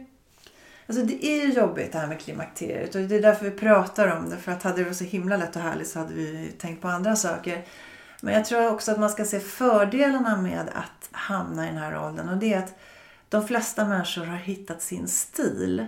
Alltså 0.88 1.04
det 1.04 1.25
är 1.25 1.45
ju 1.45 1.54
jobbigt 1.54 1.91
det 1.91 1.99
här 1.99 2.08
med 2.08 2.19
klimakteriet 2.19 2.95
och 2.95 3.01
det 3.01 3.15
är 3.15 3.21
därför 3.21 3.45
vi 3.45 3.51
pratar 3.51 4.17
om 4.17 4.30
det. 4.30 4.38
För 4.38 4.51
att 4.51 4.63
hade 4.63 4.78
det 4.78 4.84
varit 4.84 4.97
så 4.97 5.04
himla 5.04 5.38
lätt 5.38 5.56
och 5.56 5.62
härligt 5.62 5.88
så 5.88 5.99
hade 5.99 6.13
vi 6.13 6.54
tänkt 6.58 6.82
på 6.82 6.88
andra 6.88 7.15
saker. 7.15 7.65
Men 8.21 8.34
jag 8.34 8.45
tror 8.45 8.71
också 8.71 8.91
att 8.91 8.99
man 8.99 9.10
ska 9.10 9.25
se 9.25 9.39
fördelarna 9.39 10.38
med 10.38 10.69
att 10.73 11.10
hamna 11.12 11.65
i 11.65 11.67
den 11.67 11.78
här 11.78 12.06
åldern. 12.06 12.30
Och 12.30 12.38
det 12.38 12.54
är 12.54 12.60
att 12.60 12.73
de 13.30 13.47
flesta 13.47 13.86
människor 13.86 14.25
har 14.25 14.38
hittat 14.38 14.82
sin 14.82 15.08
stil. 15.08 15.86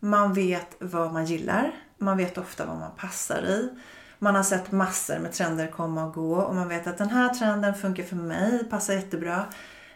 Man 0.00 0.34
vet 0.34 0.76
vad 0.78 1.12
man 1.12 1.26
gillar. 1.26 1.72
Man 1.98 2.16
vet 2.16 2.38
ofta 2.38 2.66
vad 2.66 2.76
man 2.76 2.90
passar 2.96 3.42
i 3.42 3.68
man 4.18 4.34
har 4.34 4.42
sett 4.42 4.72
massor 4.72 5.18
med 5.18 5.32
trender 5.32 5.66
komma 5.66 6.04
och 6.04 6.14
gå 6.14 6.36
och 6.36 6.54
man 6.54 6.68
vet 6.68 6.86
att 6.86 6.98
den 6.98 7.10
här 7.10 7.34
trenden 7.34 7.74
funkar 7.74 8.04
för 8.04 8.16
mig, 8.16 8.64
passar 8.70 8.94
jättebra. 8.94 9.44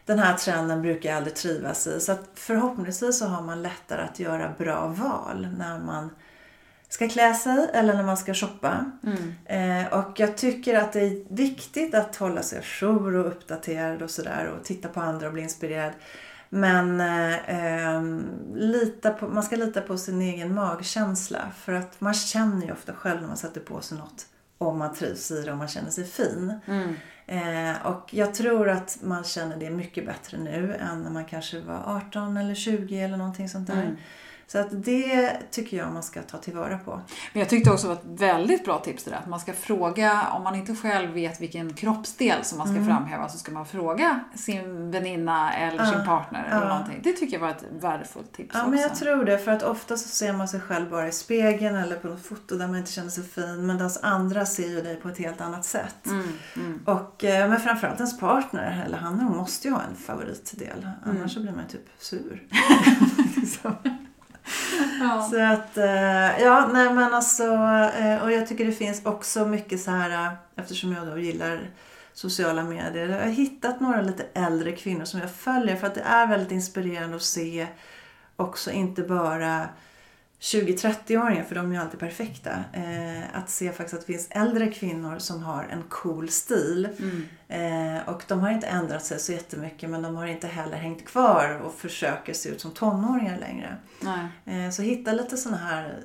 Den 0.05 0.19
här 0.19 0.37
trenden 0.37 0.83
brukar 0.83 1.09
jag 1.09 1.17
aldrig 1.17 1.35
trivas 1.35 1.87
i. 1.87 2.01
Så 2.01 2.17
förhoppningsvis 2.35 3.19
så 3.19 3.27
har 3.27 3.43
man 3.43 3.63
lättare 3.63 4.03
att 4.03 4.19
göra 4.19 4.55
bra 4.59 4.87
val 4.87 5.49
när 5.59 5.79
man 5.79 6.11
ska 6.89 7.09
klä 7.09 7.35
sig 7.35 7.71
eller 7.73 7.95
när 7.95 8.03
man 8.03 8.17
ska 8.17 8.35
shoppa. 8.35 8.91
Mm. 9.05 9.35
Eh, 9.45 9.93
och 9.93 10.21
jag 10.21 10.37
tycker 10.37 10.79
att 10.79 10.93
det 10.93 11.01
är 11.01 11.35
viktigt 11.35 11.95
att 11.95 12.17
hålla 12.17 12.43
sig 12.43 12.59
ajour 12.59 13.15
och 13.15 13.27
uppdaterad 13.27 14.03
och 14.03 14.11
sådär 14.11 14.47
och 14.47 14.65
titta 14.65 14.89
på 14.89 15.01
andra 15.01 15.27
och 15.27 15.33
bli 15.33 15.43
inspirerad. 15.43 15.93
Men 16.53 17.01
eh, 17.01 17.35
eh, 17.35 18.03
lita 18.55 19.11
på, 19.11 19.29
man 19.29 19.43
ska 19.43 19.57
lita 19.57 19.81
på 19.81 19.99
sin 19.99 20.23
egen 20.23 20.55
magkänsla 20.55 21.39
för 21.57 21.73
att 21.73 22.01
man 22.01 22.15
känner 22.15 22.67
ju 22.67 22.73
ofta 22.73 22.93
själv 22.93 23.21
när 23.21 23.29
man 23.29 23.37
sätter 23.37 23.61
på 23.61 23.81
sig 23.81 23.99
något 23.99 24.27
om 24.59 24.79
man 24.79 24.95
trivs 24.95 25.31
i 25.31 25.43
det 25.43 25.53
och 25.53 25.59
man 25.59 25.69
känner 25.69 25.91
sig 25.91 26.05
fin. 26.05 26.61
Mm. 26.67 26.95
Eh, 27.27 27.87
och 27.87 28.15
jag 28.15 28.35
tror 28.35 28.69
att 28.69 28.99
man 29.03 29.25
känner 29.25 29.57
det 29.57 29.71
mycket 29.71 30.07
bättre 30.07 30.39
nu 30.39 30.75
än 30.75 31.03
när 31.03 31.11
man 31.11 31.25
kanske 31.25 31.61
var 31.61 31.83
18 31.87 32.37
eller 32.37 32.55
20 32.55 33.01
eller 33.01 33.17
någonting 33.17 33.49
sånt 33.49 33.67
där. 33.67 33.83
Mm. 33.83 33.97
Så 34.53 34.59
att 34.59 34.85
det 34.85 35.37
tycker 35.51 35.77
jag 35.77 35.93
man 35.93 36.03
ska 36.03 36.23
ta 36.23 36.39
tillvara 36.39 36.79
på. 36.79 37.01
Men 37.33 37.41
jag 37.41 37.49
tyckte 37.49 37.71
också 37.71 37.89
det 37.89 37.95
var 37.95 38.01
ett 38.01 38.21
väldigt 38.21 38.65
bra 38.65 38.79
tips 38.79 39.05
det 39.05 39.11
där. 39.11 39.19
Att 39.19 39.29
man 39.29 39.41
ska 39.41 39.53
fråga, 39.53 40.27
om 40.33 40.43
man 40.43 40.55
inte 40.55 40.75
själv 40.75 41.11
vet 41.11 41.41
vilken 41.41 41.75
kroppsdel 41.75 42.45
som 42.45 42.59
man 42.59 42.67
ska 42.67 42.77
mm. 42.77 42.89
framhäva, 42.89 43.29
så 43.29 43.39
ska 43.39 43.53
man 43.53 43.67
fråga 43.67 44.21
sin 44.35 44.91
väninna 44.91 45.55
eller 45.55 45.85
uh, 45.85 45.91
sin 45.91 46.05
partner 46.05 46.45
eller 46.51 46.63
uh. 46.63 46.69
någonting. 46.69 47.01
Det 47.03 47.13
tycker 47.13 47.33
jag 47.33 47.41
var 47.41 47.51
ett 47.51 47.65
värdefullt 47.81 48.33
tips 48.33 48.51
Ja, 48.55 48.61
också. 48.61 48.71
men 48.71 48.81
jag 48.81 48.95
tror 48.95 49.25
det. 49.25 49.39
För 49.39 49.51
att 49.51 49.63
ofta 49.63 49.97
så 49.97 50.09
ser 50.09 50.33
man 50.33 50.49
sig 50.49 50.61
själv 50.61 50.91
bara 50.91 51.09
i 51.09 51.13
spegeln 51.13 51.77
eller 51.77 51.97
på 51.97 52.09
något 52.09 52.27
foto 52.27 52.57
där 52.57 52.67
man 52.67 52.77
inte 52.77 52.93
känner 52.93 53.11
sig 53.11 53.25
fin. 53.25 53.67
Medan 53.67 53.91
andra 54.03 54.47
ser 54.47 54.69
ju 54.69 54.83
dig 54.83 54.97
på 54.97 55.09
ett 55.09 55.19
helt 55.19 55.41
annat 55.41 55.65
sätt. 55.65 56.07
Mm, 56.07 56.29
mm. 56.57 56.81
Och, 56.87 57.25
eh, 57.25 57.49
men 57.49 57.61
framförallt 57.61 57.99
ens 57.99 58.19
partner, 58.19 58.85
eller 58.87 58.99
han 58.99 59.21
hon 59.21 59.37
måste 59.37 59.69
ju 59.69 59.75
ha 59.75 59.83
en 59.83 59.97
favoritdel. 59.97 60.89
Annars 61.03 61.17
mm. 61.17 61.29
så 61.29 61.41
blir 61.41 61.53
man 61.53 61.67
typ 61.69 61.89
sur. 61.99 62.43
Ja. 65.01 65.29
Så 65.31 65.43
att, 65.43 65.77
eh, 65.77 66.43
ja, 66.43 66.71
nej 66.73 66.95
men 66.95 67.15
alltså, 67.15 67.45
eh, 67.99 68.23
och 68.23 68.33
jag 68.33 68.47
tycker 68.47 68.65
det 68.67 68.73
finns 68.73 69.07
också 69.07 69.47
mycket 69.47 69.81
så 69.81 69.91
här, 69.91 70.11
eh, 70.11 70.33
eftersom 70.57 70.93
jag 70.93 71.07
då 71.07 71.19
gillar 71.19 71.61
sociala 72.13 72.63
medier. 72.63 73.09
Jag 73.09 73.19
har 73.19 73.31
hittat 73.31 73.81
några 73.81 74.03
lite 74.03 74.27
äldre 74.35 74.73
kvinnor 74.73 75.05
som 75.05 75.21
jag 75.21 75.35
följer 75.35 75.77
för 75.77 75.87
att 75.87 75.95
det 75.95 76.01
är 76.01 76.27
väldigt 76.27 76.53
inspirerande 76.53 77.17
att 77.17 77.23
se 77.23 77.67
också 78.37 78.71
inte 78.71 79.03
bara 79.03 79.69
20-30-åringar, 80.41 81.45
för 81.45 81.55
de 81.55 81.71
är 81.71 81.75
ju 81.75 81.81
alltid 81.81 82.01
perfekta. 82.01 82.51
Eh, 82.73 83.39
att 83.39 83.51
se 83.51 83.73
faktiskt 83.73 83.95
att 83.95 84.01
det 84.01 84.13
finns 84.13 84.29
äldre 84.31 84.73
kvinnor 84.73 85.19
som 85.19 85.43
har 85.43 85.65
en 85.65 85.83
cool 85.89 86.29
stil. 86.29 86.89
Mm. 86.99 87.97
Eh, 87.97 88.09
och 88.09 88.23
de 88.29 88.41
har 88.41 88.51
inte 88.51 88.67
ändrat 88.67 89.05
sig 89.05 89.19
så 89.19 89.33
jättemycket 89.33 89.91
men 89.91 90.03
de 90.03 90.17
har 90.17 90.27
inte 90.27 90.47
heller 90.47 90.77
hängt 90.77 91.05
kvar 91.05 91.61
och 91.65 91.75
försöker 91.75 92.33
se 92.33 92.49
ut 92.49 92.61
som 92.61 92.71
tonåringar 92.71 93.39
längre. 93.39 93.77
Eh, 94.45 94.71
så 94.71 94.83
hitta 94.83 95.13
lite 95.13 95.37
sådana 95.37 95.59
här 95.59 96.01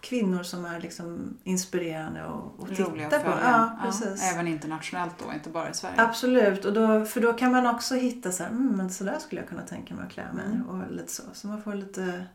kvinnor 0.00 0.42
som 0.42 0.64
är 0.64 0.80
liksom 0.80 1.38
inspirerande 1.44 2.24
och, 2.24 2.60
och 2.60 2.68
titta 2.68 3.18
på. 3.18 3.30
Ja, 3.42 3.78
precis. 3.84 4.22
Ja, 4.22 4.32
även 4.32 4.48
internationellt 4.48 5.14
då, 5.18 5.32
inte 5.34 5.50
bara 5.50 5.70
i 5.70 5.74
Sverige. 5.74 5.94
Absolut, 5.96 6.64
och 6.64 6.72
då, 6.72 7.04
för 7.04 7.20
då 7.20 7.32
kan 7.32 7.52
man 7.52 7.66
också 7.66 7.94
hitta 7.94 8.32
så 8.32 8.42
här, 8.42 8.50
mm, 8.50 8.76
men 8.76 8.90
så 8.90 9.04
där 9.04 9.18
skulle 9.18 9.40
jag 9.40 9.48
kunna 9.48 9.62
tänka 9.62 9.94
mig 9.94 10.06
att 10.06 10.12
klä 10.12 10.32
mig. 10.32 10.46
Mm. 10.46 10.68
Och 10.68 10.92
lite 10.92 11.12
så. 11.12 11.22
Så 11.32 11.46
man 11.46 11.62
får 11.62 11.74
lite 11.74 12.26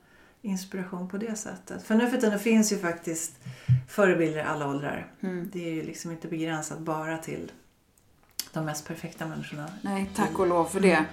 inspiration 0.44 1.10
på 1.10 1.18
det 1.18 1.36
sättet. 1.36 1.84
För 1.84 1.96
nu 1.96 2.10
för 2.10 2.18
tiden 2.18 2.40
finns 2.40 2.72
ju 2.72 2.78
faktiskt 2.78 3.32
förebilder 3.90 4.40
i 4.40 4.42
alla 4.42 4.68
åldrar. 4.68 5.12
Mm. 5.22 5.50
Det 5.54 5.68
är 5.68 5.74
ju 5.74 5.84
liksom 5.84 6.12
inte 6.12 6.28
begränsat 6.28 6.80
bara 6.80 7.18
till 7.18 7.52
de 8.54 8.66
mest 8.66 8.88
perfekta 8.88 9.26
människorna. 9.26 9.70
Nej, 9.82 10.10
tack 10.16 10.40
och 10.40 10.48
lov 10.48 10.66
för 10.66 10.80
det. 10.80 10.94
Mm. 10.94 11.06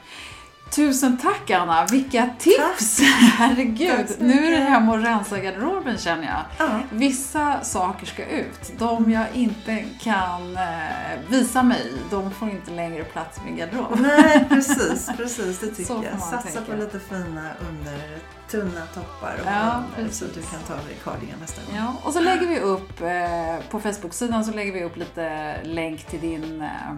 Tusen 0.71 1.19
tack 1.19 1.51
Anna, 1.51 1.87
vilka 1.87 2.31
tips! 2.39 2.97
Tack. 2.97 3.07
Herregud, 3.39 4.07
nu 4.19 4.47
är 4.47 4.51
det 4.51 4.57
hem 4.57 4.89
och 4.89 5.03
rensa 5.03 5.39
garderoben 5.39 5.99
känner 5.99 6.25
jag. 6.25 6.45
Ja. 6.69 6.81
Vissa 6.93 7.65
saker 7.65 8.07
ska 8.07 8.27
ut. 8.27 8.73
De 8.79 9.11
jag 9.11 9.27
inte 9.35 9.85
kan 10.01 10.57
eh, 10.57 11.21
visa 11.29 11.63
mig, 11.63 11.93
de 12.11 12.31
får 12.31 12.51
inte 12.51 12.71
längre 12.71 13.05
plats 13.05 13.39
i 13.39 13.41
min 13.45 13.57
garderob. 13.57 14.01
Nej, 14.01 14.47
precis, 14.49 15.11
precis 15.17 15.59
det 15.59 15.67
tycker 15.67 15.85
så 15.85 16.05
jag. 16.11 16.21
Satsa 16.21 16.39
tänka. 16.39 16.73
på 16.73 16.77
lite 16.77 17.01
fina 17.01 17.51
under 17.71 18.19
tunna 18.51 18.87
toppar 18.95 19.35
och 19.41 19.47
ja, 19.47 19.83
så 20.11 20.25
att 20.25 20.35
du 20.35 20.43
kan 20.43 20.61
ta 20.67 20.75
av 20.75 20.85
dig 20.85 20.97
cardigan 21.05 21.39
nästa 21.41 21.63
gång. 21.67 21.77
Ja, 21.77 21.95
och 22.03 22.13
så 22.13 22.21
lägger 22.21 22.47
vi 22.47 22.61
upp 22.61 23.01
eh, 23.01 23.71
på 23.71 23.81
Facebook-sidan 23.81 24.45
så 24.45 24.53
lägger 24.53 24.73
vi 24.73 24.85
upp 24.85 24.97
lite 24.97 25.57
länk 25.63 26.05
till 26.05 26.21
din 26.21 26.63
eh, 26.63 26.91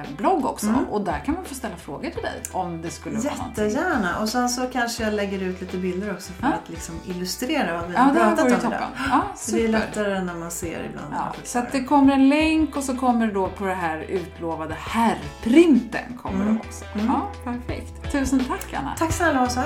eh, 0.00 0.06
blogg 0.16 0.46
också. 0.46 0.66
Mm. 0.66 0.84
Och 0.84 1.00
där 1.00 1.18
kan 1.24 1.34
man 1.34 1.44
få 1.44 1.54
ställa 1.54 1.76
frågor 1.76 2.10
till 2.10 2.22
dig 2.22 2.42
om 2.52 2.82
det 2.82 2.90
skulle 2.90 3.16
Jättegärna. 3.16 3.52
vara. 3.56 3.66
Jättegärna. 3.66 4.18
Och 4.18 4.28
sen 4.28 4.48
så 4.48 4.66
kanske 4.66 5.02
jag 5.02 5.14
lägger 5.14 5.42
ut 5.42 5.60
lite 5.60 5.76
bilder 5.76 6.12
också 6.12 6.32
för 6.32 6.46
ja. 6.46 6.52
att 6.52 6.68
liksom 6.68 6.94
illustrera 7.06 7.80
vad 7.80 7.90
vi 7.90 7.96
har 7.96 8.08
ja, 8.08 8.14
pratat 8.14 8.44
om 8.44 8.50
toppen. 8.50 8.68
idag. 8.68 8.88
Ja, 9.10 9.22
super. 9.36 9.58
Det 9.58 9.64
är 9.64 9.68
lättare 9.68 10.24
när 10.24 10.34
man 10.34 10.50
ser 10.50 10.84
ibland. 10.90 11.14
Ja, 11.14 11.34
så 11.44 11.58
att 11.58 11.72
det 11.72 11.84
kommer 11.84 12.12
en 12.12 12.28
länk 12.28 12.76
och 12.76 12.84
så 12.84 12.96
kommer 12.96 13.26
det 13.26 13.32
då 13.32 13.48
på 13.48 13.64
det 13.64 13.74
här 13.74 13.98
utlovade 13.98 14.76
herrprinten 14.78 16.18
kommer 16.22 16.42
mm. 16.42 16.54
det 16.54 16.60
också. 16.60 16.84
Mm. 16.94 17.06
Ja, 17.06 17.30
perfekt. 17.44 18.12
Tusen 18.12 18.44
tack 18.44 18.74
Anna. 18.74 18.94
Tack 18.98 19.12
snälla 19.12 19.42
Åsa. 19.42 19.64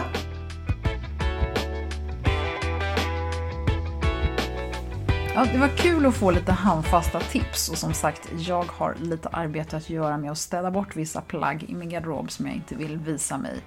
Ja, 5.37 5.47
det 5.53 5.59
var 5.59 5.69
kul 5.69 6.07
att 6.07 6.15
få 6.15 6.31
lite 6.31 6.53
handfasta 6.53 7.21
tips 7.21 7.69
och 7.69 7.79
som 7.79 7.95
sagt, 7.95 8.33
jag 8.39 8.65
har 8.65 8.95
lite 9.01 9.29
arbete 9.29 9.77
att 9.77 9.91
göra 9.91 10.17
med 10.17 10.31
att 10.31 10.39
städa 10.39 10.71
bort 10.71 10.97
vissa 10.97 11.21
plagg 11.21 11.63
i 11.63 11.75
min 11.75 11.89
garderob 11.89 12.31
som 12.31 12.47
jag 12.47 12.55
inte 12.55 12.75
vill 12.75 12.97
visa 12.97 13.39
mig. 13.39 13.61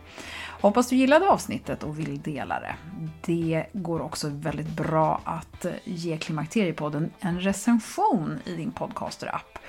Hoppas 0.61 0.89
du 0.89 0.95
gillade 0.95 1.29
avsnittet 1.29 1.83
och 1.83 1.99
vill 1.99 2.21
dela 2.21 2.59
det. 2.59 2.75
Det 3.25 3.65
går 3.73 4.01
också 4.01 4.27
väldigt 4.31 4.69
bra 4.69 5.21
att 5.23 5.65
ge 5.83 6.17
Klimakteriepodden 6.17 7.11
en 7.19 7.39
recension 7.41 8.39
i 8.45 8.55
din 8.55 8.71
podcaster-app. 8.71 9.59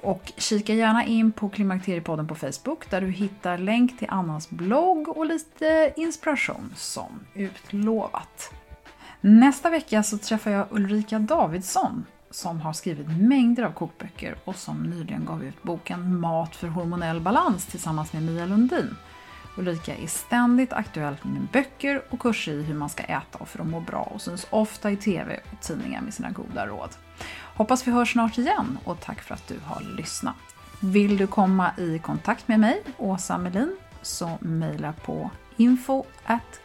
Och 0.00 0.32
kika 0.36 0.74
gärna 0.74 1.04
in 1.04 1.32
på 1.32 1.48
Klimakteriepodden 1.48 2.26
på 2.28 2.34
Facebook 2.34 2.90
där 2.90 3.00
du 3.00 3.10
hittar 3.10 3.58
länk 3.58 3.98
till 3.98 4.08
Annas 4.10 4.50
blogg 4.50 5.08
och 5.08 5.26
lite 5.26 5.92
inspiration 5.96 6.72
som 6.76 7.20
utlovat. 7.34 8.57
Nästa 9.20 9.70
vecka 9.70 10.02
så 10.02 10.18
träffar 10.18 10.50
jag 10.50 10.66
Ulrika 10.70 11.18
Davidsson 11.18 12.04
som 12.30 12.60
har 12.60 12.72
skrivit 12.72 13.06
mängder 13.08 13.62
av 13.62 13.72
kokböcker 13.72 14.36
och 14.44 14.56
som 14.56 14.82
nyligen 14.82 15.24
gav 15.24 15.44
ut 15.44 15.62
boken 15.62 16.20
Mat 16.20 16.56
för 16.56 16.68
hormonell 16.68 17.20
balans 17.20 17.66
tillsammans 17.66 18.12
med 18.12 18.22
Mia 18.22 18.46
Lundin. 18.46 18.96
Ulrika 19.56 19.96
är 19.96 20.06
ständigt 20.06 20.72
aktuell 20.72 21.16
med 21.22 21.46
böcker 21.52 22.02
och 22.10 22.20
kurser 22.20 22.52
i 22.52 22.62
hur 22.62 22.74
man 22.74 22.88
ska 22.88 23.02
äta 23.02 23.38
och 23.38 23.48
för 23.48 23.60
att 23.60 23.66
må 23.66 23.80
bra 23.80 24.02
och 24.02 24.22
syns 24.22 24.46
ofta 24.50 24.90
i 24.90 24.96
TV 24.96 25.40
och 25.52 25.60
tidningar 25.60 26.00
med 26.00 26.14
sina 26.14 26.30
goda 26.30 26.66
råd. 26.66 26.90
Hoppas 27.54 27.86
vi 27.86 27.92
hörs 27.92 28.12
snart 28.12 28.38
igen 28.38 28.78
och 28.84 29.00
tack 29.00 29.22
för 29.22 29.34
att 29.34 29.48
du 29.48 29.56
har 29.64 29.96
lyssnat. 29.96 30.36
Vill 30.80 31.16
du 31.16 31.26
komma 31.26 31.70
i 31.78 31.98
kontakt 31.98 32.48
med 32.48 32.60
mig, 32.60 32.82
Åsa 32.96 33.38
Melin, 33.38 33.76
så 34.02 34.38
mejla 34.40 34.92
på 34.92 35.30
info 35.58 36.04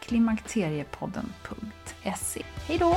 klimakteriepodden.se. 0.00 2.42
Hej 2.66 2.78
då! 2.78 2.96